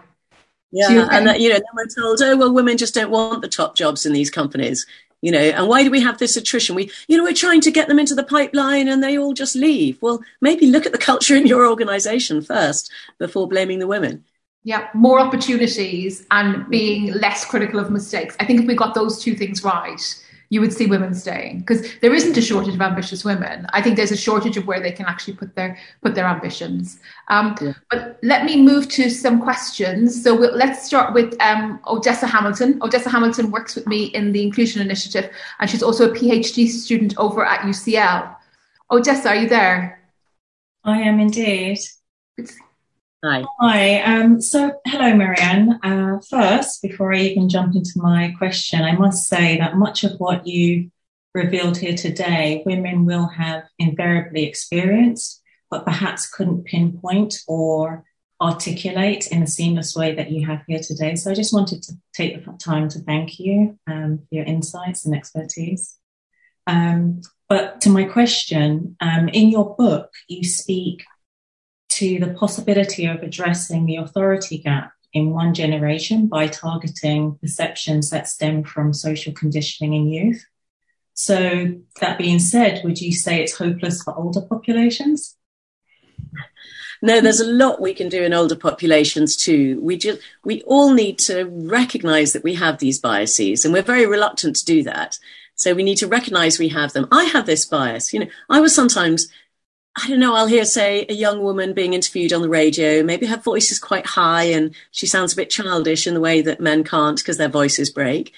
Yeah, 0.71 0.87
so 0.87 1.07
and 1.09 1.27
that, 1.27 1.39
you 1.39 1.49
know, 1.49 1.55
then 1.55 1.63
we're 1.73 1.87
told, 1.87 2.21
oh 2.21 2.35
well, 2.35 2.53
women 2.53 2.77
just 2.77 2.95
don't 2.95 3.09
want 3.09 3.41
the 3.41 3.47
top 3.47 3.77
jobs 3.77 4.05
in 4.05 4.11
these 4.11 4.29
companies, 4.29 4.85
you 5.21 5.31
know, 5.31 5.39
and 5.39 5.67
why 5.67 5.83
do 5.83 5.91
we 5.91 6.01
have 6.01 6.17
this 6.17 6.37
attrition? 6.37 6.75
We, 6.75 6.91
you 7.07 7.17
know, 7.17 7.23
we're 7.23 7.33
trying 7.33 7.61
to 7.61 7.71
get 7.71 7.87
them 7.87 7.99
into 7.99 8.15
the 8.15 8.23
pipeline 8.23 8.87
and 8.87 9.03
they 9.03 9.17
all 9.17 9.33
just 9.33 9.55
leave. 9.55 10.01
Well, 10.01 10.23
maybe 10.41 10.67
look 10.67 10.85
at 10.85 10.91
the 10.91 10.97
culture 10.97 11.35
in 11.35 11.47
your 11.47 11.65
organisation 11.67 12.41
first 12.41 12.91
before 13.17 13.47
blaming 13.47 13.79
the 13.79 13.87
women. 13.87 14.23
Yeah, 14.63 14.87
more 14.93 15.19
opportunities 15.19 16.25
and 16.31 16.67
being 16.69 17.13
less 17.13 17.45
critical 17.45 17.79
of 17.79 17.91
mistakes. 17.91 18.35
I 18.39 18.45
think 18.45 18.61
if 18.61 18.67
we 18.67 18.75
got 18.75 18.95
those 18.95 19.21
two 19.21 19.35
things 19.35 19.63
right, 19.63 20.01
you 20.49 20.61
would 20.61 20.73
see 20.73 20.85
women 20.85 21.13
staying 21.13 21.59
because 21.59 21.87
there 22.01 22.13
isn't 22.13 22.37
a 22.37 22.41
shortage 22.41 22.75
of 22.75 22.81
ambitious 22.81 23.25
women. 23.25 23.65
I 23.69 23.81
think 23.81 23.95
there's 23.95 24.11
a 24.11 24.17
shortage 24.17 24.57
of 24.57 24.67
where 24.67 24.79
they 24.79 24.91
can 24.91 25.05
actually 25.05 25.33
put 25.33 25.55
their 25.55 25.77
put 26.01 26.15
their 26.15 26.25
ambitions. 26.25 26.99
Um, 27.29 27.55
yeah. 27.61 27.73
But 27.89 28.19
let 28.23 28.45
me 28.45 28.61
move 28.61 28.87
to 28.89 29.09
some 29.09 29.41
questions. 29.41 30.23
So 30.23 30.35
we'll, 30.37 30.55
let's 30.55 30.85
start 30.85 31.13
with 31.13 31.39
um, 31.41 31.79
Odessa 31.87 32.27
Hamilton. 32.27 32.79
Odessa 32.81 33.09
Hamilton 33.09 33.51
works 33.51 33.75
with 33.75 33.87
me 33.87 34.05
in 34.05 34.31
the 34.31 34.43
Inclusion 34.43 34.81
Initiative, 34.81 35.29
and 35.59 35.69
she's 35.69 35.83
also 35.83 36.11
a 36.11 36.13
PhD 36.13 36.67
student 36.67 37.17
over 37.17 37.45
at 37.45 37.61
UCL. 37.61 38.35
Odessa, 38.91 39.29
are 39.29 39.35
you 39.35 39.49
there? 39.49 40.01
I 40.83 41.01
am 41.01 41.19
indeed. 41.19 41.79
It's 42.37 42.57
Hi. 43.25 43.43
Hi. 43.59 44.01
Um, 44.01 44.39
so, 44.39 44.79
hello, 44.85 45.15
Marianne. 45.15 45.79
Uh, 45.81 46.19
first, 46.29 46.83
before 46.83 47.11
I 47.11 47.21
even 47.21 47.49
jump 47.49 47.75
into 47.75 47.93
my 47.95 48.35
question, 48.37 48.83
I 48.83 48.91
must 48.91 49.27
say 49.27 49.57
that 49.57 49.77
much 49.77 50.03
of 50.03 50.11
what 50.19 50.45
you 50.45 50.91
revealed 51.33 51.75
here 51.75 51.95
today, 51.95 52.61
women 52.67 53.03
will 53.03 53.25
have 53.25 53.63
invariably 53.79 54.43
experienced, 54.43 55.41
but 55.71 55.85
perhaps 55.85 56.29
couldn't 56.29 56.65
pinpoint 56.65 57.39
or 57.47 58.03
articulate 58.39 59.25
in 59.31 59.41
a 59.41 59.47
seamless 59.47 59.95
way 59.95 60.13
that 60.13 60.29
you 60.29 60.45
have 60.45 60.61
here 60.67 60.79
today. 60.79 61.15
So, 61.15 61.31
I 61.31 61.33
just 61.33 61.53
wanted 61.53 61.81
to 61.81 61.93
take 62.13 62.45
the 62.45 62.51
time 62.59 62.89
to 62.89 62.99
thank 62.99 63.39
you 63.39 63.79
um, 63.87 64.19
for 64.19 64.35
your 64.35 64.45
insights 64.45 65.03
and 65.03 65.15
expertise. 65.15 65.97
Um, 66.67 67.21
but 67.49 67.81
to 67.81 67.89
my 67.89 68.03
question, 68.03 68.97
um, 68.99 69.29
in 69.29 69.49
your 69.49 69.75
book, 69.75 70.11
you 70.27 70.43
speak 70.43 71.03
to 71.95 72.19
the 72.19 72.33
possibility 72.33 73.05
of 73.05 73.21
addressing 73.21 73.85
the 73.85 73.97
authority 73.97 74.57
gap 74.57 74.91
in 75.13 75.31
one 75.31 75.53
generation 75.53 76.27
by 76.27 76.47
targeting 76.47 77.37
perceptions 77.41 78.09
that 78.09 78.27
stem 78.27 78.63
from 78.63 78.93
social 78.93 79.33
conditioning 79.33 79.93
in 79.93 80.07
youth. 80.07 80.45
So, 81.13 81.79
that 82.01 82.17
being 82.17 82.39
said, 82.39 82.81
would 82.83 82.99
you 82.99 83.13
say 83.13 83.41
it's 83.41 83.57
hopeless 83.57 84.03
for 84.03 84.13
older 84.17 84.41
populations? 84.41 85.37
No, 87.01 87.21
there's 87.21 87.39
a 87.39 87.47
lot 87.47 87.81
we 87.81 87.93
can 87.93 88.09
do 88.09 88.23
in 88.23 88.33
older 88.33 88.55
populations 88.55 89.37
too. 89.37 89.79
We 89.81 89.97
just 89.97 90.19
we 90.43 90.63
all 90.63 90.93
need 90.93 91.19
to 91.19 91.45
recognize 91.45 92.33
that 92.33 92.43
we 92.43 92.55
have 92.55 92.79
these 92.79 92.99
biases, 92.99 93.63
and 93.63 93.73
we're 93.73 93.83
very 93.83 94.05
reluctant 94.05 94.57
to 94.57 94.65
do 94.65 94.83
that. 94.83 95.17
So 95.55 95.73
we 95.73 95.83
need 95.83 95.97
to 95.97 96.07
recognize 96.07 96.59
we 96.59 96.69
have 96.69 96.91
them. 96.91 97.07
I 97.11 97.25
have 97.25 97.45
this 97.45 97.65
bias. 97.65 98.13
You 98.13 98.21
know, 98.21 98.27
I 98.49 98.59
was 98.59 98.75
sometimes 98.75 99.29
I 99.97 100.09
don't 100.09 100.19
know, 100.19 100.35
I'll 100.35 100.47
hear, 100.47 100.65
say, 100.65 101.05
a 101.07 101.13
young 101.13 101.41
woman 101.41 101.73
being 101.73 101.93
interviewed 101.93 102.33
on 102.33 102.41
the 102.41 102.49
radio. 102.49 103.01
Maybe 103.01 103.27
her 103.27 103.37
voice 103.37 103.71
is 103.71 103.79
quite 103.79 104.05
high 104.05 104.43
and 104.43 104.75
she 104.91 105.07
sounds 105.07 105.31
a 105.31 105.37
bit 105.37 105.49
childish 105.49 106.05
in 106.05 106.13
the 106.13 106.19
way 106.19 106.41
that 106.41 106.59
men 106.59 106.83
can't 106.83 107.17
because 107.17 107.37
their 107.37 107.47
voices 107.47 107.89
break. 107.89 108.33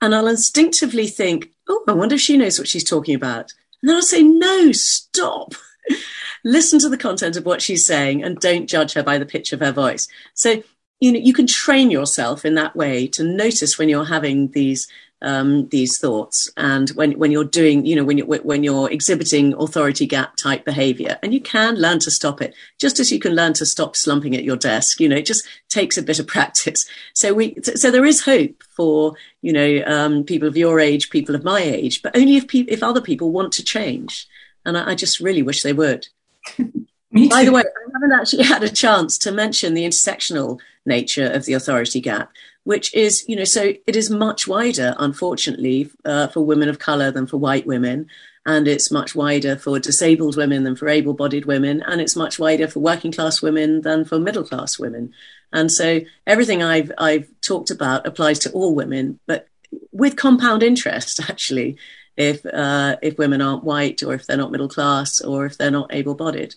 And 0.00 0.14
I'll 0.14 0.26
instinctively 0.26 1.06
think, 1.06 1.50
oh, 1.68 1.84
I 1.86 1.92
wonder 1.92 2.14
if 2.14 2.20
she 2.22 2.38
knows 2.38 2.58
what 2.58 2.68
she's 2.68 2.88
talking 2.88 3.14
about. 3.14 3.52
And 3.82 3.90
then 3.90 3.96
I'll 3.96 4.02
say, 4.02 4.22
no, 4.22 4.72
stop. 4.72 5.54
Listen 6.44 6.78
to 6.78 6.88
the 6.88 6.96
content 6.96 7.36
of 7.36 7.44
what 7.44 7.60
she's 7.60 7.84
saying 7.84 8.22
and 8.24 8.38
don't 8.38 8.66
judge 8.66 8.94
her 8.94 9.02
by 9.02 9.18
the 9.18 9.26
pitch 9.26 9.52
of 9.52 9.60
her 9.60 9.70
voice. 9.70 10.08
So, 10.34 10.62
you 10.98 11.12
know, 11.12 11.18
you 11.18 11.34
can 11.34 11.46
train 11.46 11.90
yourself 11.90 12.44
in 12.44 12.54
that 12.54 12.74
way 12.74 13.06
to 13.08 13.22
notice 13.22 13.78
when 13.78 13.88
you're 13.88 14.06
having 14.06 14.50
these 14.52 14.88
um, 15.22 15.68
these 15.68 15.98
thoughts 15.98 16.50
and 16.56 16.90
when, 16.90 17.12
when 17.12 17.30
you're 17.30 17.44
doing, 17.44 17.86
you 17.86 17.96
know, 17.96 18.04
when, 18.04 18.18
you're 18.18 18.26
when 18.26 18.64
you're 18.64 18.90
exhibiting 18.90 19.54
authority 19.54 20.06
gap 20.06 20.36
type 20.36 20.64
behavior. 20.64 21.18
And 21.22 21.32
you 21.32 21.40
can 21.40 21.76
learn 21.76 22.00
to 22.00 22.10
stop 22.10 22.42
it, 22.42 22.54
just 22.78 23.00
as 23.00 23.10
you 23.10 23.18
can 23.18 23.34
learn 23.34 23.52
to 23.54 23.66
stop 23.66 23.96
slumping 23.96 24.34
at 24.36 24.44
your 24.44 24.56
desk. 24.56 25.00
You 25.00 25.08
know, 25.08 25.16
it 25.16 25.26
just 25.26 25.46
takes 25.68 25.96
a 25.96 26.02
bit 26.02 26.18
of 26.18 26.26
practice. 26.36 26.86
So 27.14 27.32
we, 27.32 27.56
so 27.62 27.90
there 27.90 28.04
is 28.04 28.24
hope 28.24 28.62
for, 28.76 29.14
you 29.40 29.52
know, 29.52 29.82
um, 29.86 30.24
people 30.24 30.48
of 30.48 30.56
your 30.56 30.80
age, 30.80 31.10
people 31.10 31.34
of 31.34 31.44
my 31.44 31.60
age, 31.60 32.02
but 32.02 32.16
only 32.16 32.36
if 32.36 32.48
people, 32.48 32.72
if 32.72 32.82
other 32.82 33.00
people 33.00 33.32
want 33.32 33.52
to 33.52 33.64
change. 33.64 34.26
And 34.64 34.76
I, 34.76 34.90
I 34.90 34.94
just 34.94 35.20
really 35.20 35.42
wish 35.42 35.62
they 35.62 35.72
would. 35.72 36.08
By 36.58 37.44
the 37.44 37.52
way, 37.52 37.60
I 37.60 37.90
haven't 37.92 38.18
actually 38.18 38.44
had 38.44 38.62
a 38.62 38.70
chance 38.70 39.18
to 39.18 39.32
mention 39.32 39.74
the 39.74 39.84
intersectional 39.84 40.58
nature 40.86 41.30
of 41.30 41.44
the 41.44 41.52
authority 41.52 42.00
gap 42.00 42.32
which 42.64 42.94
is, 42.94 43.24
you 43.28 43.36
know, 43.36 43.44
so 43.44 43.72
it 43.86 43.96
is 43.96 44.10
much 44.10 44.46
wider, 44.46 44.94
unfortunately, 44.98 45.90
uh, 46.04 46.28
for 46.28 46.44
women 46.44 46.68
of 46.68 46.78
color 46.78 47.10
than 47.10 47.26
for 47.26 47.36
white 47.38 47.66
women. 47.66 48.08
And 48.44 48.66
it's 48.66 48.90
much 48.90 49.14
wider 49.14 49.56
for 49.56 49.78
disabled 49.78 50.36
women 50.36 50.64
than 50.64 50.76
for 50.76 50.88
able 50.88 51.14
bodied 51.14 51.44
women. 51.44 51.82
And 51.82 52.00
it's 52.00 52.16
much 52.16 52.38
wider 52.38 52.68
for 52.68 52.80
working 52.80 53.12
class 53.12 53.40
women 53.40 53.82
than 53.82 54.04
for 54.04 54.18
middle 54.18 54.44
class 54.44 54.78
women. 54.78 55.12
And 55.52 55.70
so 55.70 56.00
everything 56.26 56.62
I've, 56.62 56.90
I've 56.98 57.28
talked 57.40 57.70
about 57.70 58.06
applies 58.06 58.38
to 58.40 58.52
all 58.52 58.74
women, 58.74 59.20
but 59.26 59.48
with 59.90 60.16
compound 60.16 60.62
interest, 60.62 61.20
actually, 61.28 61.76
if, 62.16 62.44
uh, 62.46 62.96
if 63.02 63.18
women 63.18 63.40
aren't 63.40 63.64
white 63.64 64.02
or 64.02 64.14
if 64.14 64.26
they're 64.26 64.36
not 64.36 64.52
middle 64.52 64.68
class 64.68 65.20
or 65.20 65.46
if 65.46 65.56
they're 65.56 65.70
not 65.70 65.92
able 65.94 66.14
bodied. 66.14 66.54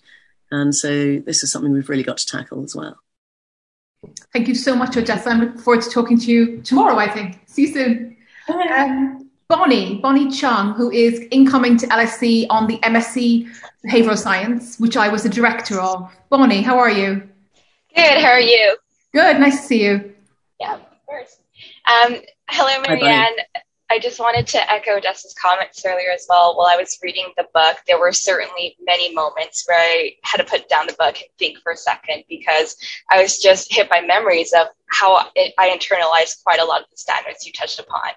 And 0.52 0.76
so 0.76 1.20
this 1.20 1.44
is 1.44 1.52
something 1.52 1.72
we've 1.72 1.90
really 1.90 2.04
got 2.04 2.18
to 2.18 2.26
tackle 2.26 2.64
as 2.64 2.76
well. 2.76 3.00
Thank 4.34 4.48
you 4.48 4.56
so 4.56 4.76
much, 4.76 4.98
Odessa. 4.98 5.30
I'm 5.30 5.40
looking 5.40 5.58
forward 5.58 5.84
to 5.84 5.90
talking 5.90 6.20
to 6.20 6.32
you 6.32 6.62
tomorrow, 6.62 6.98
I 6.98 7.10
think. 7.10 7.40
See 7.46 7.64
you 7.64 7.74
soon. 7.74 8.18
Um, 8.50 9.30
Bonnie, 9.48 10.00
Bonnie 10.00 10.32
Chung, 10.32 10.74
who 10.74 10.92
is 10.92 11.26
incoming 11.32 11.78
to 11.78 11.88
LSE 11.88 12.48
on 12.50 12.68
the 12.68 12.78
MSc 12.80 13.48
Behavioural 13.86 14.18
Science, 14.18 14.80
which 14.80 14.98
I 14.98 15.08
was 15.10 15.24
the 15.24 15.30
director 15.30 15.80
of. 15.80 16.12
Bonnie, 16.30 16.62
how 16.62 16.80
are 16.80 16.90
you? 16.90 17.28
Good, 17.96 18.22
how 18.22 18.32
are 18.32 18.40
you? 18.40 18.76
Good, 19.14 19.40
nice 19.40 19.62
to 19.62 19.68
see 19.68 19.86
you. 19.86 20.14
Yeah, 20.60 20.76
of 20.76 20.82
course. 21.06 21.38
Um, 21.86 22.18
hello, 22.50 22.82
Marianne. 22.82 23.36
Hi, 23.56 23.62
I 23.90 24.00
just 24.00 24.20
wanted 24.20 24.48
to 24.48 24.72
echo 24.72 25.00
Jess's 25.00 25.36
comments 25.36 25.84
earlier 25.86 26.10
as 26.14 26.26
well. 26.28 26.58
While 26.58 26.68
I 26.68 26.76
was 26.76 26.98
reading 27.04 27.32
the 27.38 27.48
book, 27.54 27.78
there 27.86 28.00
were 28.00 28.12
certainly 28.12 28.76
many 28.82 29.14
moments 29.14 29.64
where 29.68 29.78
I 29.78 30.14
had 30.24 30.38
to 30.38 30.44
put 30.44 30.68
down 30.70 30.88
the 30.88 30.96
book 30.98 31.18
and 31.18 31.30
think 31.38 31.60
for 31.60 31.74
a 31.74 31.78
second 31.78 32.24
because 32.28 32.78
I 33.12 33.22
was 33.22 33.38
just 33.38 33.74
hit 33.74 33.90
by 33.90 34.02
memories 34.02 34.54
of 34.54 34.68
how 34.88 35.28
it, 35.36 35.54
I 35.60 35.70
internalized 35.70 36.44
quite 36.44 36.60
a 36.60 36.66
lot 36.66 36.82
of 36.82 36.88
the 36.90 36.98
standards 36.98 37.46
you 37.46 37.54
touched 37.54 37.80
upon. 37.80 38.10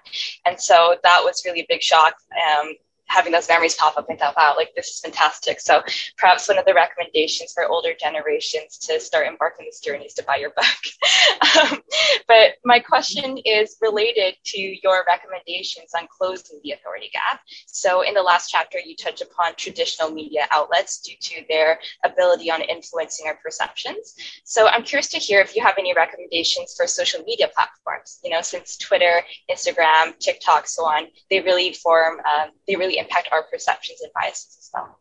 And 0.45 0.59
so 0.59 0.97
that 1.03 1.21
was 1.23 1.43
really 1.45 1.61
a 1.61 1.65
big 1.69 1.83
shock. 1.83 2.15
Um, 2.31 2.73
having 3.09 3.31
those 3.31 3.49
memories 3.49 3.75
pop 3.75 3.97
up 3.97 4.09
and 4.09 4.19
thought, 4.19 4.35
wow, 4.37 4.53
like 4.55 4.69
this 4.75 4.87
is 4.87 4.99
fantastic. 4.99 5.59
So 5.59 5.81
perhaps 6.17 6.47
one 6.47 6.57
of 6.57 6.65
the 6.65 6.73
recommendations 6.73 7.51
for 7.53 7.67
older 7.67 7.93
generations 7.99 8.77
to 8.79 8.99
start 8.99 9.27
embarking 9.27 9.65
this 9.65 9.79
journey 9.79 10.05
is 10.05 10.13
to 10.13 10.23
buy 10.23 10.37
your 10.37 10.51
book. 10.51 10.65
um, 11.71 11.79
but 12.27 12.53
my 12.63 12.79
question 12.79 13.37
is 13.39 13.77
related 13.81 14.35
to 14.45 14.59
your 14.83 15.03
recommendations 15.07 15.91
on 15.97 16.07
closing 16.15 16.59
the 16.63 16.71
authority 16.71 17.09
gap. 17.11 17.41
So, 17.65 18.01
in 18.01 18.13
the 18.13 18.21
last 18.21 18.49
chapter, 18.49 18.77
you 18.83 18.95
touch 18.95 19.21
upon 19.21 19.55
traditional 19.55 20.11
media 20.11 20.47
outlets 20.51 20.99
due 20.99 21.15
to 21.19 21.43
their 21.49 21.79
ability 22.05 22.51
on 22.51 22.61
influencing 22.61 23.27
our 23.27 23.37
perceptions. 23.43 24.15
So, 24.43 24.67
I'm 24.67 24.83
curious 24.83 25.07
to 25.09 25.17
hear 25.17 25.41
if 25.41 25.55
you 25.55 25.63
have 25.63 25.75
any 25.79 25.93
recommendations 25.93 26.75
for 26.77 26.85
social 26.85 27.23
media 27.23 27.47
platforms. 27.53 28.19
You 28.23 28.31
know, 28.31 28.41
since 28.41 28.77
Twitter, 28.77 29.21
Instagram, 29.49 30.17
TikTok, 30.19 30.67
so 30.67 30.85
on, 30.85 31.07
they 31.29 31.39
really 31.39 31.73
form, 31.73 32.19
um, 32.19 32.49
they 32.67 32.75
really 32.75 32.98
impact 32.99 33.29
our 33.31 33.43
perceptions 33.43 34.01
and 34.01 34.11
biases 34.13 34.57
as 34.59 34.69
well. 34.73 34.97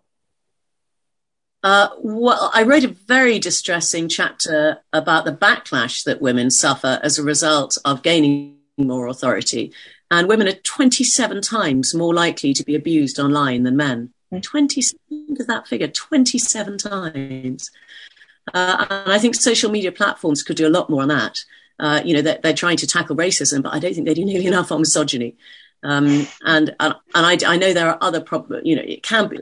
Uh, 1.62 1.88
well, 1.98 2.50
I 2.54 2.62
wrote 2.62 2.84
a 2.84 2.88
very 2.88 3.38
distressing 3.38 4.08
chapter 4.08 4.78
about 4.92 5.24
the 5.24 5.32
backlash 5.32 6.04
that 6.04 6.22
women 6.22 6.50
suffer 6.50 7.00
as 7.02 7.18
a 7.18 7.24
result 7.24 7.76
of 7.84 8.02
gaining 8.02 8.58
more 8.76 9.08
authority. 9.08 9.72
And 10.10 10.28
women 10.28 10.48
are 10.48 10.52
27 10.52 11.42
times 11.42 11.94
more 11.94 12.14
likely 12.14 12.54
to 12.54 12.64
be 12.64 12.74
abused 12.74 13.18
online 13.18 13.64
than 13.64 13.76
men. 13.76 14.12
27, 14.40 14.98
look 15.28 15.40
at 15.40 15.46
that 15.48 15.66
figure, 15.66 15.88
27 15.88 16.78
times. 16.78 17.70
Uh, 18.54 18.86
and 18.88 19.12
I 19.12 19.18
think 19.18 19.34
social 19.34 19.70
media 19.70 19.92
platforms 19.92 20.42
could 20.42 20.56
do 20.56 20.66
a 20.66 20.70
lot 20.70 20.90
more 20.90 21.02
on 21.02 21.08
that. 21.08 21.38
Uh, 21.78 22.02
you 22.04 22.14
know, 22.14 22.22
they're, 22.22 22.38
they're, 22.42 22.54
trying 22.54 22.76
to 22.78 22.86
tackle 22.86 23.16
racism, 23.16 23.62
but 23.62 23.72
I 23.72 23.78
don't 23.78 23.94
think 23.94 24.06
they 24.06 24.14
do 24.14 24.24
nearly 24.24 24.46
enough 24.52 24.72
on 24.72 24.80
misogyny. 24.80 25.36
Um, 25.82 26.26
and 26.44 26.74
and, 26.80 26.94
I, 27.14 27.38
I, 27.46 27.56
know 27.56 27.72
there 27.72 27.88
are 27.88 27.98
other 28.00 28.20
problems. 28.20 28.62
You 28.66 28.76
know, 28.76 28.82
it 28.84 29.02
can 29.02 29.28
be 29.28 29.38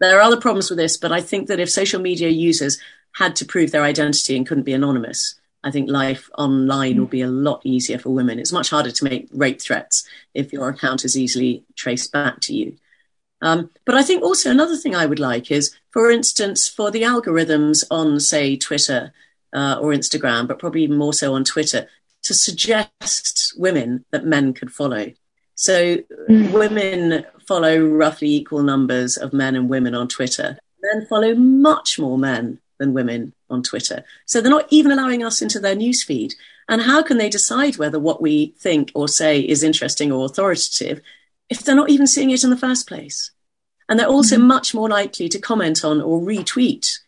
there 0.00 0.18
are 0.18 0.22
other 0.22 0.40
problems 0.40 0.68
with 0.68 0.78
this, 0.78 0.96
but 0.96 1.12
I 1.12 1.20
think 1.20 1.48
that 1.48 1.60
if 1.60 1.70
social 1.70 2.00
media 2.00 2.28
users 2.28 2.78
had 3.12 3.36
to 3.36 3.44
prove 3.44 3.70
their 3.70 3.84
identity 3.84 4.36
and 4.36 4.46
couldn't 4.46 4.64
be 4.64 4.72
anonymous, 4.72 5.36
I 5.64 5.70
think 5.70 5.88
life 5.88 6.28
online 6.36 6.98
will 6.98 7.06
be 7.06 7.22
a 7.22 7.28
lot 7.28 7.62
easier 7.64 7.98
for 7.98 8.10
women. 8.10 8.38
It's 8.38 8.52
much 8.52 8.70
harder 8.70 8.90
to 8.90 9.04
make 9.04 9.28
rape 9.32 9.60
threats 9.60 10.06
if 10.34 10.52
your 10.52 10.68
account 10.68 11.04
is 11.04 11.16
easily 11.16 11.64
traced 11.76 12.12
back 12.12 12.40
to 12.40 12.54
you. 12.54 12.76
Um, 13.42 13.70
but 13.84 13.94
I 13.94 14.02
think 14.02 14.22
also 14.22 14.50
another 14.50 14.76
thing 14.76 14.94
I 14.94 15.06
would 15.06 15.18
like 15.18 15.50
is, 15.50 15.74
for 15.90 16.10
instance, 16.10 16.68
for 16.68 16.90
the 16.90 17.02
algorithms 17.02 17.84
on, 17.90 18.20
say, 18.20 18.56
Twitter 18.56 19.12
uh, 19.52 19.78
or 19.80 19.90
Instagram, 19.92 20.46
but 20.48 20.58
probably 20.58 20.82
even 20.82 20.96
more 20.96 21.12
so 21.12 21.34
on 21.34 21.44
Twitter, 21.44 21.88
to 22.22 22.34
suggest 22.34 23.52
women 23.56 24.04
that 24.10 24.24
men 24.24 24.54
could 24.54 24.72
follow. 24.72 25.12
So 25.54 25.98
mm. 26.28 26.52
women 26.52 27.24
follow 27.46 27.78
roughly 27.78 28.28
equal 28.28 28.62
numbers 28.62 29.16
of 29.16 29.32
men 29.32 29.56
and 29.56 29.68
women 29.68 29.94
on 29.94 30.08
Twitter. 30.08 30.58
Men 30.82 31.06
follow 31.06 31.34
much 31.34 31.98
more 31.98 32.18
men 32.18 32.58
than 32.78 32.94
women 32.94 33.32
on 33.48 33.62
Twitter. 33.62 34.04
So 34.26 34.40
they're 34.40 34.50
not 34.50 34.66
even 34.70 34.90
allowing 34.90 35.24
us 35.24 35.42
into 35.42 35.60
their 35.60 35.76
newsfeed. 35.76 36.32
And 36.68 36.82
how 36.82 37.02
can 37.02 37.18
they 37.18 37.28
decide 37.28 37.76
whether 37.76 38.00
what 38.00 38.22
we 38.22 38.54
think 38.58 38.90
or 38.94 39.08
say 39.08 39.40
is 39.40 39.62
interesting 39.62 40.10
or 40.10 40.24
authoritative 40.24 41.00
if 41.48 41.62
they're 41.62 41.76
not 41.76 41.90
even 41.90 42.06
seeing 42.06 42.30
it 42.30 42.44
in 42.44 42.50
the 42.50 42.56
first 42.56 42.88
place? 42.88 43.30
And 43.88 43.98
they're 43.98 44.06
also 44.06 44.36
mm-hmm. 44.36 44.46
much 44.46 44.74
more 44.74 44.88
likely 44.88 45.28
to 45.28 45.38
comment 45.38 45.84
on 45.84 46.00
or 46.00 46.20
retweet 46.20 46.98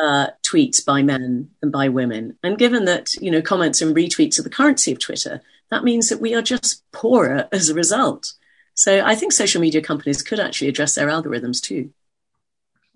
uh, 0.00 0.28
tweets 0.42 0.84
by 0.84 1.02
men 1.02 1.50
than 1.60 1.70
by 1.70 1.88
women. 1.88 2.36
And 2.42 2.58
given 2.58 2.84
that, 2.86 3.14
you 3.14 3.30
know, 3.30 3.42
comments 3.42 3.82
and 3.82 3.94
retweets 3.94 4.38
are 4.38 4.42
the 4.42 4.50
currency 4.50 4.92
of 4.92 4.98
Twitter, 4.98 5.42
that 5.70 5.84
means 5.84 6.08
that 6.08 6.20
we 6.20 6.34
are 6.34 6.42
just 6.42 6.82
poorer 6.92 7.48
as 7.52 7.68
a 7.68 7.74
result. 7.74 8.32
So 8.74 9.04
I 9.04 9.14
think 9.14 9.32
social 9.32 9.60
media 9.60 9.82
companies 9.82 10.22
could 10.22 10.40
actually 10.40 10.68
address 10.68 10.94
their 10.94 11.08
algorithms 11.08 11.60
too. 11.60 11.90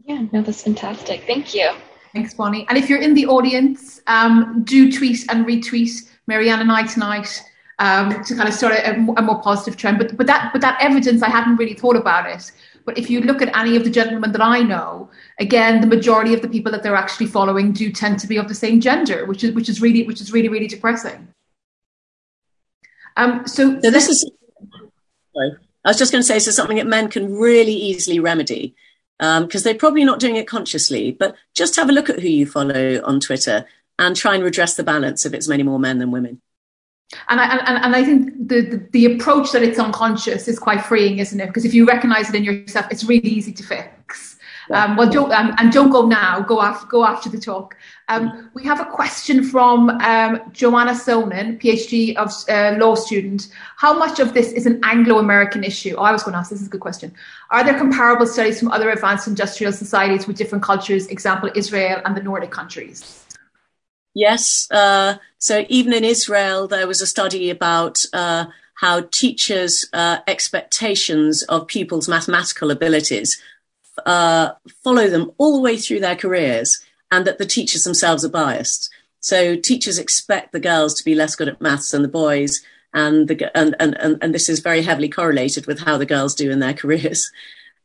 Yeah, 0.04 0.26
no, 0.32 0.42
that's 0.42 0.62
fantastic. 0.62 1.24
Thank 1.26 1.54
you. 1.54 1.70
Thanks, 2.12 2.34
Bonnie. 2.34 2.66
And 2.68 2.76
if 2.76 2.88
you're 2.90 3.00
in 3.00 3.14
the 3.14 3.26
audience, 3.26 4.00
um, 4.06 4.62
do 4.64 4.92
tweet 4.92 5.24
and 5.30 5.46
retweet 5.46 5.90
Marianne 6.26 6.60
and 6.60 6.70
I 6.70 6.86
tonight 6.86 7.42
um, 7.78 8.22
to 8.24 8.34
kind 8.34 8.48
of 8.48 8.54
start 8.54 8.74
a, 8.74 8.92
a, 8.92 9.22
more 9.22 9.40
positive 9.40 9.76
trend. 9.76 9.98
But 9.98 10.16
but 10.16 10.26
that 10.26 10.52
but 10.52 10.60
that 10.60 10.80
evidence, 10.80 11.22
I 11.22 11.30
hadn't 11.30 11.56
really 11.56 11.74
thought 11.74 11.96
about 11.96 12.28
it. 12.28 12.52
But 12.84 12.98
if 12.98 13.08
you 13.08 13.20
look 13.20 13.42
at 13.42 13.56
any 13.56 13.76
of 13.76 13.84
the 13.84 13.90
gentlemen 13.90 14.32
that 14.32 14.42
I 14.42 14.60
know, 14.60 15.08
again, 15.38 15.80
the 15.80 15.86
majority 15.86 16.34
of 16.34 16.42
the 16.42 16.48
people 16.48 16.70
that 16.72 16.82
they're 16.82 16.96
actually 16.96 17.26
following 17.26 17.72
do 17.72 17.90
tend 17.90 18.18
to 18.20 18.26
be 18.26 18.36
of 18.36 18.48
the 18.48 18.54
same 18.54 18.80
gender, 18.80 19.24
which 19.26 19.42
is 19.42 19.52
which 19.52 19.68
is 19.68 19.80
really 19.80 20.04
which 20.04 20.20
is 20.20 20.32
really 20.32 20.48
really 20.48 20.68
depressing. 20.68 21.28
Um, 23.16 23.46
so, 23.46 23.80
so 23.80 23.90
this 23.90 24.08
is. 24.08 24.30
Sorry. 25.34 25.52
I 25.84 25.90
was 25.90 25.98
just 25.98 26.12
going 26.12 26.22
to 26.22 26.26
say, 26.26 26.38
so 26.38 26.52
something 26.52 26.76
that 26.76 26.86
men 26.86 27.08
can 27.08 27.34
really 27.34 27.74
easily 27.74 28.20
remedy 28.20 28.74
because 29.18 29.40
um, 29.42 29.62
they're 29.64 29.74
probably 29.74 30.04
not 30.04 30.20
doing 30.20 30.36
it 30.36 30.46
consciously. 30.46 31.10
But 31.10 31.34
just 31.54 31.76
have 31.76 31.88
a 31.88 31.92
look 31.92 32.08
at 32.08 32.20
who 32.20 32.28
you 32.28 32.46
follow 32.46 33.02
on 33.04 33.20
Twitter 33.20 33.66
and 33.98 34.16
try 34.16 34.34
and 34.34 34.44
redress 34.44 34.74
the 34.74 34.84
balance 34.84 35.26
if 35.26 35.34
it's 35.34 35.48
many 35.48 35.62
more 35.62 35.78
men 35.78 35.98
than 35.98 36.10
women. 36.10 36.40
And 37.28 37.40
I, 37.40 37.56
and, 37.56 37.84
and 37.84 37.96
I 37.96 38.04
think 38.04 38.48
the, 38.48 38.62
the, 38.62 38.88
the 38.92 39.14
approach 39.14 39.52
that 39.52 39.62
it's 39.62 39.78
unconscious 39.78 40.48
is 40.48 40.58
quite 40.58 40.84
freeing, 40.84 41.18
isn't 41.18 41.38
it? 41.38 41.46
Because 41.46 41.64
if 41.64 41.74
you 41.74 41.86
recognize 41.86 42.28
it 42.28 42.34
in 42.34 42.44
yourself, 42.44 42.86
it's 42.90 43.04
really 43.04 43.28
easy 43.28 43.52
to 43.52 43.62
fix. 43.62 44.31
Um, 44.72 44.96
well, 44.96 45.08
don't 45.08 45.30
um, 45.32 45.54
and 45.58 45.72
don't 45.72 45.90
go 45.90 46.06
now. 46.06 46.40
Go 46.40 46.62
after 46.62 46.86
go 46.86 47.04
after 47.04 47.28
the 47.28 47.38
talk. 47.38 47.76
Um, 48.08 48.50
we 48.54 48.64
have 48.64 48.80
a 48.80 48.84
question 48.84 49.44
from 49.44 49.90
um, 49.90 50.40
Joanna 50.52 50.92
Sonen, 50.92 51.60
PhD 51.60 52.16
of 52.16 52.30
uh, 52.48 52.78
law 52.78 52.94
student. 52.94 53.48
How 53.76 53.96
much 53.98 54.18
of 54.18 54.34
this 54.34 54.52
is 54.52 54.66
an 54.66 54.80
Anglo-American 54.82 55.62
issue? 55.62 55.94
Oh, 55.96 56.02
I 56.02 56.12
was 56.12 56.22
going 56.22 56.32
to 56.32 56.38
ask. 56.38 56.50
This 56.50 56.60
is 56.60 56.66
a 56.68 56.70
good 56.70 56.80
question. 56.80 57.14
Are 57.50 57.62
there 57.64 57.78
comparable 57.78 58.26
studies 58.26 58.58
from 58.58 58.70
other 58.72 58.90
advanced 58.90 59.28
industrial 59.28 59.72
societies 59.72 60.26
with 60.26 60.36
different 60.36 60.64
cultures? 60.64 61.06
Example: 61.08 61.50
Israel 61.54 62.00
and 62.04 62.16
the 62.16 62.22
Nordic 62.22 62.50
countries. 62.50 63.24
Yes. 64.14 64.70
Uh, 64.70 65.16
so 65.38 65.64
even 65.68 65.92
in 65.92 66.04
Israel, 66.04 66.66
there 66.66 66.86
was 66.86 67.00
a 67.00 67.06
study 67.06 67.50
about. 67.50 68.04
Uh, 68.12 68.46
how 68.82 69.00
teachers' 69.12 69.86
uh, 69.92 70.18
expectations 70.26 71.44
of 71.44 71.68
pupils' 71.68 72.08
mathematical 72.08 72.72
abilities 72.72 73.40
uh, 74.06 74.52
follow 74.82 75.08
them 75.08 75.30
all 75.38 75.56
the 75.56 75.62
way 75.62 75.76
through 75.76 76.00
their 76.00 76.16
careers 76.16 76.84
and 77.10 77.26
that 77.26 77.38
the 77.38 77.46
teachers 77.46 77.84
themselves 77.84 78.24
are 78.24 78.30
biased. 78.30 78.90
So 79.20 79.54
teachers 79.56 79.98
expect 79.98 80.52
the 80.52 80.60
girls 80.60 80.94
to 80.94 81.04
be 81.04 81.14
less 81.14 81.36
good 81.36 81.48
at 81.48 81.60
maths 81.60 81.90
than 81.90 82.02
the 82.02 82.08
boys, 82.08 82.60
and 82.92 83.28
the 83.28 83.56
and 83.56 83.76
and 83.78 83.96
and, 84.00 84.18
and 84.20 84.34
this 84.34 84.48
is 84.48 84.60
very 84.60 84.82
heavily 84.82 85.08
correlated 85.08 85.66
with 85.66 85.80
how 85.80 85.96
the 85.96 86.06
girls 86.06 86.34
do 86.34 86.50
in 86.50 86.58
their 86.58 86.74
careers. 86.82 87.30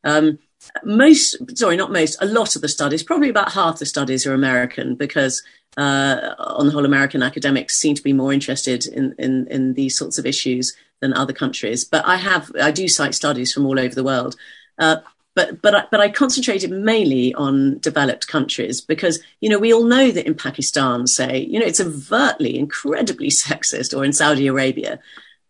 Um, 0.03 0.39
most, 0.83 1.57
sorry, 1.57 1.77
not 1.77 1.91
most, 1.91 2.17
a 2.21 2.25
lot 2.25 2.55
of 2.55 2.61
the 2.61 2.67
studies, 2.67 3.03
probably 3.03 3.29
about 3.29 3.51
half 3.51 3.79
the 3.79 3.85
studies 3.85 4.25
are 4.25 4.33
American 4.33 4.95
because 4.95 5.43
uh, 5.77 6.33
on 6.39 6.65
the 6.65 6.71
whole, 6.71 6.85
American 6.85 7.21
academics 7.21 7.77
seem 7.77 7.95
to 7.95 8.03
be 8.03 8.13
more 8.13 8.33
interested 8.33 8.85
in, 8.87 9.13
in, 9.17 9.47
in 9.47 9.73
these 9.73 9.97
sorts 9.97 10.17
of 10.17 10.25
issues 10.25 10.75
than 10.99 11.13
other 11.13 11.33
countries. 11.33 11.85
But 11.85 12.05
I 12.05 12.17
have, 12.17 12.51
I 12.59 12.71
do 12.71 12.87
cite 12.87 13.15
studies 13.15 13.53
from 13.53 13.65
all 13.65 13.79
over 13.79 13.93
the 13.93 14.03
world. 14.03 14.35
Uh, 14.79 14.97
but 15.37 15.61
but 15.61 15.75
I, 15.75 15.83
but 15.91 16.01
I 16.01 16.09
concentrated 16.09 16.71
mainly 16.71 17.31
on 17.35 17.77
developed 17.77 18.27
countries 18.27 18.81
because 18.81 19.19
you 19.39 19.49
know 19.49 19.59
we 19.59 19.71
all 19.71 19.83
know 19.83 20.09
that 20.09 20.25
in 20.25 20.33
Pakistan, 20.33 21.05
say 21.05 21.45
you 21.51 21.59
know 21.59 21.65
it's 21.65 21.79
overtly 21.79 22.57
incredibly 22.57 23.29
sexist, 23.45 23.95
or 23.95 24.03
in 24.03 24.13
Saudi 24.13 24.47
Arabia. 24.47 24.99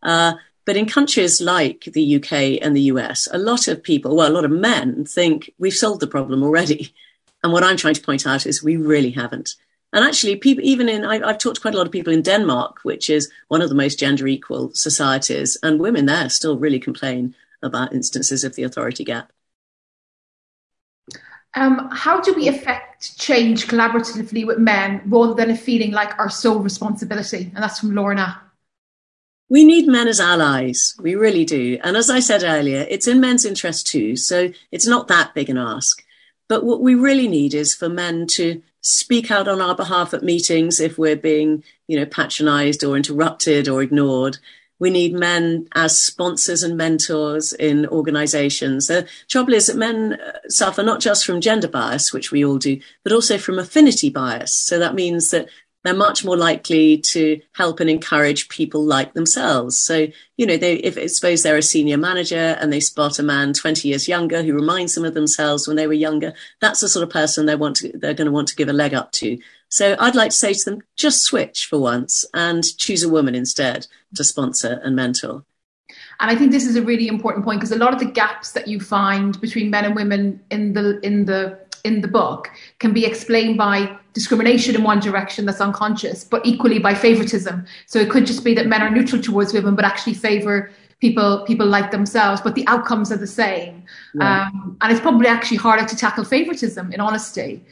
Uh, 0.03 0.33
but 0.65 0.75
in 0.75 0.85
countries 0.85 1.39
like 1.39 1.85
the 1.93 2.17
UK 2.17 2.61
and 2.61 2.75
the 2.75 2.89
US, 2.93 3.29
a 3.31 3.37
lot 3.37 3.69
of 3.69 3.81
people, 3.81 4.17
well, 4.17 4.29
a 4.29 4.37
lot 4.37 4.43
of 4.43 4.51
men 4.51 5.05
think 5.05 5.53
we've 5.57 5.73
solved 5.73 6.01
the 6.01 6.13
problem 6.15 6.43
already. 6.43 6.93
And 7.43 7.53
what 7.53 7.63
I'm 7.63 7.77
trying 7.77 7.93
to 7.93 8.01
point 8.01 8.25
out 8.25 8.47
is 8.47 8.63
we 8.63 8.77
really 8.77 9.11
haven't. 9.11 9.55
And 9.93 10.03
actually, 10.03 10.35
people, 10.37 10.63
even 10.65 10.89
in, 10.89 11.05
I, 11.05 11.25
have 11.25 11.37
talked 11.37 11.57
to 11.57 11.61
quite 11.61 11.75
a 11.75 11.77
lot 11.77 11.85
of 11.85 11.93
people 11.93 12.11
in 12.11 12.23
Denmark, 12.23 12.79
which 12.81 13.11
is 13.11 13.31
one 13.47 13.61
of 13.61 13.69
the 13.69 13.75
most 13.75 13.99
gender 13.99 14.27
equal 14.27 14.71
societies, 14.73 15.55
and 15.61 15.79
women 15.79 16.07
there 16.07 16.29
still 16.29 16.57
really 16.57 16.79
complain 16.79 17.35
about 17.61 17.93
instances 17.93 18.43
of 18.43 18.55
the 18.55 18.63
authority 18.63 19.03
gap. 19.03 19.31
Um, 21.57 21.89
how 21.91 22.21
do 22.21 22.35
we 22.35 22.47
affect 22.47 23.17
change 23.17 23.67
collaboratively 23.67 24.45
with 24.45 24.59
men 24.59 25.01
rather 25.07 25.33
than 25.33 25.49
a 25.49 25.57
feeling 25.57 25.91
like 25.91 26.17
our 26.19 26.29
sole 26.29 26.59
responsibility? 26.59 27.51
And 27.55 27.63
that's 27.63 27.79
from 27.79 27.95
Lorna. 27.95 28.39
We 29.49 29.63
need 29.63 29.87
men 29.87 30.07
as 30.07 30.19
allies. 30.19 30.95
We 31.01 31.15
really 31.15 31.45
do. 31.45 31.79
And 31.83 31.97
as 31.97 32.11
I 32.11 32.19
said 32.19 32.43
earlier, 32.43 32.85
it's 32.89 33.07
in 33.07 33.19
men's 33.19 33.43
interest 33.43 33.87
too. 33.87 34.15
So 34.15 34.51
it's 34.71 34.85
not 34.85 35.07
that 35.07 35.33
big 35.33 35.49
an 35.49 35.57
ask. 35.57 36.03
But 36.47 36.63
what 36.63 36.81
we 36.81 36.93
really 36.93 37.27
need 37.27 37.55
is 37.55 37.73
for 37.73 37.89
men 37.89 38.27
to 38.27 38.61
speak 38.81 39.31
out 39.31 39.47
on 39.47 39.59
our 39.59 39.73
behalf 39.73 40.13
at 40.13 40.23
meetings 40.23 40.79
if 40.79 40.99
we're 40.99 41.15
being, 41.15 41.63
you 41.87 41.99
know, 41.99 42.05
patronized 42.05 42.83
or 42.83 42.95
interrupted 42.95 43.67
or 43.67 43.81
ignored. 43.81 44.37
We 44.79 44.89
need 44.89 45.13
men 45.13 45.67
as 45.73 45.99
sponsors 45.99 46.63
and 46.63 46.77
mentors 46.77 47.53
in 47.53 47.87
organizations. 47.87 48.87
The 48.87 49.07
trouble 49.27 49.53
is 49.53 49.67
that 49.67 49.77
men 49.77 50.13
uh, 50.13 50.39
suffer 50.49 50.83
not 50.83 50.99
just 50.99 51.25
from 51.25 51.41
gender 51.41 51.67
bias, 51.67 52.13
which 52.13 52.31
we 52.31 52.45
all 52.45 52.57
do, 52.57 52.79
but 53.03 53.13
also 53.13 53.37
from 53.37 53.59
affinity 53.59 54.09
bias. 54.09 54.55
So 54.55 54.77
that 54.79 54.95
means 54.95 55.31
that 55.31 55.47
they're 55.87 55.95
much 55.95 56.25
more 56.25 56.35
likely 56.35 56.97
to 56.97 57.39
help 57.53 57.79
and 57.79 57.89
encourage 57.89 58.49
people 58.49 58.83
like 58.83 59.13
themselves. 59.13 59.77
So, 59.77 60.07
you 60.35 60.45
know, 60.45 60.57
they, 60.57 60.75
if 60.75 61.11
suppose 61.11 61.43
they're 61.43 61.55
a 61.55 61.61
senior 61.61 61.97
manager 61.97 62.57
and 62.59 62.73
they 62.73 62.81
spot 62.81 63.19
a 63.19 63.23
man 63.23 63.53
20 63.53 63.87
years 63.87 64.07
younger 64.07 64.43
who 64.43 64.53
reminds 64.53 64.95
them 64.95 65.05
of 65.05 65.13
themselves 65.13 65.65
when 65.65 65.77
they 65.77 65.87
were 65.87 65.93
younger, 65.93 66.33
that's 66.59 66.81
the 66.81 66.89
sort 66.89 67.03
of 67.03 67.09
person 67.09 67.45
they 67.45 67.55
want 67.55 67.77
to, 67.77 67.97
they're 67.97 68.13
going 68.13 68.25
to 68.25 68.33
want 68.33 68.49
to 68.49 68.55
give 68.55 68.67
a 68.67 68.73
leg 68.73 68.93
up 68.93 69.13
to 69.13 69.37
So 69.69 69.95
I'd 69.97 70.15
like 70.15 70.31
to 70.31 70.37
say 70.37 70.53
to 70.53 70.65
them, 70.65 70.81
just 70.97 71.23
switch 71.23 71.65
for 71.65 71.79
once 71.79 72.25
and 72.33 72.65
choose 72.77 73.03
a 73.03 73.09
woman 73.09 73.33
instead 73.33 73.87
to 74.15 74.23
sponsor 74.23 74.79
and 74.83 74.95
mentor. 74.95 75.43
And 76.19 76.31
I 76.31 76.35
think 76.35 76.51
this 76.51 76.65
is 76.65 76.75
a 76.75 76.81
really 76.81 77.07
important 77.07 77.45
point 77.45 77.59
because 77.59 77.71
a 77.71 77.77
lot 77.77 77.93
of 77.93 77.99
the 77.99 78.05
gaps 78.05 78.51
that 78.53 78.67
you 78.67 78.79
find 78.79 79.39
between 79.39 79.69
men 79.69 79.85
and 79.85 79.95
women 79.95 80.41
in 80.49 80.73
the 80.73 80.99
in 81.05 81.25
the 81.25 81.59
in 81.83 82.01
the 82.01 82.07
book 82.07 82.49
can 82.79 82.91
be 82.91 83.05
explained 83.05 83.57
by 83.57 83.97
discrimination 84.13 84.75
in 84.75 84.83
one 84.83 84.99
direction 84.99 85.45
that's 85.45 85.61
unconscious, 85.61 86.23
but 86.23 86.45
equally 86.45 86.79
by 86.79 86.93
favoritism. 86.93 87.65
So 87.85 87.99
it 87.99 88.09
could 88.09 88.25
just 88.25 88.43
be 88.43 88.53
that 88.55 88.67
men 88.67 88.81
are 88.81 88.89
neutral 88.89 89.21
towards 89.21 89.53
women, 89.53 89.75
but 89.75 89.85
actually 89.85 90.15
favor 90.15 90.71
people 90.99 91.45
people 91.45 91.67
like 91.67 91.91
themselves, 91.91 92.41
but 92.41 92.55
the 92.55 92.67
outcomes 92.67 93.11
are 93.11 93.17
the 93.17 93.27
same. 93.27 93.83
Yeah. 94.15 94.47
Um, 94.47 94.77
and 94.81 94.91
it's 94.91 95.01
probably 95.01 95.27
actually 95.27 95.57
harder 95.57 95.85
to 95.85 95.95
tackle 95.95 96.25
favoritism, 96.25 96.91
in 96.91 96.99
honesty, 96.99 97.63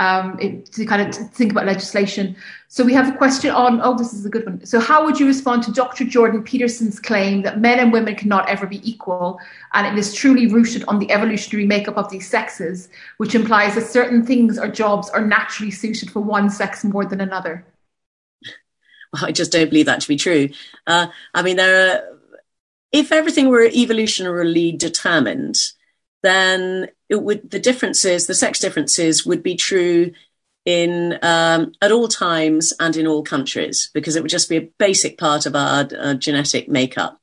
um, 0.00 0.38
it, 0.40 0.66
to 0.72 0.86
kind 0.86 1.02
of 1.02 1.14
think 1.32 1.52
about 1.52 1.66
legislation. 1.66 2.34
So 2.68 2.84
we 2.84 2.94
have 2.94 3.12
a 3.12 3.16
question 3.16 3.50
on. 3.50 3.80
Oh, 3.82 3.96
this 3.96 4.12
is 4.12 4.24
a 4.24 4.30
good 4.30 4.46
one. 4.46 4.64
So 4.64 4.80
how 4.80 5.04
would 5.04 5.20
you 5.20 5.26
respond 5.26 5.62
to 5.64 5.72
Dr. 5.72 6.04
Jordan 6.04 6.42
Peterson's 6.42 6.98
claim 6.98 7.42
that 7.42 7.60
men 7.60 7.78
and 7.78 7.92
women 7.92 8.14
cannot 8.14 8.48
ever 8.48 8.66
be 8.66 8.80
equal, 8.88 9.38
and 9.74 9.86
it 9.86 9.98
is 9.98 10.14
truly 10.14 10.46
rooted 10.46 10.84
on 10.88 10.98
the 10.98 11.10
evolutionary 11.10 11.66
makeup 11.66 11.96
of 11.96 12.10
these 12.10 12.28
sexes, 12.28 12.88
which 13.18 13.34
implies 13.34 13.74
that 13.74 13.86
certain 13.86 14.24
things 14.24 14.58
or 14.58 14.68
jobs 14.68 15.10
are 15.10 15.24
naturally 15.24 15.70
suited 15.70 16.10
for 16.10 16.20
one 16.20 16.48
sex 16.48 16.84
more 16.84 17.04
than 17.04 17.20
another? 17.20 17.64
Well, 19.12 19.26
I 19.26 19.32
just 19.32 19.52
don't 19.52 19.68
believe 19.68 19.86
that 19.86 20.00
to 20.00 20.08
be 20.08 20.16
true. 20.16 20.48
Uh, 20.86 21.08
I 21.34 21.42
mean, 21.42 21.56
there 21.56 21.96
are 21.96 22.12
if 22.92 23.10
everything 23.10 23.48
were 23.48 23.68
evolutionarily 23.68 24.76
determined, 24.76 25.58
then 26.22 26.88
it 27.12 27.22
would 27.22 27.50
the 27.50 27.58
differences, 27.58 28.26
the 28.26 28.34
sex 28.34 28.58
differences, 28.58 29.26
would 29.26 29.42
be 29.42 29.54
true 29.54 30.12
in 30.64 31.18
um, 31.22 31.72
at 31.82 31.92
all 31.92 32.08
times 32.08 32.72
and 32.80 32.96
in 32.96 33.06
all 33.06 33.22
countries 33.22 33.90
because 33.92 34.16
it 34.16 34.22
would 34.22 34.30
just 34.30 34.48
be 34.48 34.56
a 34.56 34.68
basic 34.78 35.18
part 35.18 35.44
of 35.44 35.54
our 35.54 35.88
uh, 35.98 36.14
genetic 36.14 36.68
makeup. 36.68 37.20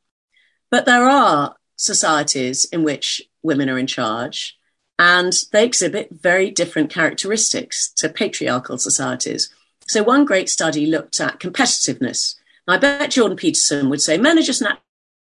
But 0.70 0.86
there 0.86 1.06
are 1.06 1.56
societies 1.76 2.66
in 2.66 2.84
which 2.84 3.24
women 3.42 3.70
are 3.70 3.80
in 3.80 3.88
charge, 3.88 4.58
and 5.00 5.34
they 5.52 5.66
exhibit 5.66 6.10
very 6.12 6.52
different 6.52 6.92
characteristics 6.92 7.92
to 7.94 8.10
patriarchal 8.10 8.78
societies. 8.78 9.50
So 9.88 10.04
one 10.04 10.24
great 10.24 10.50
study 10.50 10.86
looked 10.86 11.20
at 11.20 11.40
competitiveness. 11.40 12.36
I 12.68 12.78
bet 12.78 13.10
Jordan 13.12 13.38
Peterson 13.38 13.90
would 13.90 14.02
say 14.02 14.20
men 14.20 14.38
are 14.38 14.44
just 14.44 14.62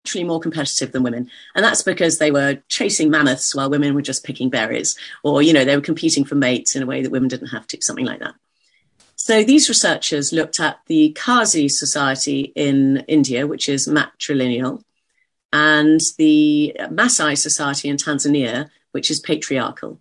naturally 0.05 0.25
more 0.25 0.41
competitive 0.41 0.93
than 0.93 1.03
women. 1.03 1.31
And 1.55 1.65
that's 1.65 1.83
because 1.83 2.19
they 2.19 2.31
were 2.31 2.63
chasing 2.69 3.11
mammoths 3.11 3.55
while 3.55 3.71
women 3.71 3.95
were 3.95 4.03
just 4.03 4.25
picking 4.25 4.51
berries, 4.51 4.97
or, 5.23 5.43
you 5.43 5.53
know, 5.53 5.65
they 5.65 5.77
were 5.77 5.83
competing 5.83 6.25
for 6.25 6.35
mates 6.35 6.75
in 6.75 6.83
a 6.83 6.87
way 6.87 7.03
that 7.03 7.11
women 7.11 7.29
didn't 7.29 7.49
have 7.49 7.67
to, 7.69 7.83
something 7.83 8.07
like 8.07 8.21
that. 8.21 8.35
So 9.17 9.45
these 9.45 9.69
researchers 9.69 10.33
looked 10.33 10.61
at 10.61 10.79
the 10.87 11.11
Khasi 11.13 11.69
society 11.69 12.53
in 12.55 13.05
India, 13.09 13.47
which 13.47 13.69
is 13.69 13.87
matrilineal, 13.87 14.83
and 15.53 16.01
the 16.17 16.75
Maasai 16.81 17.37
society 17.37 17.89
in 17.89 17.97
Tanzania, 17.97 18.71
which 18.93 19.11
is 19.11 19.21
patriarchal. 19.21 20.01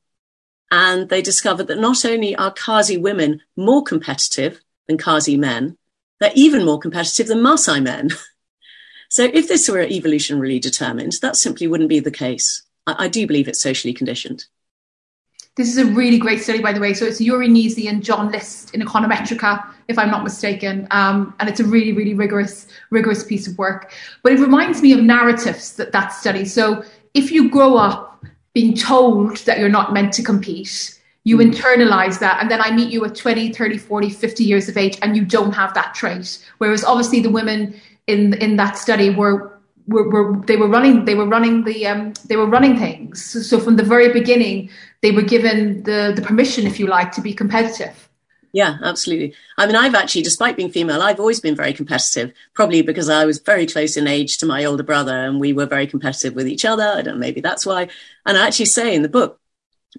And 0.71 1.09
they 1.09 1.21
discovered 1.21 1.67
that 1.67 1.79
not 1.79 2.05
only 2.05 2.35
are 2.35 2.51
Khasi 2.51 2.97
women 2.97 3.41
more 3.55 3.83
competitive 3.83 4.61
than 4.87 4.97
Khasi 4.97 5.37
men, 5.37 5.77
they're 6.19 6.31
even 6.35 6.65
more 6.65 6.79
competitive 6.79 7.27
than 7.27 7.39
Maasai 7.39 7.81
men. 7.81 8.09
So 9.09 9.23
if 9.25 9.47
this 9.47 9.69
were 9.69 9.85
evolutionarily 9.85 10.61
determined, 10.61 11.13
that 11.21 11.35
simply 11.35 11.67
wouldn't 11.67 11.89
be 11.89 11.99
the 11.99 12.11
case. 12.11 12.63
I, 12.85 13.05
I 13.05 13.07
do 13.07 13.25
believe 13.27 13.47
it's 13.47 13.61
socially 13.61 13.93
conditioned. 13.93 14.45
This 15.55 15.69
is 15.69 15.77
a 15.79 15.85
really 15.85 16.19
great 16.19 16.41
study, 16.41 16.61
by 16.61 16.71
the 16.71 16.79
way. 16.79 16.93
So 16.93 17.05
it's 17.05 17.19
Uri 17.19 17.49
Gneezy 17.49 17.89
and 17.89 18.03
John 18.03 18.31
List 18.31 18.75
in 18.75 18.81
Econometrica, 18.81 19.65
if 19.87 19.97
I'm 19.97 20.11
not 20.11 20.23
mistaken, 20.23 20.87
um, 20.91 21.33
and 21.39 21.49
it's 21.49 21.59
a 21.59 21.63
really, 21.63 21.93
really 21.93 22.13
rigorous, 22.13 22.67
rigorous 22.91 23.23
piece 23.23 23.47
of 23.47 23.57
work. 23.57 23.91
But 24.21 24.33
it 24.33 24.39
reminds 24.39 24.83
me 24.83 24.93
of 24.93 25.01
narratives 25.01 25.75
that 25.77 25.91
that 25.93 26.09
study. 26.09 26.45
So 26.45 26.83
if 27.15 27.31
you 27.31 27.49
grow 27.49 27.75
up 27.75 28.23
being 28.53 28.75
told 28.75 29.37
that 29.37 29.57
you're 29.57 29.67
not 29.69 29.93
meant 29.93 30.13
to 30.13 30.23
compete, 30.23 30.93
you 31.23 31.37
mm. 31.37 31.51
internalize 31.51 32.19
that 32.19 32.41
and 32.41 32.49
then 32.49 32.61
i 32.61 32.71
meet 32.71 32.89
you 32.89 33.03
at 33.03 33.13
20 33.13 33.51
30 33.51 33.77
40 33.77 34.09
50 34.09 34.43
years 34.45 34.69
of 34.69 34.77
age 34.77 34.97
and 35.01 35.17
you 35.17 35.25
don't 35.25 35.51
have 35.51 35.73
that 35.73 35.93
trait 35.93 36.41
whereas 36.59 36.85
obviously 36.85 37.19
the 37.19 37.29
women 37.29 37.75
in 38.07 38.33
in 38.35 38.55
that 38.57 38.77
study 38.77 39.09
were 39.09 39.57
were, 39.87 40.09
were 40.09 40.45
they 40.45 40.57
were 40.57 40.67
running 40.67 41.05
they 41.05 41.15
were 41.15 41.27
running 41.27 41.63
the 41.63 41.87
um, 41.87 42.13
they 42.27 42.35
were 42.35 42.47
running 42.47 42.77
things. 42.77 43.23
So, 43.23 43.39
so, 43.39 43.59
from 43.59 43.75
the 43.75 43.83
very 43.83 44.11
beginning, 44.11 44.69
they 45.01 45.11
were 45.11 45.21
given 45.21 45.83
the 45.83 46.13
the 46.15 46.21
permission, 46.21 46.67
if 46.67 46.79
you 46.79 46.87
like, 46.87 47.11
to 47.13 47.21
be 47.21 47.33
competitive. 47.33 48.09
Yeah, 48.53 48.77
absolutely. 48.81 49.35
I 49.57 49.67
mean, 49.67 49.75
I've 49.75 49.93
actually, 49.93 50.23
despite 50.23 50.55
being 50.55 50.71
female, 50.71 51.01
I've 51.01 51.19
always 51.19 51.39
been 51.39 51.55
very 51.55 51.73
competitive. 51.73 52.33
Probably 52.53 52.81
because 52.81 53.09
I 53.09 53.25
was 53.25 53.39
very 53.39 53.67
close 53.67 53.97
in 53.97 54.07
age 54.07 54.37
to 54.37 54.45
my 54.45 54.65
older 54.65 54.83
brother, 54.83 55.15
and 55.15 55.39
we 55.39 55.53
were 55.53 55.65
very 55.65 55.87
competitive 55.87 56.33
with 56.33 56.47
each 56.47 56.65
other. 56.65 56.83
I 56.83 57.01
don't 57.01 57.15
know, 57.15 57.19
maybe 57.19 57.41
that's 57.41 57.65
why. 57.65 57.89
And 58.25 58.37
I 58.37 58.47
actually 58.47 58.65
say 58.65 58.95
in 58.95 59.03
the 59.03 59.09
book, 59.09 59.39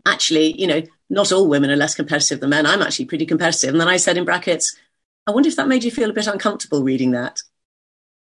actually, 0.06 0.58
you 0.60 0.66
know, 0.66 0.82
not 1.10 1.32
all 1.32 1.48
women 1.48 1.70
are 1.70 1.76
less 1.76 1.94
competitive 1.94 2.40
than 2.40 2.50
men. 2.50 2.66
I'm 2.66 2.82
actually 2.82 3.06
pretty 3.06 3.26
competitive. 3.26 3.70
And 3.70 3.80
then 3.80 3.88
I 3.88 3.96
said 3.96 4.16
in 4.16 4.24
brackets, 4.24 4.76
I 5.26 5.30
wonder 5.30 5.48
if 5.48 5.56
that 5.56 5.68
made 5.68 5.84
you 5.84 5.90
feel 5.90 6.10
a 6.10 6.14
bit 6.14 6.26
uncomfortable 6.26 6.82
reading 6.82 7.12
that. 7.12 7.40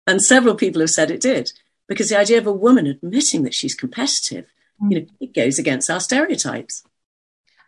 And 0.06 0.22
several 0.22 0.54
people 0.54 0.80
have 0.80 0.90
said 0.90 1.10
it 1.10 1.20
did, 1.20 1.52
because 1.88 2.08
the 2.08 2.18
idea 2.18 2.38
of 2.38 2.46
a 2.46 2.52
woman 2.52 2.86
admitting 2.86 3.44
that 3.44 3.54
she's 3.54 3.74
competitive, 3.74 4.46
mm. 4.82 4.90
you 4.90 5.00
know, 5.00 5.06
it 5.20 5.34
goes 5.34 5.58
against 5.58 5.90
our 5.90 6.00
stereotypes. 6.00 6.82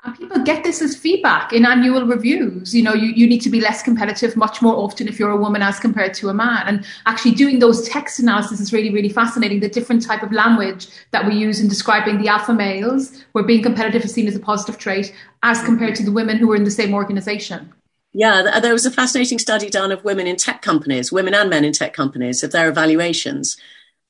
And 0.03 0.15
people 0.19 0.39
get 0.41 0.65
this 0.65 0.83
as 0.83 0.95
feedback 0.95 1.55
in 1.55 1.65
annual 1.65 2.07
reviews. 2.07 2.75
You 2.75 2.83
know, 2.83 2.93
you, 2.93 3.09
you 3.09 3.27
need 3.27 3.41
to 3.41 3.49
be 3.49 3.59
less 3.59 3.83
competitive 3.83 4.37
much 4.37 4.61
more 4.61 4.77
often 4.77 5.09
if 5.09 5.19
you're 5.19 5.31
a 5.31 5.37
woman 5.37 5.63
as 5.63 5.79
compared 5.79 6.13
to 6.15 6.29
a 6.29 6.35
man. 6.35 6.65
And 6.67 6.87
actually 7.07 7.31
doing 7.31 7.59
those 7.59 7.89
text 7.89 8.19
analysis 8.19 8.61
is 8.61 8.71
really, 8.71 8.91
really 8.91 9.09
fascinating. 9.09 9.61
The 9.61 9.69
different 9.71 10.05
type 10.05 10.23
of 10.23 10.31
language 10.31 10.89
that 11.13 11.27
we 11.27 11.35
use 11.37 11.59
in 11.59 11.69
describing 11.69 12.21
the 12.21 12.29
alpha 12.29 12.53
males, 12.53 13.25
where 13.33 13.45
being 13.45 13.63
competitive 13.63 14.05
is 14.05 14.13
seen 14.13 14.29
as 14.29 14.37
a 14.37 14.41
positive 14.41 14.77
trait, 14.77 15.15
as 15.43 15.63
compared 15.63 15.95
to 15.95 16.05
the 16.05 16.13
women 16.13 16.37
who 16.37 16.53
are 16.53 16.57
in 16.57 16.65
the 16.65 16.71
same 16.71 16.93
organization. 16.93 17.73
Yeah, 18.17 18.45
uh, 18.53 18.61
there 18.61 18.73
was 18.73 18.87
a 18.87 18.93
fascinating 18.93 19.41
study 19.41 19.69
done 19.69 19.91
of 19.91 20.05
women 20.05 20.29
in 20.29 20.37
tech 20.37 20.63
companies, 20.63 21.11
women 21.11 21.35
and 21.35 21.51
men 21.51 21.65
in 21.65 21.73
tech 21.73 21.93
companies, 21.93 22.45
of 22.45 22.53
their 22.53 22.69
evaluations. 22.69 23.57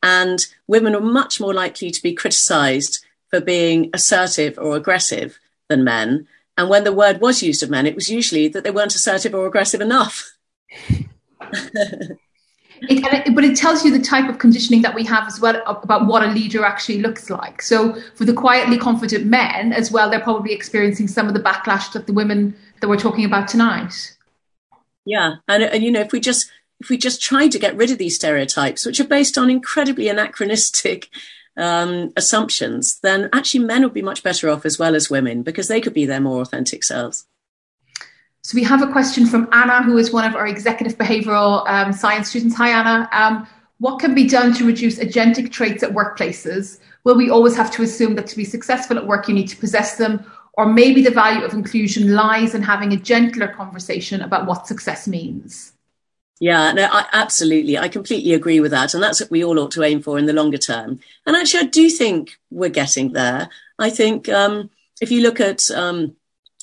And 0.03 0.47
women 0.67 0.95
are 0.95 1.01
much 1.01 1.41
more 1.41 1.55
likely 1.55 1.91
to 1.91 2.03
be 2.03 2.13
criticized 2.13 3.03
for 3.31 3.41
being 3.41 3.89
assertive 3.95 4.59
or 4.59 4.77
aggressive 4.77 5.41
than 5.71 5.85
men. 5.85 6.29
And 6.59 6.69
when 6.69 6.85
the 6.85 6.93
word 6.93 7.23
was 7.23 7.43
used 7.43 7.63
of 7.63 7.71
men, 7.71 7.87
it 7.87 7.95
was 7.95 8.11
usually 8.11 8.47
that 8.49 8.63
they 8.63 8.71
weren't 8.71 8.95
assertive 8.95 9.35
or 9.35 9.47
aggressive 9.47 9.81
enough. 9.81 10.37
it, 12.83 13.35
but 13.35 13.45
it 13.45 13.57
tells 13.57 13.87
you 13.87 13.91
the 13.91 14.05
type 14.05 14.29
of 14.29 14.39
conditioning 14.39 14.83
that 14.83 14.95
we 14.95 15.05
have 15.05 15.27
as 15.27 15.41
well 15.41 15.63
about 15.67 16.07
what 16.07 16.23
a 16.23 16.27
leader 16.27 16.63
actually 16.63 17.01
looks 17.01 17.31
like. 17.31 17.63
So 17.63 17.99
for 18.17 18.27
the 18.27 18.35
quietly 18.35 18.77
confident 18.77 19.25
men 19.25 19.73
as 19.73 19.91
well, 19.91 20.11
they're 20.11 20.21
probably 20.21 20.53
experiencing 20.53 21.09
some 21.09 21.27
of 21.27 21.33
the 21.33 21.41
backlash 21.41 21.91
that 21.93 22.07
the 22.07 22.13
women 22.13 22.55
that 22.85 22.91
we're 22.91 22.99
talking 22.99 23.25
about 23.25 23.49
tonight. 23.49 24.15
Yeah, 25.07 25.37
and, 25.49 25.63
and 25.63 25.83
you 25.83 25.91
know, 25.91 26.01
if 26.01 26.13
we 26.13 26.21
just 26.21 26.51
if 26.81 26.91
we 26.91 26.99
just 26.99 27.23
try 27.23 27.49
to 27.49 27.59
get 27.59 27.77
rid 27.77 27.91
of 27.91 27.97
these 27.97 28.17
stereotypes, 28.17 28.85
which 28.85 29.01
are 29.01 29.09
based 29.09 29.39
on 29.39 29.49
incredibly 29.49 30.09
anachronistic 30.09 31.09
um, 31.57 32.13
assumptions, 32.15 33.01
then 33.01 33.31
actually 33.33 33.65
men 33.65 33.83
would 33.83 33.95
be 33.95 34.03
much 34.03 34.23
better 34.23 34.51
off 34.51 34.67
as 34.67 34.79
well 34.79 34.95
as 34.95 35.09
women 35.09 35.43
because 35.43 35.69
they 35.69 35.81
could 35.81 35.95
be 35.95 36.05
their 36.05 36.21
more 36.21 36.43
authentic 36.43 36.85
selves. 36.85 37.27
So 38.43 38.55
we 38.55 38.65
have 38.65 38.83
a 38.83 38.93
question 38.93 39.25
from 39.25 39.49
Anna, 39.53 39.83
who 39.83 39.97
is 39.97 40.13
one 40.13 40.27
of 40.27 40.37
our 40.37 40.47
executive 40.47 40.99
behavioural 40.99 41.67
um, 41.67 41.91
science 41.91 42.29
students. 42.29 42.55
Hi, 42.57 42.69
Anna. 42.69 43.09
Um, 43.13 43.49
what 43.79 43.99
can 43.99 44.15
be 44.15 44.29
done 44.29 44.53
to 44.55 44.67
reduce 44.67 44.99
agentic 44.99 45.51
traits 45.51 45.83
at 45.83 45.93
workplaces? 45.93 46.81
Will 47.05 47.17
we 47.17 47.31
always 47.31 47.57
have 47.57 47.71
to 47.77 47.83
assume 47.83 48.15
that 48.17 48.27
to 48.27 48.37
be 48.37 48.45
successful 48.45 48.99
at 48.99 49.07
work, 49.07 49.27
you 49.27 49.35
need 49.35 49.49
to 49.49 49.57
possess 49.57 49.97
them, 49.97 50.23
or 50.57 50.67
maybe 50.67 51.03
the 51.03 51.11
value 51.11 51.45
of 51.45 51.53
inclusion 51.53 52.15
lies 52.15 52.55
in 52.55 52.63
having 52.63 52.93
a 52.93 52.97
gentler 52.97 53.49
conversation 53.49 54.23
about 54.23 54.47
what 54.47 54.67
success 54.67 55.09
means. 55.09 55.73
Yeah, 56.41 56.73
no, 56.73 56.89
I, 56.91 57.07
absolutely. 57.13 57.79
I 57.79 57.89
completely 57.89 58.35
agree 58.35 58.61
with 58.61 58.73
that. 58.73 58.95
And 58.95 59.03
that's 59.03 59.21
what 59.21 59.31
we 59.31 59.45
all 59.45 59.59
ought 59.59 59.71
to 59.73 59.85
aim 59.85 60.03
for 60.03 60.19
in 60.19 60.27
the 60.27 60.33
longer 60.33 60.59
term. 60.59 61.01
And 61.27 61.37
actually, 61.37 61.67
I 61.67 61.71
do 61.71 61.89
think 61.89 62.39
we're 62.51 62.71
getting 62.71 63.13
there. 63.13 63.49
I 63.79 63.91
think 63.91 64.29
um, 64.29 64.71
if 65.01 65.11
you 65.11 65.23
look 65.23 65.41
at 65.41 65.71
um, 65.71 66.17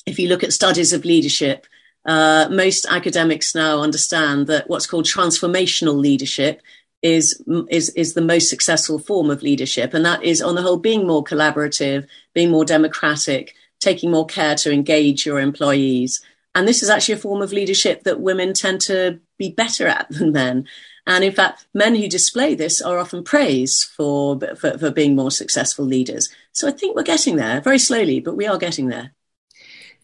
if 0.06 0.18
you 0.18 0.28
look 0.28 0.42
at 0.42 0.52
studies 0.52 0.92
of 0.92 1.04
leadership, 1.04 1.66
uh, 2.04 2.48
most 2.50 2.86
academics 2.90 3.54
now 3.54 3.80
understand 3.80 4.46
that 4.48 4.68
what's 4.68 4.86
called 4.86 5.06
transformational 5.06 5.96
leadership 5.96 6.60
is 7.02 7.42
is 7.68 7.88
is 7.90 8.14
the 8.14 8.20
most 8.20 8.48
successful 8.48 8.98
form 8.98 9.30
of 9.30 9.42
leadership, 9.42 9.94
and 9.94 10.04
that 10.04 10.22
is 10.22 10.42
on 10.42 10.54
the 10.54 10.62
whole 10.62 10.76
being 10.76 11.06
more 11.06 11.24
collaborative, 11.24 12.06
being 12.34 12.50
more 12.50 12.64
democratic, 12.64 13.54
taking 13.82 14.10
more 14.10 14.26
care 14.26 14.54
to 14.54 14.72
engage 14.72 15.26
your 15.26 15.40
employees. 15.40 16.24
And 16.54 16.68
this 16.68 16.82
is 16.82 16.90
actually 16.90 17.14
a 17.14 17.18
form 17.18 17.42
of 17.42 17.52
leadership 17.52 18.04
that 18.04 18.20
women 18.20 18.52
tend 18.52 18.80
to 18.82 19.20
be 19.38 19.50
better 19.50 19.86
at 19.86 20.08
than 20.10 20.32
men. 20.32 20.66
And 21.06 21.24
in 21.24 21.32
fact, 21.32 21.66
men 21.74 21.96
who 21.96 22.08
display 22.08 22.54
this 22.54 22.80
are 22.80 22.98
often 22.98 23.24
praised 23.24 23.86
for, 23.86 24.38
for, 24.56 24.78
for 24.78 24.90
being 24.90 25.16
more 25.16 25.30
successful 25.32 25.84
leaders. 25.84 26.28
So 26.52 26.68
I 26.68 26.70
think 26.70 26.94
we're 26.94 27.02
getting 27.02 27.36
there 27.36 27.60
very 27.60 27.78
slowly, 27.78 28.20
but 28.20 28.36
we 28.36 28.46
are 28.46 28.58
getting 28.58 28.86
there. 28.88 29.12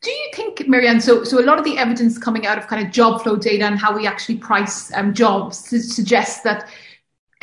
Do 0.01 0.11
you 0.11 0.31
think, 0.35 0.67
Marianne? 0.69 1.01
So, 1.01 1.25
so 1.25 1.41
a 1.41 1.45
lot 1.45 1.59
of 1.59 1.65
the 1.65 1.77
evidence 1.77 2.19
coming 2.19 2.47
out 2.47 2.59
of 2.59 2.67
kind 2.67 2.85
of 2.85 2.93
job 2.93 3.23
flow 3.23 3.37
data 3.37 3.65
and 3.65 3.79
how 3.79 3.97
we 3.97 4.07
actually 4.07 4.39
price 4.39 4.93
um, 4.95 5.13
jobs 5.13 5.59
suggests 5.59 6.43
that 6.43 6.69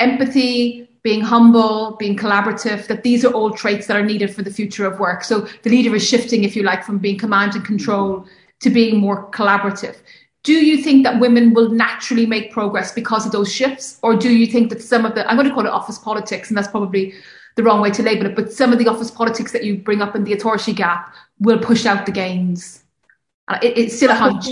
empathy, 0.00 0.85
being 1.06 1.20
humble, 1.20 1.94
being 2.00 2.16
collaborative, 2.16 2.88
that 2.88 3.04
these 3.04 3.24
are 3.24 3.32
all 3.32 3.52
traits 3.52 3.86
that 3.86 3.96
are 3.96 4.08
needed 4.12 4.34
for 4.34 4.42
the 4.42 4.50
future 4.50 4.84
of 4.84 4.98
work. 4.98 5.22
So 5.22 5.46
the 5.62 5.70
leader 5.70 5.94
is 5.94 6.04
shifting, 6.12 6.42
if 6.42 6.56
you 6.56 6.64
like, 6.64 6.82
from 6.82 6.98
being 6.98 7.16
command 7.16 7.54
and 7.54 7.64
control 7.64 8.26
to 8.62 8.70
being 8.70 8.98
more 8.98 9.30
collaborative. 9.30 9.96
Do 10.42 10.54
you 10.54 10.82
think 10.82 11.04
that 11.04 11.20
women 11.20 11.54
will 11.54 11.70
naturally 11.70 12.26
make 12.26 12.50
progress 12.50 12.90
because 12.92 13.24
of 13.24 13.30
those 13.30 13.52
shifts? 13.52 14.00
Or 14.02 14.16
do 14.16 14.30
you 14.40 14.48
think 14.48 14.68
that 14.70 14.82
some 14.82 15.06
of 15.06 15.14
the, 15.14 15.22
I'm 15.28 15.36
going 15.36 15.48
to 15.48 15.54
call 15.54 15.64
it 15.64 15.70
office 15.80 15.96
politics, 15.96 16.48
and 16.50 16.58
that's 16.58 16.72
probably 16.76 17.14
the 17.54 17.62
wrong 17.62 17.80
way 17.80 17.92
to 17.92 18.02
label 18.02 18.26
it, 18.26 18.34
but 18.34 18.52
some 18.52 18.72
of 18.72 18.80
the 18.80 18.88
office 18.88 19.12
politics 19.12 19.52
that 19.52 19.62
you 19.62 19.78
bring 19.78 20.02
up 20.02 20.16
in 20.16 20.24
the 20.24 20.32
authority 20.32 20.72
gap 20.72 21.14
will 21.38 21.60
push 21.60 21.86
out 21.86 22.04
the 22.04 22.12
gains? 22.12 22.82
Uh, 23.46 23.60
it, 23.62 23.78
it's 23.78 23.96
still 23.96 24.10
a 24.10 24.14
hunch. 24.14 24.46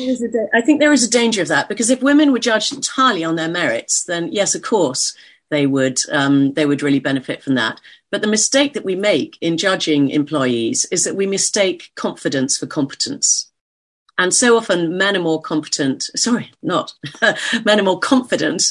I 0.55 0.61
think 0.61 0.79
there 0.79 0.93
is 0.93 1.03
a 1.03 1.11
danger 1.11 1.43
of 1.43 1.49
that 1.49 1.69
because 1.69 1.91
if 1.91 2.01
women 2.01 2.31
were 2.31 2.39
judged 2.39 2.73
entirely 2.73 3.25
on 3.25 3.35
their 3.35 3.49
merits, 3.49 4.05
then 4.05 4.31
yes, 4.31 4.55
of 4.55 4.63
course, 4.63 5.17
they 5.55 5.67
would 5.67 5.99
um, 6.11 6.53
they 6.55 6.67
would 6.67 6.83
really 6.83 6.99
benefit 6.99 7.43
from 7.43 7.55
that. 7.55 7.81
But 8.11 8.23
the 8.23 8.29
mistake 8.29 8.75
that 8.75 8.85
we 8.85 8.97
make 8.97 9.39
in 9.41 9.57
judging 9.57 10.11
employees 10.11 10.85
is 10.91 11.05
that 11.05 11.17
we 11.17 11.27
mistake 11.27 11.93
confidence 11.95 12.59
for 12.59 12.67
competence. 12.67 13.51
And 14.19 14.33
so 14.33 14.57
often 14.57 14.97
men 14.97 15.17
are 15.17 15.23
more 15.23 15.41
competent, 15.41 16.05
sorry, 16.15 16.53
not, 16.63 16.95
men 17.65 17.81
are 17.81 17.85
more 17.85 17.99
confident, 17.99 18.63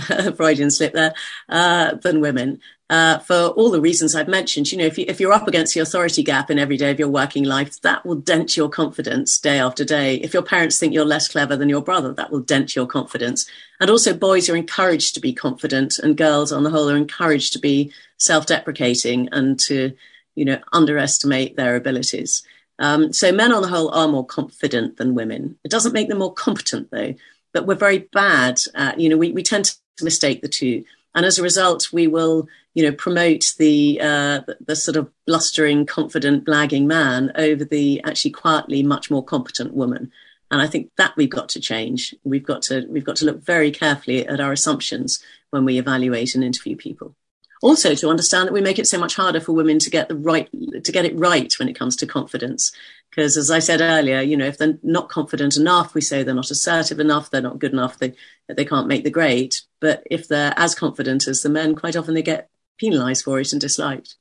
Freudian 0.36 0.70
slip 0.70 0.92
there, 0.92 1.14
uh, 1.48 1.94
than 1.94 2.20
women. 2.20 2.60
Uh, 2.88 3.18
for 3.18 3.48
all 3.56 3.72
the 3.72 3.80
reasons 3.80 4.14
I've 4.14 4.28
mentioned, 4.28 4.70
you 4.70 4.78
know, 4.78 4.84
if, 4.84 4.96
you, 4.96 5.06
if 5.08 5.18
you're 5.18 5.32
up 5.32 5.48
against 5.48 5.74
the 5.74 5.80
authority 5.80 6.22
gap 6.22 6.52
in 6.52 6.58
every 6.58 6.76
day 6.76 6.92
of 6.92 7.00
your 7.00 7.08
working 7.08 7.42
life, 7.42 7.80
that 7.80 8.06
will 8.06 8.14
dent 8.14 8.56
your 8.56 8.68
confidence 8.68 9.40
day 9.40 9.58
after 9.58 9.84
day. 9.84 10.14
If 10.16 10.32
your 10.32 10.44
parents 10.44 10.78
think 10.78 10.94
you're 10.94 11.04
less 11.04 11.26
clever 11.26 11.56
than 11.56 11.68
your 11.68 11.82
brother, 11.82 12.12
that 12.12 12.30
will 12.30 12.40
dent 12.40 12.76
your 12.76 12.86
confidence. 12.86 13.50
And 13.80 13.90
also, 13.90 14.14
boys 14.14 14.48
are 14.48 14.54
encouraged 14.56 15.14
to 15.14 15.20
be 15.20 15.32
confident, 15.32 15.98
and 15.98 16.16
girls, 16.16 16.52
on 16.52 16.62
the 16.62 16.70
whole, 16.70 16.88
are 16.88 16.96
encouraged 16.96 17.52
to 17.54 17.58
be 17.58 17.92
self-deprecating 18.18 19.30
and 19.32 19.58
to, 19.60 19.92
you 20.36 20.44
know, 20.44 20.60
underestimate 20.72 21.56
their 21.56 21.74
abilities. 21.74 22.44
Um, 22.78 23.12
so 23.12 23.32
men 23.32 23.52
on 23.52 23.62
the 23.62 23.68
whole 23.68 23.90
are 23.90 24.06
more 24.06 24.26
confident 24.26 24.96
than 24.96 25.14
women. 25.14 25.58
It 25.64 25.70
doesn't 25.70 25.94
make 25.94 26.08
them 26.08 26.18
more 26.18 26.34
competent 26.34 26.90
though, 26.90 27.14
but 27.52 27.66
we're 27.66 27.74
very 27.74 27.98
bad 28.12 28.60
at, 28.74 29.00
you 29.00 29.08
know, 29.08 29.16
we, 29.16 29.32
we 29.32 29.42
tend 29.42 29.74
to 29.96 30.04
mistake 30.04 30.42
the 30.42 30.48
two. 30.48 30.84
And 31.14 31.24
as 31.24 31.38
a 31.38 31.42
result, 31.42 31.90
we 31.90 32.06
will, 32.06 32.48
you 32.76 32.82
know, 32.82 32.92
promote 32.92 33.54
the, 33.56 33.98
uh, 34.02 34.40
the, 34.66 34.76
sort 34.76 34.98
of 34.98 35.10
blustering, 35.26 35.86
confident, 35.86 36.44
blagging 36.44 36.84
man 36.84 37.32
over 37.34 37.64
the 37.64 38.02
actually 38.04 38.32
quietly 38.32 38.82
much 38.82 39.10
more 39.10 39.24
competent 39.24 39.72
woman. 39.72 40.12
And 40.50 40.60
I 40.60 40.66
think 40.66 40.90
that 40.98 41.16
we've 41.16 41.30
got 41.30 41.48
to 41.50 41.60
change. 41.60 42.14
We've 42.22 42.44
got 42.44 42.60
to, 42.64 42.84
we've 42.90 43.02
got 43.02 43.16
to 43.16 43.24
look 43.24 43.42
very 43.42 43.70
carefully 43.70 44.28
at 44.28 44.40
our 44.40 44.52
assumptions 44.52 45.24
when 45.48 45.64
we 45.64 45.78
evaluate 45.78 46.34
and 46.34 46.44
interview 46.44 46.76
people 46.76 47.16
also 47.62 47.94
to 47.94 48.10
understand 48.10 48.46
that 48.46 48.52
we 48.52 48.60
make 48.60 48.78
it 48.78 48.86
so 48.86 48.98
much 48.98 49.16
harder 49.16 49.40
for 49.40 49.52
women 49.52 49.78
to 49.78 49.88
get 49.88 50.08
the 50.10 50.14
right 50.14 50.50
to 50.84 50.92
get 50.92 51.06
it 51.06 51.18
right 51.18 51.54
when 51.58 51.70
it 51.70 51.78
comes 51.78 51.96
to 51.96 52.06
confidence 52.06 52.72
because 53.08 53.36
as 53.38 53.50
i 53.50 53.58
said 53.58 53.80
earlier 53.80 54.20
you 54.20 54.36
know 54.36 54.44
if 54.44 54.58
they're 54.58 54.78
not 54.82 55.08
confident 55.08 55.56
enough 55.56 55.94
we 55.94 56.02
say 56.02 56.22
they're 56.22 56.34
not 56.34 56.50
assertive 56.50 57.00
enough 57.00 57.30
they're 57.30 57.40
not 57.40 57.58
good 57.58 57.72
enough 57.72 57.98
they 57.98 58.12
they 58.48 58.64
can't 58.66 58.88
make 58.88 59.04
the 59.04 59.10
grade 59.10 59.56
but 59.80 60.02
if 60.10 60.28
they're 60.28 60.52
as 60.58 60.74
confident 60.74 61.26
as 61.26 61.40
the 61.40 61.48
men 61.48 61.74
quite 61.74 61.96
often 61.96 62.12
they 62.12 62.20
get 62.22 62.50
penalized 62.78 63.24
for 63.24 63.40
it 63.40 63.52
and 63.52 63.60
disliked 63.60 64.16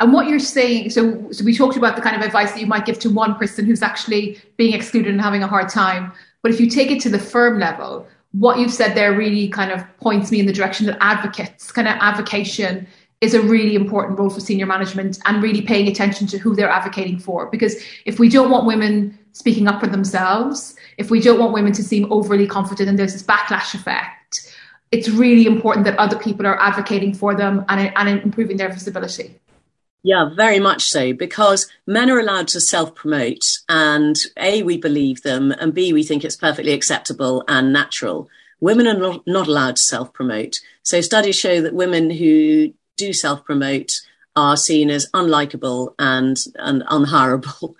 and 0.00 0.14
what 0.14 0.28
you're 0.28 0.38
saying, 0.38 0.90
so, 0.90 1.30
so 1.30 1.44
we 1.44 1.54
talked 1.54 1.76
about 1.76 1.94
the 1.94 2.02
kind 2.02 2.16
of 2.16 2.22
advice 2.22 2.52
that 2.52 2.60
you 2.60 2.66
might 2.66 2.86
give 2.86 2.98
to 3.00 3.10
one 3.10 3.34
person 3.34 3.66
who's 3.66 3.82
actually 3.82 4.40
being 4.56 4.72
excluded 4.72 5.12
and 5.12 5.20
having 5.20 5.42
a 5.42 5.46
hard 5.46 5.68
time. 5.68 6.12
But 6.42 6.52
if 6.52 6.60
you 6.60 6.70
take 6.70 6.90
it 6.90 7.00
to 7.02 7.10
the 7.10 7.18
firm 7.18 7.58
level, 7.58 8.06
what 8.32 8.58
you've 8.58 8.72
said 8.72 8.94
there 8.94 9.14
really 9.14 9.48
kind 9.48 9.70
of 9.70 9.84
points 9.98 10.30
me 10.30 10.40
in 10.40 10.46
the 10.46 10.54
direction 10.54 10.86
that 10.86 10.96
advocates, 11.02 11.70
kind 11.70 11.86
of 11.86 11.96
advocation 12.00 12.86
is 13.20 13.34
a 13.34 13.42
really 13.42 13.74
important 13.74 14.18
role 14.18 14.30
for 14.30 14.40
senior 14.40 14.64
management 14.64 15.18
and 15.26 15.42
really 15.42 15.60
paying 15.60 15.86
attention 15.88 16.26
to 16.28 16.38
who 16.38 16.56
they're 16.56 16.70
advocating 16.70 17.18
for. 17.18 17.50
Because 17.50 17.76
if 18.06 18.18
we 18.18 18.30
don't 18.30 18.50
want 18.50 18.66
women 18.66 19.18
speaking 19.32 19.68
up 19.68 19.80
for 19.80 19.86
themselves, 19.86 20.74
if 20.96 21.10
we 21.10 21.20
don't 21.20 21.38
want 21.38 21.52
women 21.52 21.72
to 21.72 21.82
seem 21.82 22.10
overly 22.10 22.46
confident 22.46 22.88
and 22.88 22.98
there's 22.98 23.12
this 23.12 23.22
backlash 23.22 23.74
effect, 23.74 24.56
it's 24.90 25.08
really 25.08 25.46
important 25.46 25.84
that 25.86 25.98
other 25.98 26.18
people 26.18 26.46
are 26.46 26.60
advocating 26.60 27.14
for 27.14 27.34
them 27.34 27.64
and, 27.68 27.92
and 27.96 28.22
improving 28.22 28.56
their 28.56 28.68
visibility. 28.68 29.40
Yeah, 30.02 30.30
very 30.34 30.60
much 30.60 30.84
so, 30.84 31.12
because 31.12 31.70
men 31.86 32.10
are 32.10 32.18
allowed 32.18 32.48
to 32.48 32.60
self 32.60 32.94
promote, 32.94 33.58
and 33.68 34.18
A, 34.38 34.62
we 34.62 34.78
believe 34.78 35.22
them, 35.22 35.52
and 35.52 35.74
B, 35.74 35.92
we 35.92 36.02
think 36.02 36.24
it's 36.24 36.36
perfectly 36.36 36.72
acceptable 36.72 37.44
and 37.46 37.72
natural. 37.72 38.28
Women 38.60 38.86
are 38.86 38.98
not, 38.98 39.26
not 39.26 39.46
allowed 39.46 39.76
to 39.76 39.82
self 39.82 40.12
promote. 40.12 40.60
So 40.82 41.02
studies 41.02 41.38
show 41.38 41.60
that 41.60 41.74
women 41.74 42.10
who 42.10 42.72
do 42.96 43.12
self 43.12 43.44
promote 43.44 44.00
are 44.34 44.56
seen 44.56 44.90
as 44.90 45.10
unlikable 45.12 45.94
and, 45.98 46.38
and 46.54 46.82
unhireable. 46.88 47.74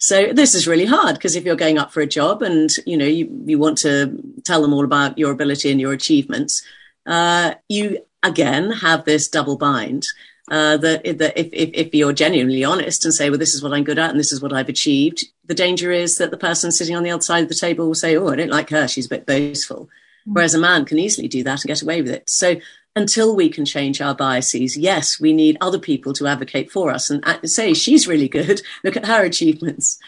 So 0.00 0.32
this 0.32 0.54
is 0.54 0.66
really 0.66 0.86
hard 0.86 1.14
because 1.14 1.36
if 1.36 1.44
you're 1.44 1.56
going 1.56 1.76
up 1.76 1.92
for 1.92 2.00
a 2.00 2.06
job 2.06 2.42
and 2.42 2.70
you 2.86 2.96
know 2.96 3.04
you, 3.04 3.28
you 3.44 3.58
want 3.58 3.78
to 3.78 4.18
tell 4.44 4.62
them 4.62 4.72
all 4.72 4.84
about 4.84 5.18
your 5.18 5.30
ability 5.30 5.70
and 5.70 5.80
your 5.80 5.92
achievements, 5.92 6.62
uh, 7.06 7.54
you 7.68 7.98
again 8.22 8.70
have 8.70 9.04
this 9.04 9.28
double 9.28 9.58
bind 9.58 10.06
uh, 10.50 10.78
that, 10.78 11.04
that 11.18 11.38
if, 11.38 11.48
if, 11.52 11.70
if, 11.74 11.94
you're 11.94 12.12
genuinely 12.12 12.64
honest 12.64 13.04
and 13.04 13.14
say, 13.14 13.30
well, 13.30 13.38
this 13.38 13.54
is 13.54 13.62
what 13.62 13.72
I'm 13.72 13.84
good 13.84 13.98
at 13.98 14.10
and 14.10 14.18
this 14.18 14.32
is 14.32 14.42
what 14.42 14.52
I've 14.52 14.68
achieved, 14.68 15.24
the 15.44 15.54
danger 15.54 15.92
is 15.92 16.18
that 16.18 16.32
the 16.32 16.36
person 16.36 16.72
sitting 16.72 16.96
on 16.96 17.04
the 17.04 17.10
other 17.10 17.22
side 17.22 17.44
of 17.44 17.48
the 17.48 17.54
table 17.54 17.86
will 17.86 17.94
say, 17.94 18.16
oh, 18.16 18.28
I 18.28 18.36
don't 18.36 18.50
like 18.50 18.70
her. 18.70 18.88
She's 18.88 19.06
a 19.06 19.10
bit 19.10 19.26
boastful. 19.26 19.84
Mm-hmm. 19.84 20.32
Whereas 20.32 20.54
a 20.54 20.58
man 20.58 20.86
can 20.86 20.98
easily 20.98 21.28
do 21.28 21.44
that 21.44 21.62
and 21.62 21.68
get 21.68 21.82
away 21.82 22.02
with 22.02 22.10
it. 22.10 22.28
So 22.28 22.56
until 22.96 23.36
we 23.36 23.48
can 23.48 23.64
change 23.64 24.00
our 24.00 24.14
biases, 24.14 24.76
yes, 24.76 25.20
we 25.20 25.32
need 25.32 25.56
other 25.60 25.78
people 25.78 26.12
to 26.14 26.26
advocate 26.26 26.70
for 26.70 26.90
us 26.90 27.10
and 27.10 27.24
say, 27.44 27.74
she's 27.74 28.08
really 28.08 28.28
good. 28.28 28.62
Look 28.84 28.96
at 28.96 29.06
her 29.06 29.24
achievements 29.24 29.98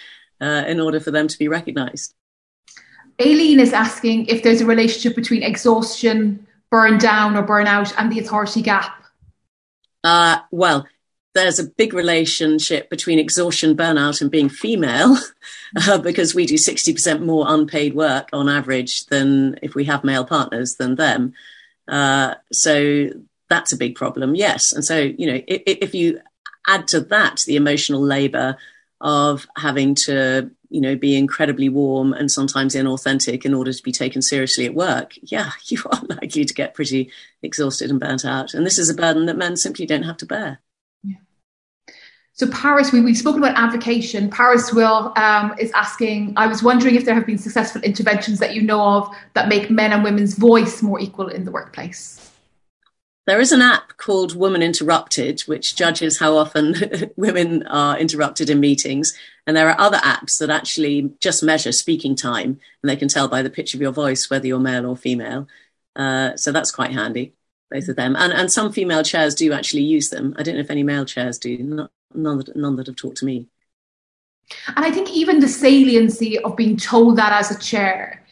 uh, 0.40 0.64
in 0.66 0.80
order 0.80 1.00
for 1.00 1.10
them 1.10 1.28
to 1.28 1.38
be 1.38 1.48
recognized. 1.48 2.14
Aileen 3.20 3.60
is 3.60 3.72
asking 3.72 4.26
if 4.26 4.42
there's 4.42 4.60
a 4.60 4.66
relationship 4.66 5.14
between 5.14 5.42
exhaustion, 5.42 6.46
burn 6.70 6.98
down 6.98 7.36
or 7.36 7.46
burnout 7.46 7.92
and 7.98 8.10
the 8.10 8.18
authority 8.18 8.62
gap 8.62 9.02
uh, 10.04 10.38
well, 10.50 10.86
there's 11.34 11.58
a 11.58 11.64
big 11.64 11.94
relationship 11.94 12.90
between 12.90 13.18
exhaustion, 13.18 13.76
burnout, 13.76 14.20
and 14.20 14.30
being 14.30 14.48
female, 14.48 15.16
uh, 15.88 15.98
because 15.98 16.34
we 16.34 16.44
do 16.44 16.54
60% 16.54 17.24
more 17.24 17.46
unpaid 17.48 17.94
work 17.94 18.28
on 18.32 18.48
average 18.48 19.06
than 19.06 19.58
if 19.62 19.74
we 19.74 19.84
have 19.84 20.04
male 20.04 20.24
partners 20.24 20.76
than 20.76 20.96
them. 20.96 21.32
Uh, 21.92 22.34
so 22.52 23.10
that's 23.48 23.72
a 23.72 23.76
big 23.76 23.94
problem, 23.94 24.34
yes. 24.34 24.72
And 24.72 24.84
so, 24.84 24.98
you 24.98 25.26
know, 25.26 25.40
if, 25.46 25.62
if 25.66 25.94
you 25.94 26.20
add 26.66 26.88
to 26.88 27.00
that 27.00 27.44
the 27.46 27.56
emotional 27.56 28.00
labor 28.00 28.56
of 29.00 29.46
having 29.56 29.94
to 29.94 30.50
you 30.72 30.80
know, 30.80 30.96
be 30.96 31.16
incredibly 31.16 31.68
warm 31.68 32.14
and 32.14 32.30
sometimes 32.30 32.74
inauthentic 32.74 33.44
in 33.44 33.52
order 33.52 33.72
to 33.72 33.82
be 33.82 33.92
taken 33.92 34.22
seriously 34.22 34.64
at 34.64 34.74
work, 34.74 35.12
yeah, 35.20 35.50
you 35.66 35.78
are 35.92 36.00
likely 36.08 36.44
to 36.44 36.54
get 36.54 36.74
pretty 36.74 37.10
exhausted 37.42 37.90
and 37.90 38.00
burnt 38.00 38.24
out. 38.24 38.54
And 38.54 38.64
this 38.64 38.78
is 38.78 38.88
a 38.88 38.94
burden 38.94 39.26
that 39.26 39.36
men 39.36 39.56
simply 39.56 39.84
don't 39.84 40.04
have 40.04 40.16
to 40.18 40.26
bear. 40.26 40.60
So 42.34 42.48
Paris, 42.50 42.92
we, 42.92 43.02
we've 43.02 43.16
spoken 43.16 43.42
about 43.42 43.56
avocation. 43.56 44.30
Paris 44.30 44.72
Will 44.72 45.12
um, 45.16 45.54
is 45.58 45.70
asking, 45.72 46.32
I 46.36 46.46
was 46.46 46.62
wondering 46.62 46.94
if 46.94 47.04
there 47.04 47.14
have 47.14 47.26
been 47.26 47.38
successful 47.38 47.82
interventions 47.82 48.38
that 48.38 48.54
you 48.54 48.62
know 48.62 48.80
of 48.80 49.14
that 49.34 49.48
make 49.48 49.70
men 49.70 49.92
and 49.92 50.02
women's 50.02 50.34
voice 50.34 50.82
more 50.82 50.98
equal 50.98 51.28
in 51.28 51.44
the 51.44 51.50
workplace. 51.50 52.32
There 53.26 53.40
is 53.40 53.52
an 53.52 53.62
app 53.62 53.98
called 53.98 54.34
Woman 54.34 54.62
Interrupted, 54.62 55.42
which 55.42 55.76
judges 55.76 56.18
how 56.18 56.36
often 56.36 56.74
women 57.16 57.64
are 57.66 57.96
interrupted 57.98 58.50
in 58.50 58.58
meetings. 58.58 59.12
And 59.46 59.56
there 59.56 59.68
are 59.68 59.80
other 59.80 59.98
apps 59.98 60.38
that 60.38 60.50
actually 60.50 61.12
just 61.20 61.42
measure 61.42 61.70
speaking 61.70 62.16
time, 62.16 62.58
and 62.82 62.90
they 62.90 62.96
can 62.96 63.08
tell 63.08 63.28
by 63.28 63.42
the 63.42 63.50
pitch 63.50 63.74
of 63.74 63.80
your 63.80 63.92
voice 63.92 64.28
whether 64.28 64.46
you're 64.46 64.58
male 64.58 64.86
or 64.86 64.96
female. 64.96 65.46
Uh, 65.94 66.34
so 66.36 66.50
that's 66.50 66.72
quite 66.72 66.92
handy, 66.92 67.34
both 67.70 67.88
of 67.88 67.96
them. 67.96 68.16
And, 68.16 68.32
and 68.32 68.50
some 68.50 68.72
female 68.72 69.04
chairs 69.04 69.36
do 69.36 69.52
actually 69.52 69.82
use 69.82 70.08
them. 70.08 70.34
I 70.36 70.42
don't 70.42 70.54
know 70.54 70.60
if 70.60 70.70
any 70.70 70.82
male 70.82 71.04
chairs 71.04 71.38
do, 71.38 71.56
Not, 71.58 71.90
none, 72.14 72.38
that, 72.38 72.56
none 72.56 72.76
that 72.76 72.86
have 72.86 72.96
talked 72.96 73.18
to 73.18 73.24
me. 73.24 73.48
And 74.76 74.84
I 74.84 74.90
think 74.90 75.10
even 75.10 75.40
the 75.40 75.48
saliency 75.48 76.38
of 76.38 76.56
being 76.56 76.76
told 76.76 77.16
that 77.16 77.32
as 77.32 77.50
a 77.50 77.58
chair 77.58 78.22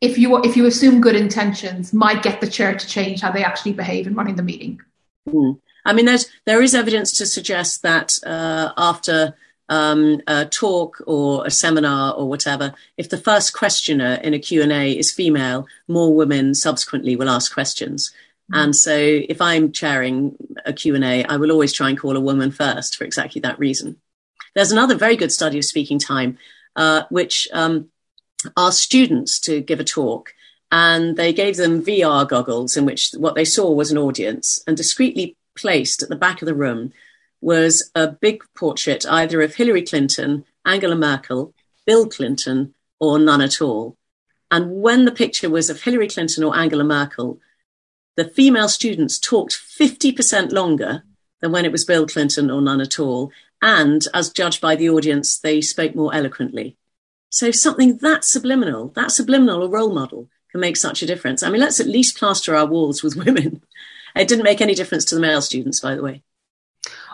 if 0.00 0.18
you 0.18 0.38
if 0.42 0.56
you 0.56 0.66
assume 0.66 1.00
good 1.00 1.16
intentions, 1.16 1.92
might 1.92 2.22
get 2.22 2.40
the 2.40 2.46
chair 2.46 2.74
to 2.74 2.86
change 2.86 3.20
how 3.20 3.32
they 3.32 3.44
actually 3.44 3.72
behave 3.72 4.06
in 4.06 4.14
running 4.14 4.36
the 4.36 4.42
meeting. 4.42 4.80
Mm. 5.28 5.58
I 5.84 5.92
mean, 5.92 6.04
there's 6.04 6.26
there 6.44 6.62
is 6.62 6.74
evidence 6.74 7.12
to 7.14 7.26
suggest 7.26 7.82
that 7.82 8.18
uh, 8.24 8.72
after 8.76 9.34
um, 9.68 10.20
a 10.26 10.44
talk 10.44 11.02
or 11.06 11.46
a 11.46 11.50
seminar 11.50 12.14
or 12.14 12.28
whatever, 12.28 12.74
if 12.96 13.08
the 13.08 13.18
first 13.18 13.54
questioner 13.54 14.14
in 14.22 14.34
a 14.34 14.38
Q&A 14.38 14.92
is 14.92 15.10
female, 15.10 15.66
more 15.88 16.14
women 16.14 16.54
subsequently 16.54 17.16
will 17.16 17.28
ask 17.28 17.52
questions. 17.52 18.12
Mm. 18.52 18.64
And 18.64 18.76
so 18.76 18.94
if 18.94 19.40
I'm 19.40 19.72
chairing 19.72 20.36
a 20.64 20.72
Q&A, 20.72 21.24
I 21.24 21.36
will 21.36 21.50
always 21.50 21.72
try 21.72 21.88
and 21.88 21.98
call 21.98 22.16
a 22.16 22.20
woman 22.20 22.50
first 22.50 22.96
for 22.96 23.04
exactly 23.04 23.40
that 23.42 23.58
reason 23.58 23.96
There's 24.54 24.72
another 24.72 24.94
very 24.94 25.16
good 25.16 25.32
study 25.32 25.58
of 25.58 25.64
speaking 25.64 25.98
time, 25.98 26.38
uh, 26.74 27.02
which 27.10 27.48
um, 27.52 27.90
asked 28.56 28.80
students 28.80 29.38
to 29.40 29.60
give 29.60 29.80
a 29.80 29.84
talk. 29.84 30.32
And 30.72 31.16
they 31.16 31.32
gave 31.32 31.56
them 31.56 31.84
VR 31.84 32.28
goggles 32.28 32.76
in 32.76 32.84
which 32.84 33.12
what 33.16 33.34
they 33.34 33.44
saw 33.44 33.70
was 33.70 33.92
an 33.92 33.98
audience. 33.98 34.62
And 34.66 34.76
discreetly 34.76 35.36
placed 35.56 36.02
at 36.02 36.08
the 36.08 36.16
back 36.16 36.42
of 36.42 36.46
the 36.46 36.54
room 36.54 36.92
was 37.40 37.90
a 37.94 38.08
big 38.08 38.42
portrait 38.56 39.06
either 39.06 39.40
of 39.42 39.54
Hillary 39.54 39.82
Clinton, 39.82 40.44
Angela 40.64 40.96
Merkel, 40.96 41.54
Bill 41.86 42.08
Clinton, 42.08 42.74
or 42.98 43.18
none 43.18 43.40
at 43.40 43.60
all. 43.60 43.96
And 44.50 44.80
when 44.82 45.04
the 45.04 45.12
picture 45.12 45.50
was 45.50 45.70
of 45.70 45.82
Hillary 45.82 46.08
Clinton 46.08 46.44
or 46.44 46.56
Angela 46.56 46.84
Merkel, 46.84 47.40
the 48.16 48.24
female 48.24 48.68
students 48.68 49.18
talked 49.18 49.52
50% 49.52 50.52
longer 50.52 51.04
than 51.40 51.52
when 51.52 51.64
it 51.64 51.72
was 51.72 51.84
Bill 51.84 52.06
Clinton 52.06 52.50
or 52.50 52.60
none 52.60 52.80
at 52.80 52.98
all. 52.98 53.30
And 53.62 54.02
as 54.14 54.30
judged 54.30 54.60
by 54.60 54.76
the 54.76 54.90
audience, 54.90 55.38
they 55.38 55.60
spoke 55.60 55.94
more 55.94 56.14
eloquently. 56.14 56.76
So 57.30 57.50
something 57.50 57.98
that 57.98 58.24
subliminal, 58.24 58.88
that 58.94 59.10
subliminal 59.10 59.62
or 59.62 59.68
role 59.68 59.92
model 59.92 60.28
can 60.50 60.60
make 60.60 60.76
such 60.76 61.02
a 61.02 61.06
difference. 61.06 61.42
I 61.42 61.50
mean, 61.50 61.60
let's 61.60 61.80
at 61.80 61.86
least 61.86 62.18
plaster 62.18 62.56
our 62.56 62.66
walls 62.66 63.02
with 63.02 63.16
women. 63.24 63.62
It 64.14 64.28
didn't 64.28 64.44
make 64.44 64.60
any 64.60 64.74
difference 64.74 65.04
to 65.06 65.14
the 65.14 65.20
male 65.20 65.42
students, 65.42 65.80
by 65.80 65.94
the 65.94 66.02
way. 66.02 66.22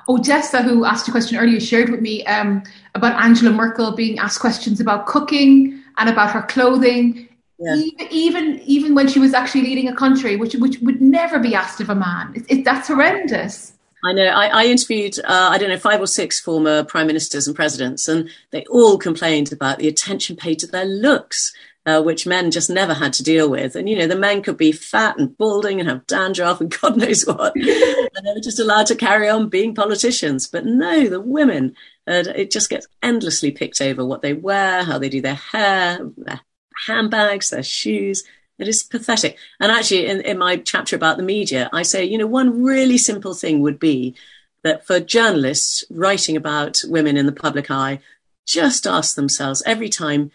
Odessa, 0.08 0.62
who 0.62 0.84
asked 0.84 1.08
a 1.08 1.10
question 1.10 1.38
earlier, 1.38 1.60
shared 1.60 1.90
with 1.90 2.00
me 2.00 2.24
um, 2.26 2.62
about 2.94 3.20
Angela 3.22 3.52
Merkel 3.52 3.92
being 3.92 4.18
asked 4.18 4.40
questions 4.40 4.80
about 4.80 5.06
cooking 5.06 5.82
and 5.98 6.08
about 6.08 6.30
her 6.32 6.42
clothing. 6.42 7.28
Yeah. 7.62 7.76
Even, 7.76 8.08
even 8.10 8.60
even 8.64 8.94
when 8.94 9.06
she 9.06 9.20
was 9.20 9.34
actually 9.34 9.62
leading 9.62 9.88
a 9.88 9.94
country, 9.94 10.34
which 10.36 10.54
which 10.54 10.78
would 10.80 11.00
never 11.00 11.38
be 11.38 11.54
asked 11.54 11.80
of 11.80 11.90
a 11.90 11.94
man, 11.94 12.32
it, 12.34 12.44
it, 12.48 12.64
that's 12.64 12.88
horrendous. 12.88 13.74
I 14.04 14.12
know. 14.12 14.24
I, 14.24 14.46
I 14.48 14.64
interviewed, 14.64 15.16
uh, 15.20 15.50
I 15.52 15.58
don't 15.58 15.68
know, 15.68 15.78
five 15.78 16.00
or 16.00 16.08
six 16.08 16.40
former 16.40 16.82
prime 16.82 17.06
ministers 17.06 17.46
and 17.46 17.54
presidents, 17.54 18.08
and 18.08 18.28
they 18.50 18.64
all 18.64 18.98
complained 18.98 19.52
about 19.52 19.78
the 19.78 19.86
attention 19.86 20.34
paid 20.34 20.58
to 20.58 20.66
their 20.66 20.84
looks, 20.84 21.52
uh, 21.86 22.02
which 22.02 22.26
men 22.26 22.50
just 22.50 22.68
never 22.68 22.94
had 22.94 23.12
to 23.14 23.22
deal 23.22 23.48
with. 23.48 23.76
And, 23.76 23.88
you 23.88 23.96
know, 23.96 24.08
the 24.08 24.16
men 24.16 24.42
could 24.42 24.56
be 24.56 24.72
fat 24.72 25.18
and 25.18 25.36
balding 25.36 25.78
and 25.78 25.88
have 25.88 26.06
dandruff 26.06 26.60
and 26.60 26.76
God 26.80 26.96
knows 26.96 27.24
what. 27.26 27.54
and 27.56 27.64
they 27.64 28.32
were 28.34 28.40
just 28.40 28.60
allowed 28.60 28.86
to 28.86 28.96
carry 28.96 29.28
on 29.28 29.48
being 29.48 29.74
politicians. 29.74 30.48
But 30.48 30.64
no, 30.64 31.08
the 31.08 31.20
women, 31.20 31.76
uh, 32.08 32.24
it 32.34 32.50
just 32.50 32.70
gets 32.70 32.86
endlessly 33.02 33.52
picked 33.52 33.80
over 33.80 34.04
what 34.04 34.22
they 34.22 34.32
wear, 34.32 34.82
how 34.82 34.98
they 34.98 35.08
do 35.08 35.20
their 35.20 35.34
hair, 35.34 36.00
their 36.16 36.40
handbags, 36.86 37.50
their 37.50 37.62
shoes. 37.62 38.24
It 38.58 38.68
is 38.68 38.82
pathetic. 38.82 39.38
And 39.60 39.72
actually, 39.72 40.06
in, 40.06 40.20
in 40.20 40.38
my 40.38 40.56
chapter 40.56 40.94
about 40.94 41.16
the 41.16 41.22
media, 41.22 41.68
I 41.72 41.82
say, 41.82 42.04
you 42.04 42.18
know, 42.18 42.26
one 42.26 42.62
really 42.62 42.98
simple 42.98 43.34
thing 43.34 43.60
would 43.60 43.78
be 43.78 44.14
that 44.62 44.86
for 44.86 45.00
journalists 45.00 45.84
writing 45.90 46.36
about 46.36 46.80
women 46.84 47.16
in 47.16 47.26
the 47.26 47.32
public 47.32 47.70
eye, 47.70 47.98
just 48.46 48.86
ask 48.86 49.16
themselves 49.16 49.62
every 49.66 49.88
time, 49.88 50.30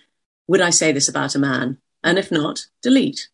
would 0.48 0.62
I 0.62 0.72
say 0.72 0.92
this 0.92 1.08
about 1.08 1.36
a 1.36 1.40
man? 1.40 1.78
And 2.04 2.18
if 2.18 2.32
not, 2.32 2.68
delete. 2.82 3.30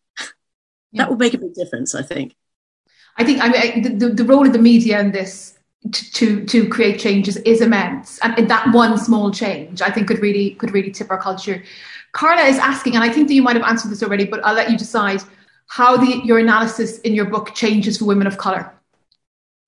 Yeah. 0.92 1.02
That 1.02 1.10
would 1.10 1.18
make 1.18 1.34
a 1.34 1.38
big 1.38 1.54
difference, 1.54 1.94
I 1.94 2.02
think. 2.02 2.36
I 3.16 3.24
think 3.24 3.40
I 3.42 3.48
mean, 3.48 3.98
the, 3.98 4.08
the 4.10 4.24
role 4.24 4.46
of 4.46 4.52
the 4.52 4.58
media 4.58 5.00
in 5.00 5.12
this 5.12 5.58
to 5.92 6.44
to 6.46 6.68
create 6.68 6.98
changes 6.98 7.36
is 7.38 7.60
immense, 7.60 8.18
and 8.22 8.48
that 8.48 8.72
one 8.72 8.96
small 8.98 9.30
change 9.30 9.82
I 9.82 9.90
think 9.90 10.08
could 10.08 10.20
really 10.20 10.50
could 10.50 10.72
really 10.72 10.90
tip 10.90 11.10
our 11.10 11.20
culture. 11.20 11.62
Carla 12.14 12.44
is 12.44 12.58
asking, 12.58 12.94
and 12.94 13.04
I 13.04 13.10
think 13.12 13.28
that 13.28 13.34
you 13.34 13.42
might 13.42 13.56
have 13.56 13.64
answered 13.64 13.90
this 13.90 14.02
already, 14.02 14.24
but 14.24 14.40
I'll 14.46 14.54
let 14.54 14.70
you 14.70 14.78
decide 14.78 15.20
how 15.66 15.96
the, 15.96 16.22
your 16.24 16.38
analysis 16.38 17.00
in 17.00 17.12
your 17.12 17.24
book 17.26 17.54
changes 17.54 17.98
for 17.98 18.04
women 18.06 18.26
of 18.26 18.38
colour. 18.38 18.72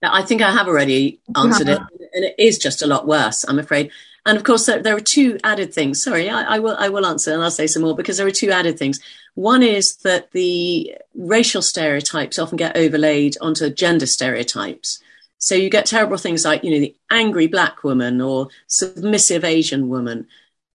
I 0.03 0.23
think 0.23 0.43
I 0.43 0.53
have 0.53 0.69
already 0.69 1.21
answered 1.35 1.69
it, 1.69 1.81
and 2.15 2.25
it 2.25 2.37
is 2.39 2.59
just 2.59 2.83
a 2.83 2.87
lot 2.87 3.07
worse, 3.07 3.45
I'm 3.49 3.59
afraid. 3.59 3.91
And 4.25 4.37
of 4.37 4.45
course, 4.45 4.67
there, 4.67 4.81
there 4.81 4.95
are 4.95 5.01
two 5.01 5.39
added 5.43 5.75
things. 5.75 6.03
Sorry, 6.03 6.31
I, 6.31 6.57
I, 6.57 6.59
will 6.61 6.77
I 6.79 6.89
will 6.89 7.05
answer, 7.05 7.33
and 7.33 7.43
I'll 7.43 7.51
say 7.51 7.67
some 7.67 7.83
more 7.83 7.97
because 7.97 8.17
there 8.17 8.27
are 8.27 8.33
two 8.33 8.51
added 8.51 8.79
things. 8.79 9.01
One 9.35 9.65
is 9.65 9.97
that 9.99 10.31
the 10.31 10.95
racial 11.15 11.63
stereotypes 11.63 12.39
often 12.39 12.57
get 12.57 12.77
overlaid 12.77 13.37
onto 13.41 13.71
gender 13.71 14.07
stereotypes. 14.07 15.01
So 15.39 15.55
you 15.57 15.69
get 15.69 15.87
terrible 15.87 16.17
things 16.17 16.45
like, 16.45 16.63
you 16.63 16.71
know, 16.71 16.81
the 16.81 16.95
angry 17.11 17.49
black 17.49 17.83
woman 17.83 18.21
or 18.21 18.49
submissive 18.69 19.45
Asian 19.45 19.89
woman 19.89 20.29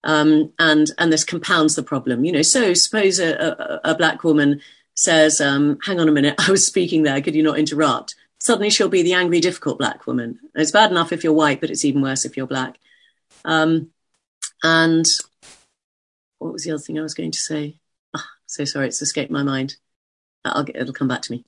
um, 0.03 0.51
and 0.59 0.91
and 0.97 1.11
this 1.11 1.23
compounds 1.23 1.75
the 1.75 1.83
problem. 1.83 2.25
You 2.25 2.31
know, 2.31 2.41
so 2.41 2.73
suppose 2.73 3.19
a, 3.19 3.81
a, 3.83 3.91
a 3.91 3.95
black 3.95 4.23
woman 4.23 4.61
says, 4.95 5.41
um, 5.41 5.77
"Hang 5.83 5.99
on 5.99 6.09
a 6.09 6.11
minute, 6.11 6.35
I 6.39 6.51
was 6.51 6.65
speaking 6.65 7.03
there. 7.03 7.21
Could 7.21 7.35
you 7.35 7.43
not 7.43 7.59
interrupt?" 7.59 8.15
Suddenly, 8.39 8.71
she'll 8.71 8.89
be 8.89 9.03
the 9.03 9.13
angry, 9.13 9.39
difficult 9.39 9.77
black 9.77 10.07
woman. 10.07 10.39
It's 10.55 10.71
bad 10.71 10.89
enough 10.89 11.11
if 11.11 11.23
you're 11.23 11.33
white, 11.33 11.61
but 11.61 11.69
it's 11.69 11.85
even 11.85 12.01
worse 12.01 12.25
if 12.25 12.35
you're 12.35 12.47
black. 12.47 12.79
Um, 13.45 13.91
and 14.63 15.05
what 16.39 16.53
was 16.53 16.63
the 16.63 16.71
other 16.71 16.81
thing 16.81 16.97
I 16.97 17.03
was 17.03 17.13
going 17.13 17.31
to 17.31 17.39
say? 17.39 17.77
Oh, 18.15 18.25
so 18.47 18.65
sorry, 18.65 18.87
it's 18.87 19.01
escaped 19.01 19.31
my 19.31 19.43
mind. 19.43 19.75
Get, 20.43 20.75
it'll 20.75 20.93
come 20.93 21.07
back 21.07 21.21
to 21.23 21.31
me. 21.31 21.45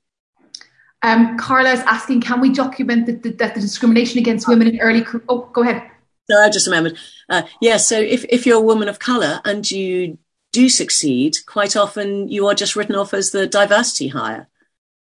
Um, 1.02 1.38
Carla 1.38 1.72
is 1.72 1.82
asking, 1.82 2.22
can 2.22 2.40
we 2.40 2.52
document 2.52 3.08
that 3.08 3.24
the, 3.24 3.32
the, 3.32 3.52
the 3.56 3.60
discrimination 3.60 4.20
against 4.20 4.48
women 4.48 4.68
in 4.68 4.80
early? 4.80 5.04
Oh, 5.28 5.50
go 5.52 5.64
ahead. 5.64 5.90
So 6.30 6.38
I 6.38 6.50
just 6.50 6.68
remembered. 6.68 6.98
Uh, 7.30 7.44
yeah, 7.62 7.78
so 7.78 8.00
if, 8.00 8.26
if 8.30 8.46
you're 8.46 8.58
a 8.58 8.62
woman 8.62 8.88
of 8.88 9.00
colour 9.00 9.42
and 9.44 9.70
you 9.70 10.18
do 10.52 10.70
succeed, 10.70 11.36
quite 11.46 11.76
often 11.76 12.30
you 12.30 12.48
are 12.48 12.54
just 12.54 12.76
written 12.76 12.96
off 12.96 13.14
as 13.14 13.32
the 13.32 13.48
diversity 13.48 14.08
hire. 14.10 14.48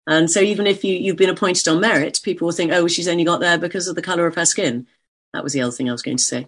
And 0.05 0.29
so 0.29 0.41
even 0.41 0.67
if 0.67 0.83
you, 0.83 0.95
you've 0.95 1.15
been 1.15 1.29
appointed 1.29 1.67
on 1.67 1.79
merit, 1.79 2.19
people 2.23 2.47
will 2.47 2.53
think, 2.53 2.71
oh, 2.73 2.87
she's 2.87 3.07
only 3.07 3.23
got 3.23 3.39
there 3.39 3.57
because 3.57 3.87
of 3.87 3.95
the 3.95 4.01
colour 4.01 4.27
of 4.27 4.35
her 4.35 4.45
skin. 4.45 4.87
That 5.33 5.43
was 5.43 5.53
the 5.53 5.61
other 5.61 5.71
thing 5.71 5.89
I 5.89 5.93
was 5.93 6.01
going 6.01 6.17
to 6.17 6.23
say. 6.23 6.47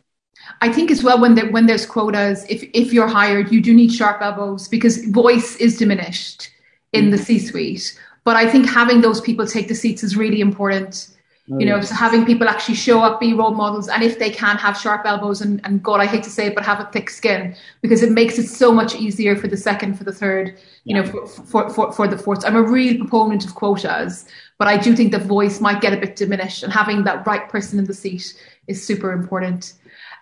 I 0.61 0.71
think 0.71 0.91
as 0.91 1.03
well 1.03 1.19
when 1.19 1.35
there, 1.35 1.49
when 1.51 1.65
there's 1.65 1.85
quotas, 1.85 2.45
if 2.49 2.63
if 2.73 2.91
you're 2.91 3.07
hired, 3.07 3.51
you 3.51 3.61
do 3.61 3.73
need 3.73 3.93
sharp 3.93 4.21
elbows 4.21 4.67
because 4.67 5.05
voice 5.05 5.55
is 5.55 5.77
diminished 5.77 6.49
in 6.91 7.09
the 7.09 7.17
C-suite. 7.17 7.97
But 8.25 8.35
I 8.35 8.49
think 8.49 8.67
having 8.67 9.01
those 9.01 9.21
people 9.21 9.47
take 9.47 9.67
the 9.67 9.75
seats 9.75 10.03
is 10.03 10.17
really 10.17 10.41
important 10.41 11.14
Oh, 11.51 11.59
you 11.59 11.67
know, 11.67 11.79
so 11.79 11.93
having 11.93 12.25
people 12.25 12.49
actually 12.49 12.73
show 12.73 13.01
up, 13.01 13.19
be 13.19 13.33
role 13.33 13.53
models, 13.53 13.87
and 13.87 14.01
if 14.01 14.17
they 14.17 14.31
can 14.31 14.57
have 14.57 14.75
sharp 14.75 15.05
elbows 15.05 15.41
and, 15.41 15.61
and 15.63 15.83
God, 15.83 15.99
I 15.99 16.07
hate 16.07 16.23
to 16.23 16.29
say 16.31 16.47
it, 16.47 16.55
but 16.55 16.65
have 16.65 16.79
a 16.79 16.85
thick 16.85 17.07
skin 17.07 17.55
because 17.83 18.01
it 18.01 18.11
makes 18.11 18.39
it 18.39 18.47
so 18.47 18.71
much 18.71 18.95
easier 18.95 19.35
for 19.35 19.47
the 19.47 19.55
second, 19.55 19.95
for 19.95 20.05
the 20.05 20.11
third, 20.11 20.57
you 20.85 20.95
yeah. 20.95 21.03
know, 21.03 21.27
for, 21.27 21.27
for, 21.27 21.69
for, 21.69 21.91
for 21.91 22.07
the 22.07 22.17
fourth. 22.17 22.43
I'm 22.45 22.55
a 22.55 22.63
real 22.63 22.97
proponent 22.97 23.45
of 23.45 23.53
quotas, 23.53 24.25
but 24.57 24.67
I 24.67 24.77
do 24.77 24.95
think 24.95 25.11
the 25.11 25.19
voice 25.19 25.61
might 25.61 25.81
get 25.81 25.93
a 25.93 25.97
bit 25.97 26.15
diminished 26.15 26.63
and 26.63 26.73
having 26.73 27.03
that 27.03 27.27
right 27.27 27.47
person 27.47 27.77
in 27.77 27.85
the 27.85 27.93
seat 27.93 28.33
is 28.65 28.83
super 28.83 29.11
important. 29.11 29.73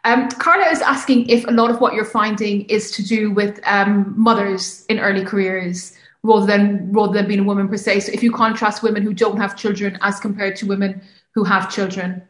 Um, 0.04 0.28
Carla 0.30 0.66
is 0.66 0.82
asking 0.82 1.30
if 1.30 1.48
a 1.48 1.52
lot 1.52 1.72
of 1.72 1.80
what 1.80 1.94
you're 1.94 2.04
finding 2.04 2.66
is 2.66 2.92
to 2.92 3.02
do 3.02 3.32
with 3.32 3.62
um, 3.66 4.14
mothers 4.18 4.86
in 4.90 5.00
early 5.00 5.24
careers 5.24 5.96
rather 6.24 6.46
than 6.46 6.92
rather 6.92 7.14
than 7.14 7.28
being 7.28 7.42
a 7.42 7.44
woman 7.44 7.68
per 7.68 7.78
se. 7.78 8.02
So 8.02 8.12
if 8.12 8.24
you 8.24 8.32
contrast 8.32 8.82
women 8.82 9.04
who 9.04 9.14
don't 9.14 9.38
have 9.38 9.56
children 9.56 9.98
as 10.02 10.20
compared 10.20 10.56
to 10.58 10.66
women 10.66 11.02
who 11.36 11.44
have 11.44 11.72
children? 11.72 12.24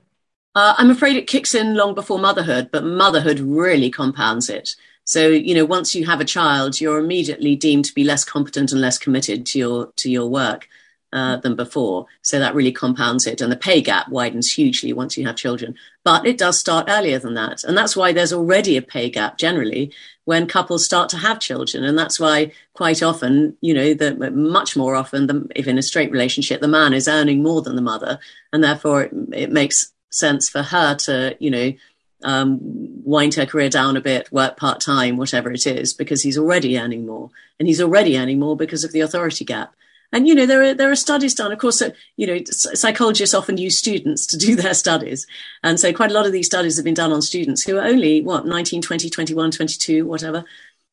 Uh, 0.55 0.75
I'm 0.77 0.89
afraid 0.89 1.15
it 1.15 1.27
kicks 1.27 1.55
in 1.55 1.75
long 1.75 1.95
before 1.95 2.19
motherhood, 2.19 2.69
but 2.71 2.83
motherhood 2.83 3.39
really 3.39 3.89
compounds 3.89 4.49
it. 4.49 4.75
So 5.05 5.27
you 5.27 5.55
know, 5.55 5.65
once 5.65 5.95
you 5.95 6.05
have 6.05 6.21
a 6.21 6.25
child, 6.25 6.81
you're 6.81 6.99
immediately 6.99 7.55
deemed 7.55 7.85
to 7.85 7.93
be 7.93 8.03
less 8.03 8.23
competent 8.23 8.71
and 8.71 8.81
less 8.81 8.97
committed 8.97 9.45
to 9.47 9.59
your 9.59 9.91
to 9.97 10.09
your 10.09 10.27
work. 10.27 10.67
Uh, 11.11 11.37
than 11.37 11.55
before. 11.55 12.07
So 12.23 12.39
that 12.39 12.55
really 12.55 12.71
compounds 12.71 13.27
it. 13.27 13.39
And 13.39 13.51
the 13.51 13.55
pay 13.55 13.81
gap 13.81 14.09
widens 14.09 14.51
hugely 14.51 14.93
once 14.93 15.15
you 15.15 15.27
have 15.27 15.35
children. 15.35 15.75
But 16.03 16.25
it 16.25 16.39
does 16.39 16.57
start 16.57 16.87
earlier 16.89 17.19
than 17.19 17.35
that. 17.35 17.63
And 17.63 17.77
that's 17.77 17.95
why 17.95 18.13
there's 18.13 18.33
already 18.33 18.77
a 18.77 18.81
pay 18.81 19.11
gap 19.11 19.37
generally 19.37 19.91
when 20.25 20.47
couples 20.47 20.85
start 20.85 21.09
to 21.09 21.17
have 21.17 21.39
children. 21.39 21.83
And 21.83 21.97
that's 21.97 22.19
why 22.19 22.51
quite 22.73 23.03
often, 23.03 23.57
you 23.61 23.73
know, 23.73 23.93
the, 23.93 24.31
much 24.31 24.75
more 24.77 24.95
often, 24.95 25.27
the, 25.27 25.47
if 25.55 25.67
in 25.67 25.77
a 25.77 25.81
straight 25.81 26.11
relationship, 26.11 26.61
the 26.61 26.67
man 26.67 26.93
is 26.93 27.07
earning 27.07 27.43
more 27.43 27.61
than 27.61 27.75
the 27.75 27.81
mother. 27.81 28.19
And 28.51 28.63
therefore 28.63 29.03
it, 29.03 29.13
it 29.33 29.51
makes 29.51 29.91
sense 30.09 30.49
for 30.49 30.63
her 30.63 30.95
to, 30.95 31.35
you 31.39 31.51
know, 31.51 31.73
um, 32.23 32.59
wind 33.03 33.33
her 33.33 33.45
career 33.45 33.69
down 33.69 33.97
a 33.97 34.01
bit, 34.01 34.31
work 34.31 34.55
part 34.55 34.79
time, 34.79 35.17
whatever 35.17 35.51
it 35.51 35.67
is, 35.67 35.93
because 35.93 36.21
he's 36.21 36.37
already 36.37 36.79
earning 36.79 37.05
more. 37.05 37.29
And 37.59 37.67
he's 37.67 37.81
already 37.81 38.17
earning 38.17 38.39
more 38.39 38.55
because 38.55 38.85
of 38.85 38.93
the 38.93 39.01
authority 39.01 39.43
gap. 39.43 39.73
And 40.13 40.27
you 40.27 40.35
know 40.35 40.45
there 40.45 40.61
are 40.61 40.73
there 40.75 40.91
are 40.91 40.95
studies 40.95 41.33
done. 41.33 41.51
Of 41.51 41.57
course, 41.57 41.81
uh, 41.81 41.89
you 42.15 42.27
know 42.27 42.39
psychologists 42.45 43.33
often 43.33 43.57
use 43.57 43.77
students 43.77 44.27
to 44.27 44.37
do 44.37 44.55
their 44.63 44.75
studies, 44.75 45.25
and 45.63 45.79
so 45.79 45.91
quite 45.91 46.11
a 46.11 46.13
lot 46.13 46.27
of 46.27 46.31
these 46.31 46.45
studies 46.45 46.77
have 46.77 46.85
been 46.85 46.93
done 46.93 47.11
on 47.11 47.21
students 47.23 47.63
who 47.63 47.77
are 47.77 47.85
only 47.85 48.21
what 48.21 48.45
19, 48.45 48.81
20, 48.81 49.09
21, 49.09 49.51
22, 49.51 50.05
whatever. 50.05 50.45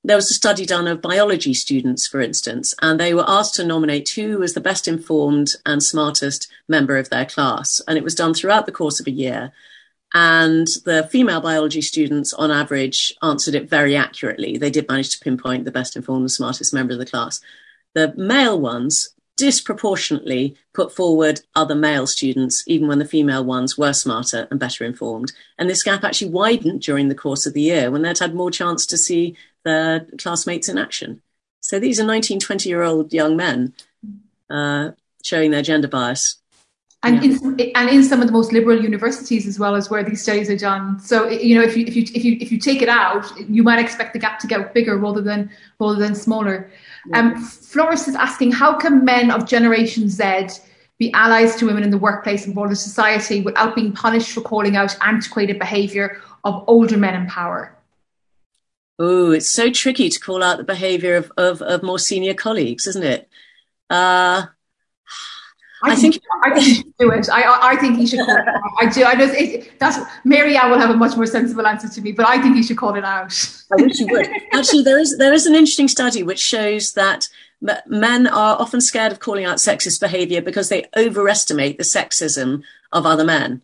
There 0.03 0.17
was 0.17 0.31
a 0.31 0.35
study 0.35 0.65
done 0.65 0.89
of 0.89 1.03
biology 1.03 1.53
students, 1.53 2.07
for 2.07 2.23
instance, 2.23 2.75
and 2.81 2.99
they 2.99 3.13
were 3.13 3.29
asked 3.29 3.55
to 3.57 3.65
nominate 3.65 4.09
who 4.09 4.39
was 4.39 4.55
the 4.55 4.61
best 4.61 4.89
informed 4.89 5.51
and 5.67 5.83
smartest 5.83 6.51
member 6.67 6.97
of 6.97 7.11
their 7.11 7.27
class, 7.27 7.83
and 7.87 7.99
it 7.99 8.05
was 8.05 8.15
done 8.15 8.33
throughout 8.33 8.65
the 8.65 8.73
course 8.73 8.99
of 8.99 9.07
a 9.07 9.11
year. 9.11 9.53
And 10.15 10.67
the 10.87 11.07
female 11.13 11.43
biology 11.43 11.83
students, 11.83 12.33
on 12.33 12.51
average, 12.51 13.13
answered 13.23 13.55
it 13.55 13.69
very 13.69 13.95
accurately. 13.95 14.57
They 14.57 14.71
did 14.71 14.89
manage 14.89 15.11
to 15.11 15.21
pinpoint 15.21 15.67
the 15.67 15.71
best 15.71 15.95
informed 15.95 16.23
and 16.23 16.33
smartest 16.33 16.73
member 16.75 16.95
of 16.95 16.99
the 16.99 17.07
class. 17.07 17.41
The 17.95 18.15
male 18.17 18.61
ones 18.61 19.11
disproportionately 19.37 20.55
put 20.75 20.95
forward 20.95 21.41
other 21.55 21.75
male 21.75 22.07
students, 22.07 22.63
even 22.67 22.89
when 22.89 22.99
the 22.99 23.07
female 23.07 23.43
ones 23.43 23.79
were 23.79 23.95
smarter 23.95 24.47
and 24.51 24.61
better 24.61 24.85
informed. 24.85 25.33
And 25.59 25.69
this 25.69 25.83
gap 25.83 26.05
actually 26.05 26.31
widened 26.31 26.83
during 26.83 27.09
the 27.09 27.15
course 27.15 27.47
of 27.47 27.55
the 27.55 27.63
year 27.63 27.91
when 27.91 28.03
they'd 28.03 28.19
had 28.19 28.35
more 28.35 28.51
chance 28.51 28.85
to 28.87 28.99
see 28.99 29.35
their 29.65 30.07
classmates 30.19 30.69
in 30.69 30.77
action. 30.77 31.23
So 31.61 31.79
these 31.79 31.99
are 31.99 32.05
19, 32.05 32.39
20 32.39 32.69
year 32.69 32.83
old 32.83 33.15
young 33.15 33.35
men 33.35 33.73
uh, 34.51 34.91
showing 35.23 35.51
their 35.51 35.63
gender 35.63 35.89
bias. 35.89 36.37
And, 37.03 37.25
yeah. 37.25 37.31
in, 37.31 37.73
and 37.75 37.89
in 37.89 38.05
some 38.05 38.21
of 38.21 38.27
the 38.27 38.33
most 38.33 38.53
liberal 38.53 38.83
universities 38.83 39.47
as 39.47 39.59
well 39.59 39.75
as 39.75 39.89
where 39.89 40.05
these 40.05 40.23
studies 40.23 40.51
are 40.51 40.57
done. 40.57 41.01
So 41.01 41.29
you 41.29 41.59
know, 41.59 41.63
if 41.63 41.79
you 41.79 41.87
if 41.87 41.97
you 41.97 42.03
if 42.15 42.25
you 42.25 42.37
if 42.41 42.53
you 42.53 42.59
take 42.59 42.83
it 42.83 42.91
out, 42.91 43.25
you 43.49 43.63
might 43.63 43.79
expect 43.79 44.13
the 44.13 44.19
gap 44.19 44.39
to 44.41 44.47
get 44.47 44.75
bigger 44.75 44.99
rather 44.99 45.23
than 45.23 45.51
rather 45.79 45.99
than 45.99 46.15
smaller. 46.15 46.71
Um, 47.13 47.37
Florence 47.43 48.09
is 48.09 48.15
asking, 48.15 48.53
how 48.53 48.77
can 48.77 49.05
men 49.05 49.31
of 49.31 49.47
Generation 49.47 50.09
Z 50.09 50.49
be 50.99 51.13
allies 51.13 51.57
to 51.57 51.67
women 51.67 51.83
in 51.83 51.91
the 51.91 51.99
workplace 51.99 52.45
and 52.45 52.55
broader 52.55 52.75
society 52.75 53.41
without 53.41 53.75
being 53.75 53.93
punished 53.93 54.33
for 54.33 54.43
calling 54.43 54.77
out 54.77 54.97
antiquated 55.01 55.59
behaviour 55.59 56.21
of 56.45 56.65
older 56.67 56.97
men 56.97 57.15
in 57.15 57.27
power? 57.27 57.75
Oh, 58.99 59.31
it's 59.31 59.49
so 59.49 59.71
tricky 59.71 60.11
to 60.11 60.21
call 60.21 60.43
out 60.43 60.59
the 60.59 60.65
behaviour 60.65 61.17
of, 61.17 61.33
of, 61.39 61.63
of 61.63 61.83
more 61.83 61.99
senior 61.99 62.35
colleagues, 62.35 62.87
isn't 62.87 63.03
it? 63.03 63.29
Uh, 63.89 64.47
I, 65.83 65.93
I 65.93 65.95
think, 65.95 66.21
I 66.45 66.51
think 66.51 66.67
he 66.67 66.75
should 66.75 66.97
do 66.99 67.11
it. 67.11 67.29
I 67.31 67.71
I 67.73 67.77
think 67.77 67.99
he 67.99 68.07
should 68.07 68.21
call 68.21 68.37
it 68.37 68.49
out. 68.49 68.61
I 68.81 68.87
do. 68.87 69.05
I 69.05 69.15
know 69.15 69.33
it, 69.33 69.79
that's 69.79 69.99
Mary 70.25 70.53
will 70.53 70.79
have 70.79 70.91
a 70.91 70.97
much 70.97 71.17
more 71.17 71.27
sensible 71.27 71.67
answer 71.67 71.89
to 71.89 72.01
me, 72.03 72.13
but 72.13 72.27
I 72.27 72.41
think 72.41 72.57
he 72.57 72.63
should 72.63 72.77
call 72.77 72.95
it 72.97 73.05
out. 73.05 73.33
I 73.73 73.83
wish 73.83 73.97
he 73.97 74.05
would. 74.05 74.29
Actually, 74.53 74.83
there 74.83 74.99
is 74.99 75.17
there 75.17 75.33
is 75.33 75.47
an 75.47 75.55
interesting 75.55 75.89
study 75.89 76.23
which 76.23 76.39
shows 76.39 76.93
that 76.93 77.29
men 77.87 78.27
are 78.27 78.61
often 78.61 78.81
scared 78.81 79.13
of 79.13 79.21
calling 79.21 79.45
out 79.45 79.57
sexist 79.59 80.01
behaviour 80.01 80.43
because 80.43 80.69
they 80.69 80.87
overestimate 80.97 81.79
the 81.79 81.85
sexism 81.85 82.63
of 82.93 83.07
other 83.07 83.25
men, 83.25 83.63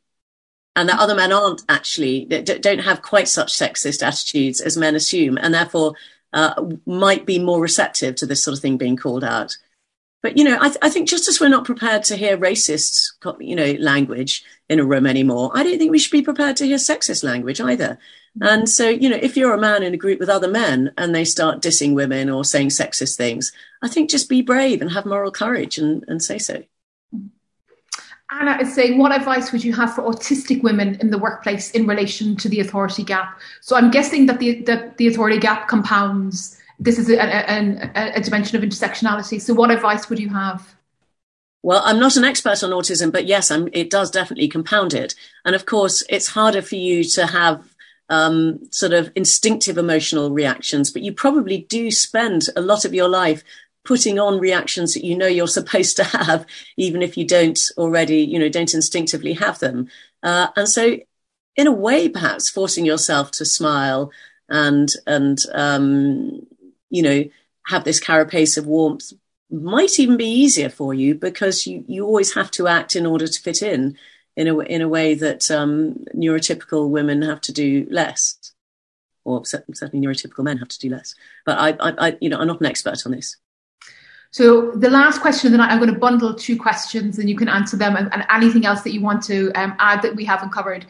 and 0.75 0.89
that 0.89 0.99
other 0.99 1.15
men 1.15 1.33
aren't 1.33 1.63
actually 1.69 2.25
don't 2.25 2.81
have 2.81 3.03
quite 3.03 3.29
such 3.29 3.53
sexist 3.53 4.03
attitudes 4.03 4.61
as 4.61 4.77
men 4.77 4.95
assume, 4.95 5.37
and 5.37 5.53
therefore 5.53 5.95
uh, 6.33 6.55
might 6.87 7.27
be 7.27 7.39
more 7.39 7.61
receptive 7.61 8.15
to 8.17 8.27
this 8.27 8.43
sort 8.43 8.57
of 8.57 8.63
thing 8.63 8.77
being 8.79 8.97
called 8.97 9.25
out. 9.25 9.57
But 10.27 10.37
you 10.37 10.43
know, 10.43 10.59
I, 10.61 10.67
th- 10.71 10.79
I, 10.83 10.91
think 10.91 11.09
just 11.09 11.29
as 11.29 11.41
we're 11.41 11.47
not 11.47 11.65
prepared 11.65 12.03
to 12.03 12.17
hear 12.17 12.37
racist, 12.37 13.13
you 13.39 13.55
know, 13.55 13.77
language 13.79 14.45
in 14.69 14.81
a 14.81 14.85
room 14.85 15.07
anymore, 15.07 15.53
I 15.55 15.63
don't 15.63 15.79
think 15.79 15.93
we 15.93 16.01
should 16.01 16.11
be 16.11 16.21
prepared 16.21 16.57
to 16.57 16.67
hear 16.67 16.79
sexist 16.79 17.23
language 17.23 17.61
either. 17.61 17.97
And 18.41 18.69
so, 18.69 18.89
you 18.89 19.09
know, 19.09 19.21
if 19.23 19.37
you're 19.37 19.55
a 19.55 19.61
man 19.61 19.85
in 19.85 19.95
a 19.95 19.97
group 19.97 20.19
with 20.19 20.29
other 20.29 20.49
men 20.49 20.93
and 20.99 21.15
they 21.15 21.25
start 21.25 21.63
dissing 21.63 21.95
women 21.95 22.29
or 22.29 22.45
saying 22.45 22.71
sexist 22.71 23.17
things, 23.17 23.53
I 23.83 23.89
think 23.89 24.11
just 24.11 24.29
be 24.29 24.43
brave 24.43 24.83
and 24.83 24.91
have 24.91 25.07
moral 25.07 25.31
courage 25.31 25.79
and, 25.79 26.05
and 26.09 26.21
say 26.21 26.39
so. 26.39 26.65
Anna 28.33 28.59
is 28.61 28.75
saying, 28.75 28.99
what 28.99 29.15
advice 29.15 29.53
would 29.53 29.63
you 29.63 29.75
have 29.75 29.95
for 29.95 30.03
autistic 30.03 30.61
women 30.65 30.97
in 31.01 31.11
the 31.11 31.19
workplace 31.19 31.71
in 31.71 31.87
relation 31.87 32.35
to 32.39 32.49
the 32.49 32.59
authority 32.59 33.05
gap? 33.05 33.39
So 33.61 33.77
I'm 33.77 33.93
guessing 33.93 34.27
that 34.27 34.41
the, 34.41 34.63
that 34.63 34.97
the 34.97 35.07
authority 35.07 35.39
gap 35.39 35.69
compounds 35.69 36.61
this 36.79 36.99
is 36.99 37.09
a, 37.09 37.17
a, 37.17 38.13
a, 38.17 38.21
dimension 38.21 38.57
of 38.57 38.63
intersectionality. 38.63 39.41
So, 39.41 39.55
what 39.55 39.71
advice 39.71 40.09
would 40.09 40.19
you 40.19 40.29
have? 40.29 40.75
Well, 41.63 41.83
I'm 41.85 41.99
not 41.99 42.17
an 42.17 42.25
expert 42.25 42.63
on 42.63 42.71
autism, 42.71 43.11
but 43.11 43.27
yes, 43.27 43.51
I'm, 43.51 43.69
it 43.73 43.91
does 43.91 44.11
definitely 44.11 44.49
compound 44.49 44.95
it. 44.95 45.15
And 45.45 45.55
of 45.55 45.67
course, 45.67 46.03
it's 46.09 46.29
harder 46.29 46.63
for 46.63 46.77
you 46.77 47.03
to 47.05 47.27
have 47.27 47.75
um, 48.09 48.61
sort 48.71 48.93
of 48.93 49.11
instinctive 49.17 49.79
emotional 49.79 50.31
reactions, 50.31 50.93
but 50.93 51.03
you 51.03 51.13
probably 51.13 51.59
do 51.59 51.91
spend 51.91 52.49
a 52.55 52.61
lot 52.61 52.85
of 52.85 52.95
your 52.95 53.09
life 53.09 53.43
putting 53.85 54.19
on 54.19 54.39
reactions 54.39 54.95
that 54.95 55.05
you 55.05 55.17
know 55.17 55.27
you're 55.27 55.47
supposed 55.59 55.97
to 55.97 56.05
have, 56.05 56.47
even 56.77 57.03
if 57.03 57.17
you 57.17 57.27
don't 57.27 57.59
already, 57.79 58.19
you 58.19 58.39
know, 58.39 58.49
don't 58.49 58.75
instinctively 58.75 59.33
have 59.33 59.59
them. 59.59 59.89
Uh, 60.23 60.49
and 60.57 60.69
so, 60.69 60.99
in 61.57 61.67
a 61.67 61.73
way, 61.73 62.09
perhaps 62.09 62.51
forcing 62.51 62.85
yourself 62.85 63.31
to 63.31 63.45
smile 63.45 64.13
and 64.49 64.93
and 65.07 65.39
um, 65.55 66.47
you 66.91 67.03
know, 67.03 67.25
have 67.67 67.85
this 67.85 68.01
carapace 68.01 68.57
of 68.57 68.67
warmth 68.67 69.13
might 69.51 69.99
even 69.99 70.17
be 70.17 70.27
easier 70.27 70.69
for 70.69 70.93
you 70.93 71.15
because 71.15 71.67
you, 71.67 71.85
you 71.87 72.05
always 72.05 72.35
have 72.35 72.51
to 72.53 72.67
act 72.67 72.97
in 72.97 73.07
order 73.07 73.27
to 73.27 73.41
fit 73.41 73.63
in 73.63 73.97
in 74.37 74.49
a, 74.49 74.59
in 74.59 74.83
a 74.83 74.89
way 74.89 75.15
that 75.15 75.51
um, 75.51 76.05
neurotypical 76.15 76.91
women 76.91 77.23
have 77.23 77.41
to 77.41 77.53
do 77.53 77.87
less 77.91 78.37
or 79.25 79.45
certainly 79.45 80.07
neurotypical 80.07 80.45
men 80.45 80.59
have 80.59 80.69
to 80.69 80.79
do 80.79 80.91
less. 80.91 81.15
But 81.45 81.59
I, 81.59 81.71
I, 81.81 82.09
I, 82.09 82.19
you 82.21 82.29
know, 82.29 82.39
I'm 82.39 82.47
not 82.47 82.61
an 82.61 82.67
expert 82.67 83.05
on 83.07 83.13
this. 83.13 83.37
So 84.31 84.73
the 84.73 84.91
last 84.91 85.21
question 85.21 85.49
of 85.49 85.53
the 85.53 85.59
night, 85.59 85.71
I'm 85.71 85.79
going 85.79 85.93
to 85.93 85.99
bundle 85.99 86.35
two 86.35 86.57
questions 86.59 87.19
and 87.19 87.29
you 87.29 87.37
can 87.37 87.49
answer 87.49 87.77
them 87.77 87.97
and, 87.97 88.13
and 88.13 88.25
anything 88.31 88.67
else 88.67 88.83
that 88.83 88.93
you 88.93 89.01
want 89.01 89.23
to 89.25 89.51
um, 89.53 89.75
add 89.79 90.03
that 90.03 90.15
we 90.15 90.25
haven't 90.25 90.51
covered. 90.51 90.87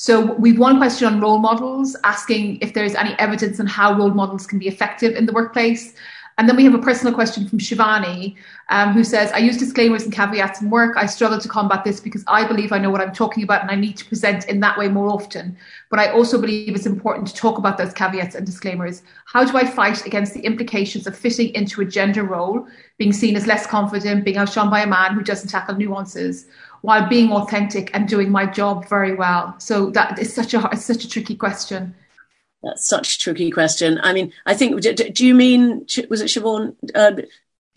So 0.00 0.32
we've 0.36 0.58
one 0.58 0.78
question 0.78 1.06
on 1.08 1.20
role 1.20 1.36
models, 1.36 1.94
asking 2.04 2.56
if 2.62 2.72
there's 2.72 2.94
any 2.94 3.14
evidence 3.18 3.60
on 3.60 3.66
how 3.66 3.92
role 3.92 4.12
models 4.12 4.46
can 4.46 4.58
be 4.58 4.66
effective 4.66 5.14
in 5.14 5.26
the 5.26 5.32
workplace. 5.34 5.92
And 6.38 6.48
then 6.48 6.56
we 6.56 6.64
have 6.64 6.72
a 6.72 6.78
personal 6.78 7.12
question 7.12 7.46
from 7.46 7.58
Shivani, 7.58 8.34
um, 8.70 8.94
who 8.94 9.04
says, 9.04 9.30
I 9.32 9.40
use 9.40 9.58
disclaimers 9.58 10.04
and 10.04 10.10
caveats 10.10 10.62
in 10.62 10.70
work. 10.70 10.96
I 10.96 11.04
struggle 11.04 11.38
to 11.38 11.46
combat 11.46 11.84
this 11.84 12.00
because 12.00 12.24
I 12.28 12.48
believe 12.48 12.72
I 12.72 12.78
know 12.78 12.88
what 12.88 13.02
I'm 13.02 13.12
talking 13.12 13.42
about 13.42 13.60
and 13.60 13.70
I 13.70 13.74
need 13.74 13.98
to 13.98 14.06
present 14.06 14.48
in 14.48 14.58
that 14.60 14.78
way 14.78 14.88
more 14.88 15.10
often. 15.10 15.54
But 15.90 15.98
I 15.98 16.12
also 16.12 16.40
believe 16.40 16.74
it's 16.74 16.86
important 16.86 17.28
to 17.28 17.34
talk 17.34 17.58
about 17.58 17.76
those 17.76 17.92
caveats 17.92 18.34
and 18.34 18.46
disclaimers. 18.46 19.02
How 19.26 19.44
do 19.44 19.54
I 19.58 19.66
fight 19.66 20.06
against 20.06 20.32
the 20.32 20.40
implications 20.40 21.06
of 21.06 21.14
fitting 21.14 21.52
into 21.54 21.82
a 21.82 21.84
gender 21.84 22.24
role, 22.24 22.66
being 22.96 23.12
seen 23.12 23.36
as 23.36 23.46
less 23.46 23.66
confident, 23.66 24.24
being 24.24 24.38
outshone 24.38 24.70
by 24.70 24.80
a 24.80 24.86
man 24.86 25.12
who 25.12 25.22
doesn't 25.22 25.50
tackle 25.50 25.74
nuances? 25.74 26.46
While 26.82 27.08
being 27.08 27.32
authentic 27.32 27.90
and 27.94 28.08
doing 28.08 28.30
my 28.30 28.46
job 28.46 28.88
very 28.88 29.14
well? 29.14 29.54
So 29.58 29.90
that 29.90 30.18
is 30.18 30.32
such 30.32 30.54
a 30.54 30.68
it's 30.72 30.84
such 30.84 31.04
a 31.04 31.08
tricky 31.08 31.36
question. 31.36 31.94
That's 32.62 32.86
such 32.86 33.16
a 33.16 33.18
tricky 33.18 33.50
question. 33.50 33.98
I 34.02 34.12
mean, 34.12 34.32
I 34.44 34.54
think. 34.54 34.80
Do, 34.80 34.92
do 34.92 35.26
you 35.26 35.34
mean 35.34 35.86
was 36.08 36.20
it 36.20 36.26
Siobhan? 36.26 36.74
Uh, 36.94 37.22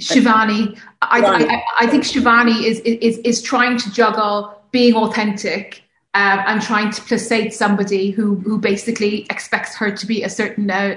Shivani, 0.01 0.77
I, 1.01 1.21
I, 1.21 1.63
I, 1.81 1.87
think 1.87 2.03
Shivani 2.03 2.63
is, 2.63 2.79
is 2.79 3.19
is 3.19 3.41
trying 3.41 3.77
to 3.77 3.91
juggle 3.91 4.59
being 4.71 4.95
authentic 4.95 5.83
um, 6.15 6.39
and 6.45 6.61
trying 6.61 6.91
to 6.91 7.01
placate 7.01 7.53
somebody 7.53 8.09
who 8.11 8.35
who 8.35 8.57
basically 8.57 9.25
expects 9.29 9.75
her 9.75 9.91
to 9.91 10.05
be 10.05 10.23
a 10.23 10.29
certain 10.29 10.69
uh, 10.69 10.95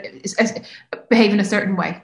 behave 1.09 1.33
in 1.33 1.41
a 1.41 1.45
certain 1.45 1.77
way. 1.77 2.03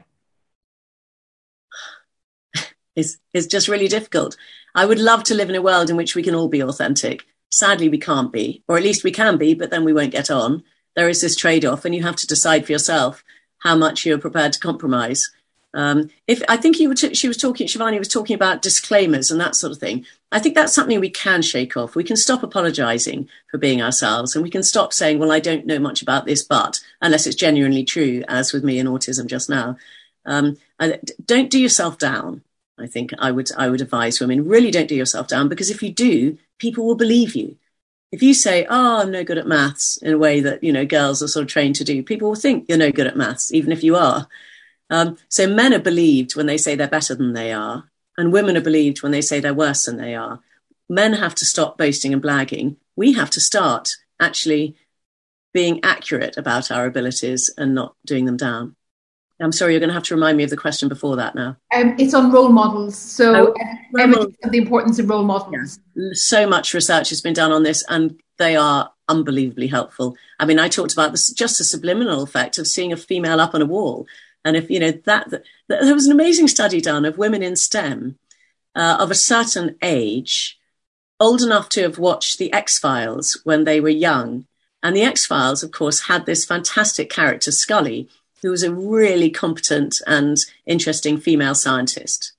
Is 2.95 3.19
is 3.33 3.47
just 3.47 3.69
really 3.69 3.89
difficult. 3.89 4.37
I 4.75 4.87
would 4.87 4.99
love 4.99 5.23
to 5.25 5.35
live 5.35 5.51
in 5.51 5.57
a 5.57 5.63
world 5.63 5.91
in 5.91 5.97
which 5.97 6.15
we 6.15 6.23
can 6.23 6.35
all 6.35 6.49
be 6.49 6.63
authentic. 6.63 7.27
Sadly, 7.51 7.89
we 7.89 7.99
can't 7.99 8.33
be, 8.33 8.63
or 8.67 8.77
at 8.77 8.83
least 8.83 9.05
we 9.05 9.11
can 9.11 9.37
be, 9.37 9.55
but 9.55 9.71
then 9.71 9.85
we 9.85 9.93
won't 9.93 10.13
get 10.13 10.31
on. 10.31 10.63
There 10.97 11.09
is 11.09 11.21
this 11.21 11.37
trade 11.37 11.65
off, 11.65 11.85
and 11.85 11.95
you 11.95 12.03
have 12.03 12.17
to 12.17 12.27
decide 12.27 12.65
for 12.65 12.73
yourself 12.73 13.23
how 13.59 13.77
much 13.77 14.05
you're 14.05 14.19
prepared 14.19 14.55
to 14.55 14.61
compromise. 14.61 15.31
Um, 15.75 16.11
if 16.27 16.43
I 16.49 16.57
think 16.57 16.77
t- 16.77 17.15
she 17.15 17.29
was 17.29 17.37
talking, 17.37 17.67
Shivani 17.67 17.99
was 17.99 18.09
talking 18.09 18.35
about 18.35 18.61
disclaimers 18.61 19.31
and 19.31 19.41
that 19.41 19.57
sort 19.57 19.73
of 19.73 19.79
thing. 19.79 20.05
I 20.31 20.39
think 20.39 20.55
that's 20.55 20.73
something 20.73 21.01
we 21.01 21.11
can 21.11 21.41
shake 21.41 21.77
off. 21.77 21.95
We 21.95 22.05
can 22.05 22.17
stop 22.17 22.43
apologizing 22.43 23.29
for 23.51 23.59
being 23.59 23.81
ourselves, 23.81 24.35
and 24.35 24.43
we 24.43 24.51
can 24.51 24.63
stop 24.63 24.93
saying, 24.93 25.19
"Well, 25.19 25.33
I 25.33 25.41
don't 25.41 25.67
know 25.67 25.79
much 25.79 26.03
about 26.03 26.27
this, 26.27 26.43
but," 26.43 26.81
unless 27.01 27.27
it's 27.27 27.37
genuinely 27.37 27.85
true, 27.85 28.23
as 28.29 28.53
with 28.53 28.65
me 28.65 28.79
and 28.79 28.89
autism 28.89 29.27
just 29.27 29.49
now. 29.49 29.77
Um, 30.27 30.57
don't 31.25 31.51
do 31.51 31.59
yourself 31.59 31.99
down. 31.99 32.43
I 32.79 32.87
think 32.87 33.13
I 33.19 33.31
would 33.31 33.51
I 33.57 33.69
would 33.69 33.81
advise 33.81 34.21
women 34.21 34.47
really 34.47 34.71
don't 34.71 34.89
do 34.89 34.95
yourself 34.95 35.29
down 35.29 35.49
because 35.49 35.71
if 35.71 35.83
you 35.83 35.93
do, 35.93 36.39
people 36.59 36.85
will 36.87 36.97
believe 36.97 37.37
you. 37.37 37.57
If 38.11 38.23
you 38.23 38.35
say, 38.35 38.67
"Oh, 38.69 39.01
I'm 39.01 39.11
no 39.11 39.25
good 39.25 39.39
at 39.39 39.47
maths," 39.47 39.97
in 39.99 40.13
a 40.13 40.19
way 40.19 40.41
that 40.41 40.63
you 40.65 40.73
know 40.73 40.85
girls 40.85 41.23
are 41.23 41.29
sort 41.29 41.45
of 41.45 41.49
trained 41.49 41.77
to 41.77 41.85
do, 41.85 42.03
people 42.03 42.29
will 42.29 42.35
think 42.35 42.67
you're 42.69 42.79
no 42.79 42.93
good 42.93 43.07
at 43.07 43.17
maths, 43.17 43.53
even 43.53 43.73
if 43.73 43.83
you 43.85 43.97
are. 43.97 44.29
Um, 44.91 45.17
so 45.29 45.47
men 45.47 45.73
are 45.73 45.79
believed 45.79 46.37
when 46.37 46.47
they 46.47 46.59
say 46.59 46.75
they're 46.75 46.89
better 46.89 47.15
than 47.15 47.33
they 47.33 47.53
are, 47.53 47.91
and 48.19 48.33
women 48.33 48.57
are 48.57 48.63
believed 48.63 49.03
when 49.03 49.13
they 49.13 49.23
say 49.23 49.41
they're 49.41 49.55
worse 49.55 49.85
than 49.85 49.97
they 49.97 50.15
are. 50.15 50.41
Men 50.89 51.15
have 51.15 51.35
to 51.37 51.45
stop 51.47 51.79
boasting 51.79 52.13
and 52.13 52.23
blagging. 52.23 52.77
We 52.97 53.13
have 53.13 53.31
to 53.31 53.41
start 53.41 53.91
actually 54.21 54.77
being 55.53 55.81
accurate 55.83 56.37
about 56.37 56.71
our 56.71 56.87
abilities 56.87 57.51
and 57.57 57.75
not 57.75 57.95
doing 58.05 58.25
them 58.25 58.37
down. 58.37 58.77
I'm 59.43 59.53
sorry, 59.53 59.73
you're 59.73 59.81
going 59.81 59.89
to 59.89 59.95
have 59.95 60.03
to 60.05 60.15
remind 60.15 60.37
me 60.37 60.45
of 60.45 60.51
the 60.51 60.57
question 60.57 60.89
before 60.89 61.17
that 61.17 61.35
now. 61.35 61.57
Um, 61.75 61.97
it's 61.99 62.15
on 62.15 62.31
role 62.31 62.51
models. 62.51 62.97
So, 62.97 63.49
oh, 63.49 63.99
evidence 63.99 64.37
of 64.45 64.53
the 64.53 64.59
importance 64.59 64.99
of 64.99 65.09
role 65.09 65.25
models. 65.25 65.79
Yeah. 65.95 66.11
So 66.13 66.47
much 66.47 66.75
research 66.75 67.09
has 67.11 67.21
been 67.21 67.35
done 67.35 67.53
on 67.53 67.63
this, 67.63 67.85
and 67.89 68.21
they 68.39 68.57
are 68.57 68.93
unbelievably 69.09 69.69
helpful. 69.69 70.17
I 70.39 70.47
mean, 70.47 70.59
I 70.59 70.69
talked 70.69 70.93
about 70.93 71.11
this, 71.11 71.31
just 71.33 71.59
the 71.59 71.65
subliminal 71.65 72.23
effect 72.23 72.59
of 72.59 72.67
seeing 72.67 72.93
a 72.93 72.97
female 72.97 73.41
up 73.41 73.55
on 73.55 73.63
a 73.63 73.67
wall. 73.67 74.07
And 74.45 74.57
if, 74.57 74.71
you 74.71 74.81
know, 74.81 74.91
that, 74.91 75.31
that 75.31 75.45
there 75.69 75.95
was 75.95 76.07
an 76.07 76.13
amazing 76.13 76.49
study 76.49 76.81
done 76.81 77.05
of 77.05 77.19
women 77.19 77.43
in 77.43 77.57
STEM 77.57 78.19
uh, 78.75 78.97
of 78.99 79.11
a 79.11 79.15
certain 79.15 79.77
age, 79.83 80.59
old 81.21 81.43
enough 81.43 81.69
to 81.71 81.83
have 81.83 81.99
watched 81.99 82.39
The 82.39 82.53
X 82.53 82.79
Files 82.79 83.41
when 83.45 83.65
they 83.65 83.81
were 83.81 83.89
young. 83.89 84.47
And 84.83 84.97
The 84.97 85.03
X 85.03 85.27
Files, 85.27 85.63
of 85.63 85.71
course, 85.71 86.03
had 86.03 86.27
this 86.27 86.45
fantastic 86.45 87.09
character, 87.09 87.53
Scully, 87.53 88.09
who 88.43 88.51
was 88.51 88.63
a 88.63 88.75
really 88.75 89.31
competent 89.31 90.01
and 90.07 90.37
interesting 90.67 91.19
female 91.19 91.55
scientist. 91.55 92.33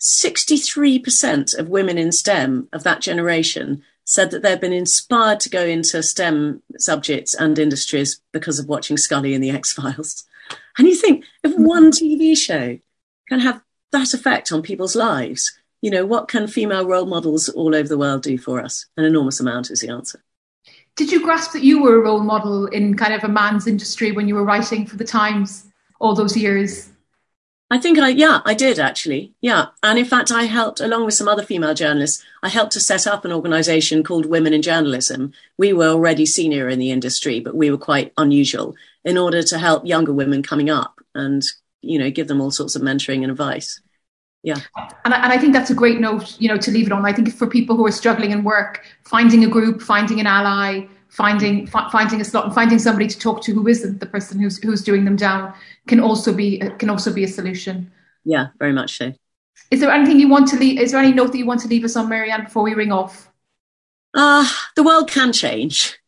63% 0.00 1.58
of 1.58 1.68
women 1.68 1.98
in 1.98 2.12
STEM 2.12 2.68
of 2.72 2.84
that 2.84 3.00
generation 3.00 3.82
said 4.04 4.30
that 4.30 4.42
they've 4.42 4.60
been 4.60 4.72
inspired 4.72 5.40
to 5.40 5.50
go 5.50 5.64
into 5.64 6.02
STEM 6.02 6.62
subjects 6.78 7.34
and 7.34 7.58
industries 7.58 8.20
because 8.32 8.58
of 8.58 8.68
watching 8.68 8.96
Scully 8.96 9.34
in 9.34 9.40
the 9.40 9.50
X 9.50 9.72
Files. 9.72 10.24
And 10.78 10.86
you 10.86 10.94
think 10.94 11.24
if 11.44 11.54
hmm. 11.54 11.64
one 11.64 11.90
TV 11.90 12.36
show 12.36 12.78
can 13.28 13.40
have 13.40 13.62
that 13.92 14.14
effect 14.14 14.52
on 14.52 14.62
people's 14.62 14.96
lives, 14.96 15.58
you 15.82 15.90
know, 15.90 16.06
what 16.06 16.28
can 16.28 16.46
female 16.46 16.86
role 16.86 17.06
models 17.06 17.48
all 17.48 17.74
over 17.74 17.88
the 17.88 17.98
world 17.98 18.22
do 18.22 18.38
for 18.38 18.60
us? 18.60 18.86
An 18.96 19.04
enormous 19.04 19.40
amount 19.40 19.70
is 19.70 19.80
the 19.80 19.90
answer. 19.90 20.22
Did 20.98 21.12
you 21.12 21.22
grasp 21.22 21.52
that 21.52 21.62
you 21.62 21.80
were 21.80 21.94
a 21.94 22.00
role 22.00 22.24
model 22.24 22.66
in 22.66 22.96
kind 22.96 23.14
of 23.14 23.22
a 23.22 23.28
man's 23.28 23.68
industry 23.68 24.10
when 24.10 24.26
you 24.26 24.34
were 24.34 24.42
writing 24.42 24.84
for 24.84 24.96
the 24.96 25.04
Times 25.04 25.66
all 26.00 26.16
those 26.16 26.36
years? 26.36 26.90
I 27.70 27.78
think 27.78 28.00
I, 28.00 28.08
yeah, 28.08 28.40
I 28.44 28.54
did 28.54 28.80
actually. 28.80 29.32
Yeah. 29.40 29.66
And 29.84 29.96
in 29.96 30.04
fact, 30.04 30.32
I 30.32 30.44
helped, 30.44 30.80
along 30.80 31.04
with 31.04 31.14
some 31.14 31.28
other 31.28 31.44
female 31.44 31.72
journalists, 31.72 32.24
I 32.42 32.48
helped 32.48 32.72
to 32.72 32.80
set 32.80 33.06
up 33.06 33.24
an 33.24 33.32
organization 33.32 34.02
called 34.02 34.26
Women 34.26 34.52
in 34.52 34.60
Journalism. 34.60 35.32
We 35.56 35.72
were 35.72 35.86
already 35.86 36.26
senior 36.26 36.68
in 36.68 36.80
the 36.80 36.90
industry, 36.90 37.38
but 37.38 37.54
we 37.54 37.70
were 37.70 37.78
quite 37.78 38.12
unusual 38.18 38.74
in 39.04 39.16
order 39.16 39.44
to 39.44 39.58
help 39.58 39.86
younger 39.86 40.12
women 40.12 40.42
coming 40.42 40.68
up 40.68 41.00
and, 41.14 41.44
you 41.80 42.00
know, 42.00 42.10
give 42.10 42.26
them 42.26 42.40
all 42.40 42.50
sorts 42.50 42.74
of 42.74 42.82
mentoring 42.82 43.22
and 43.22 43.30
advice. 43.30 43.80
Yeah. 44.42 44.58
And 45.04 45.14
I, 45.14 45.24
and 45.24 45.32
I 45.32 45.38
think 45.38 45.52
that's 45.52 45.70
a 45.70 45.74
great 45.74 46.00
note, 46.00 46.40
you 46.40 46.48
know, 46.48 46.56
to 46.58 46.70
leave 46.70 46.86
it 46.86 46.92
on. 46.92 47.04
I 47.04 47.12
think 47.12 47.32
for 47.34 47.46
people 47.46 47.76
who 47.76 47.86
are 47.86 47.92
struggling 47.92 48.30
in 48.30 48.44
work, 48.44 48.84
finding 49.04 49.44
a 49.44 49.48
group, 49.48 49.82
finding 49.82 50.20
an 50.20 50.26
ally, 50.26 50.86
finding 51.08 51.68
f- 51.68 51.90
finding 51.90 52.20
a 52.20 52.24
slot 52.24 52.44
and 52.44 52.54
finding 52.54 52.78
somebody 52.78 53.08
to 53.08 53.18
talk 53.18 53.42
to 53.42 53.52
who 53.52 53.66
isn't 53.66 53.98
the 53.98 54.06
person 54.06 54.38
who's 54.38 54.62
who's 54.62 54.82
doing 54.82 55.04
them 55.04 55.16
down 55.16 55.52
can 55.86 56.00
also 56.00 56.32
be 56.32 56.58
can 56.78 56.90
also 56.90 57.12
be 57.12 57.24
a 57.24 57.28
solution. 57.28 57.90
Yeah, 58.24 58.48
very 58.58 58.72
much 58.72 58.98
so. 58.98 59.12
Is 59.70 59.80
there 59.80 59.90
anything 59.90 60.20
you 60.20 60.28
want 60.28 60.48
to 60.48 60.56
leave? 60.56 60.80
Is 60.80 60.92
there 60.92 61.00
any 61.00 61.12
note 61.12 61.32
that 61.32 61.38
you 61.38 61.46
want 61.46 61.60
to 61.60 61.68
leave 61.68 61.84
us 61.84 61.96
on, 61.96 62.08
Marianne, 62.08 62.44
before 62.44 62.62
we 62.62 62.74
ring 62.74 62.92
off? 62.92 63.30
Uh, 64.14 64.48
the 64.76 64.82
world 64.82 65.10
can 65.10 65.32
change. 65.32 65.98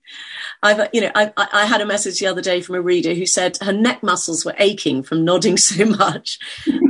I've, 0.63 0.89
you 0.93 1.01
know, 1.01 1.11
I, 1.15 1.33
I 1.37 1.65
had 1.65 1.81
a 1.81 1.87
message 1.87 2.21
the 2.21 2.27
other 2.27 2.43
day 2.43 2.61
from 2.61 2.75
a 2.75 2.83
reader 2.83 3.15
who 3.15 3.27
said 3.27 3.59
her 3.63 3.73
neck 3.73 4.03
muscles 4.03 4.45
were 4.45 4.55
aching 4.59 5.03
from 5.03 5.25
nodding 5.25 5.57
so 5.57 5.85
much. 5.87 6.39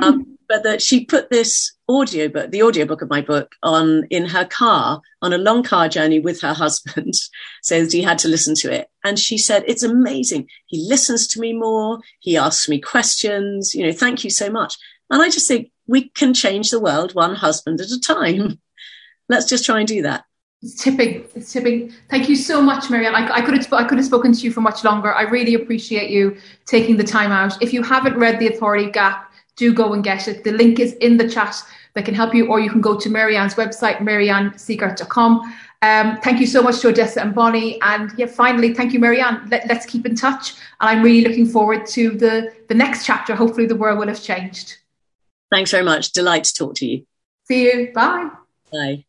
Um, 0.03 0.30
but 0.51 0.65
that 0.65 0.83
she 0.83 1.05
put 1.05 1.31
this 1.31 1.73
audiobook, 1.89 2.51
the 2.51 2.65
audiobook 2.65 3.03
of 3.03 3.09
my 3.09 3.21
book, 3.21 3.55
on 3.63 4.05
in 4.11 4.27
her 4.27 4.45
car 4.45 5.01
on 5.23 5.33
a 5.33 5.39
long 5.39 5.63
car 5.63 5.89
journey 5.89 6.19
with 6.19 6.41
her 6.41 6.53
husband, 6.53 7.15
so 7.63 7.85
that 7.85 7.93
he 7.93 8.03
had 8.03 8.19
to 8.19 8.29
listen 8.29 8.57
to 8.57 8.73
it. 8.73 8.89
And 9.05 9.17
she 9.17 9.39
said, 9.39 9.63
"It's 9.69 9.85
amazing. 9.85 10.49
He 10.67 10.85
listens 10.89 11.29
to 11.29 11.41
me 11.41 11.53
more. 11.53 12.01
He 12.19 12.37
asks 12.37 12.69
me 12.69 12.81
questions. 12.81 13.77
You 13.77 13.87
know, 13.87 13.93
thank 13.93 14.25
you 14.25 14.31
so 14.31 14.51
much." 14.51 14.77
And 15.09 15.23
I 15.23 15.31
just 15.31 15.47
think 15.47 15.71
we 15.87 16.09
can 16.09 16.35
change 16.35 16.71
the 16.71 16.81
world 16.81 17.15
one 17.15 17.37
husband 17.37 17.81
at 17.81 17.91
a 17.91 18.01
time. 18.01 18.61
Let's 19.29 19.47
just 19.47 19.65
try 19.65 19.79
and 19.79 19.87
do 19.87 20.03
that. 20.03 20.25
It's 20.63 20.83
tipping. 20.83 21.25
It's 21.37 21.53
tipping. 21.53 21.95
Thank 22.11 22.29
you 22.29 22.35
so 22.35 22.61
much, 22.61 22.91
Mary 22.91 23.07
Ann. 23.07 23.15
I, 23.15 23.37
I, 23.37 23.41
could 23.41 23.55
have 23.55 23.73
I 23.73 23.85
could 23.85 23.99
have 23.99 24.07
spoken 24.07 24.33
to 24.33 24.41
you 24.41 24.51
for 24.51 24.61
much 24.61 24.83
longer. 24.83 25.15
I 25.15 25.23
really 25.23 25.55
appreciate 25.55 26.11
you 26.11 26.37
taking 26.67 26.97
the 26.97 27.05
time 27.05 27.31
out. 27.31 27.63
If 27.63 27.73
you 27.73 27.85
haven't 27.85 28.19
read 28.19 28.41
The 28.41 28.49
Authority 28.49 28.91
Gap, 28.91 29.30
do 29.61 29.73
go 29.73 29.93
and 29.93 30.03
get 30.03 30.27
it. 30.27 30.43
The 30.43 30.53
link 30.53 30.81
is 30.81 30.95
in 30.95 31.19
the 31.19 31.29
chat 31.29 31.55
that 31.95 32.05
can 32.05 32.15
help 32.15 32.35
you, 32.35 32.49
or 32.49 32.59
you 32.59 32.71
can 32.71 32.81
go 32.81 32.99
to 32.99 33.09
Mary 33.11 33.37
Ann's 33.37 33.55
website, 33.55 33.99
maryannsieghart.com. 33.99 35.55
Um, 35.83 36.19
thank 36.23 36.41
you 36.41 36.47
so 36.47 36.63
much 36.63 36.81
to 36.81 36.89
Odessa 36.89 37.21
and 37.23 37.35
Bonnie. 37.35 37.81
And 37.83 38.13
yeah, 38.17 38.27
finally, 38.27 38.75
thank 38.75 38.93
you, 38.93 38.99
Mary 38.99 39.21
Ann. 39.21 39.49
Let, 39.51 39.71
us 39.71 39.87
keep 39.87 40.07
in 40.07 40.15
touch. 40.15 40.55
And 40.81 40.91
I'm 40.91 41.03
really 41.03 41.27
looking 41.27 41.47
forward 41.47 41.87
to 41.97 42.11
the, 42.11 42.53
the 42.69 42.75
next 42.75 43.07
chapter. 43.07 43.35
Hopefully, 43.35 43.67
the 43.67 43.77
world 43.77 43.99
will 43.99 44.09
have 44.09 44.23
changed. 44.23 44.79
Thanks 45.51 45.71
very 45.71 45.85
much. 45.85 46.13
Delight 46.13 46.45
to 46.45 46.55
talk 46.55 46.75
to 46.77 46.87
you. 46.87 47.07
See 47.45 47.65
you. 47.65 47.93
Bye. 47.95 48.31
Bye. 48.73 49.05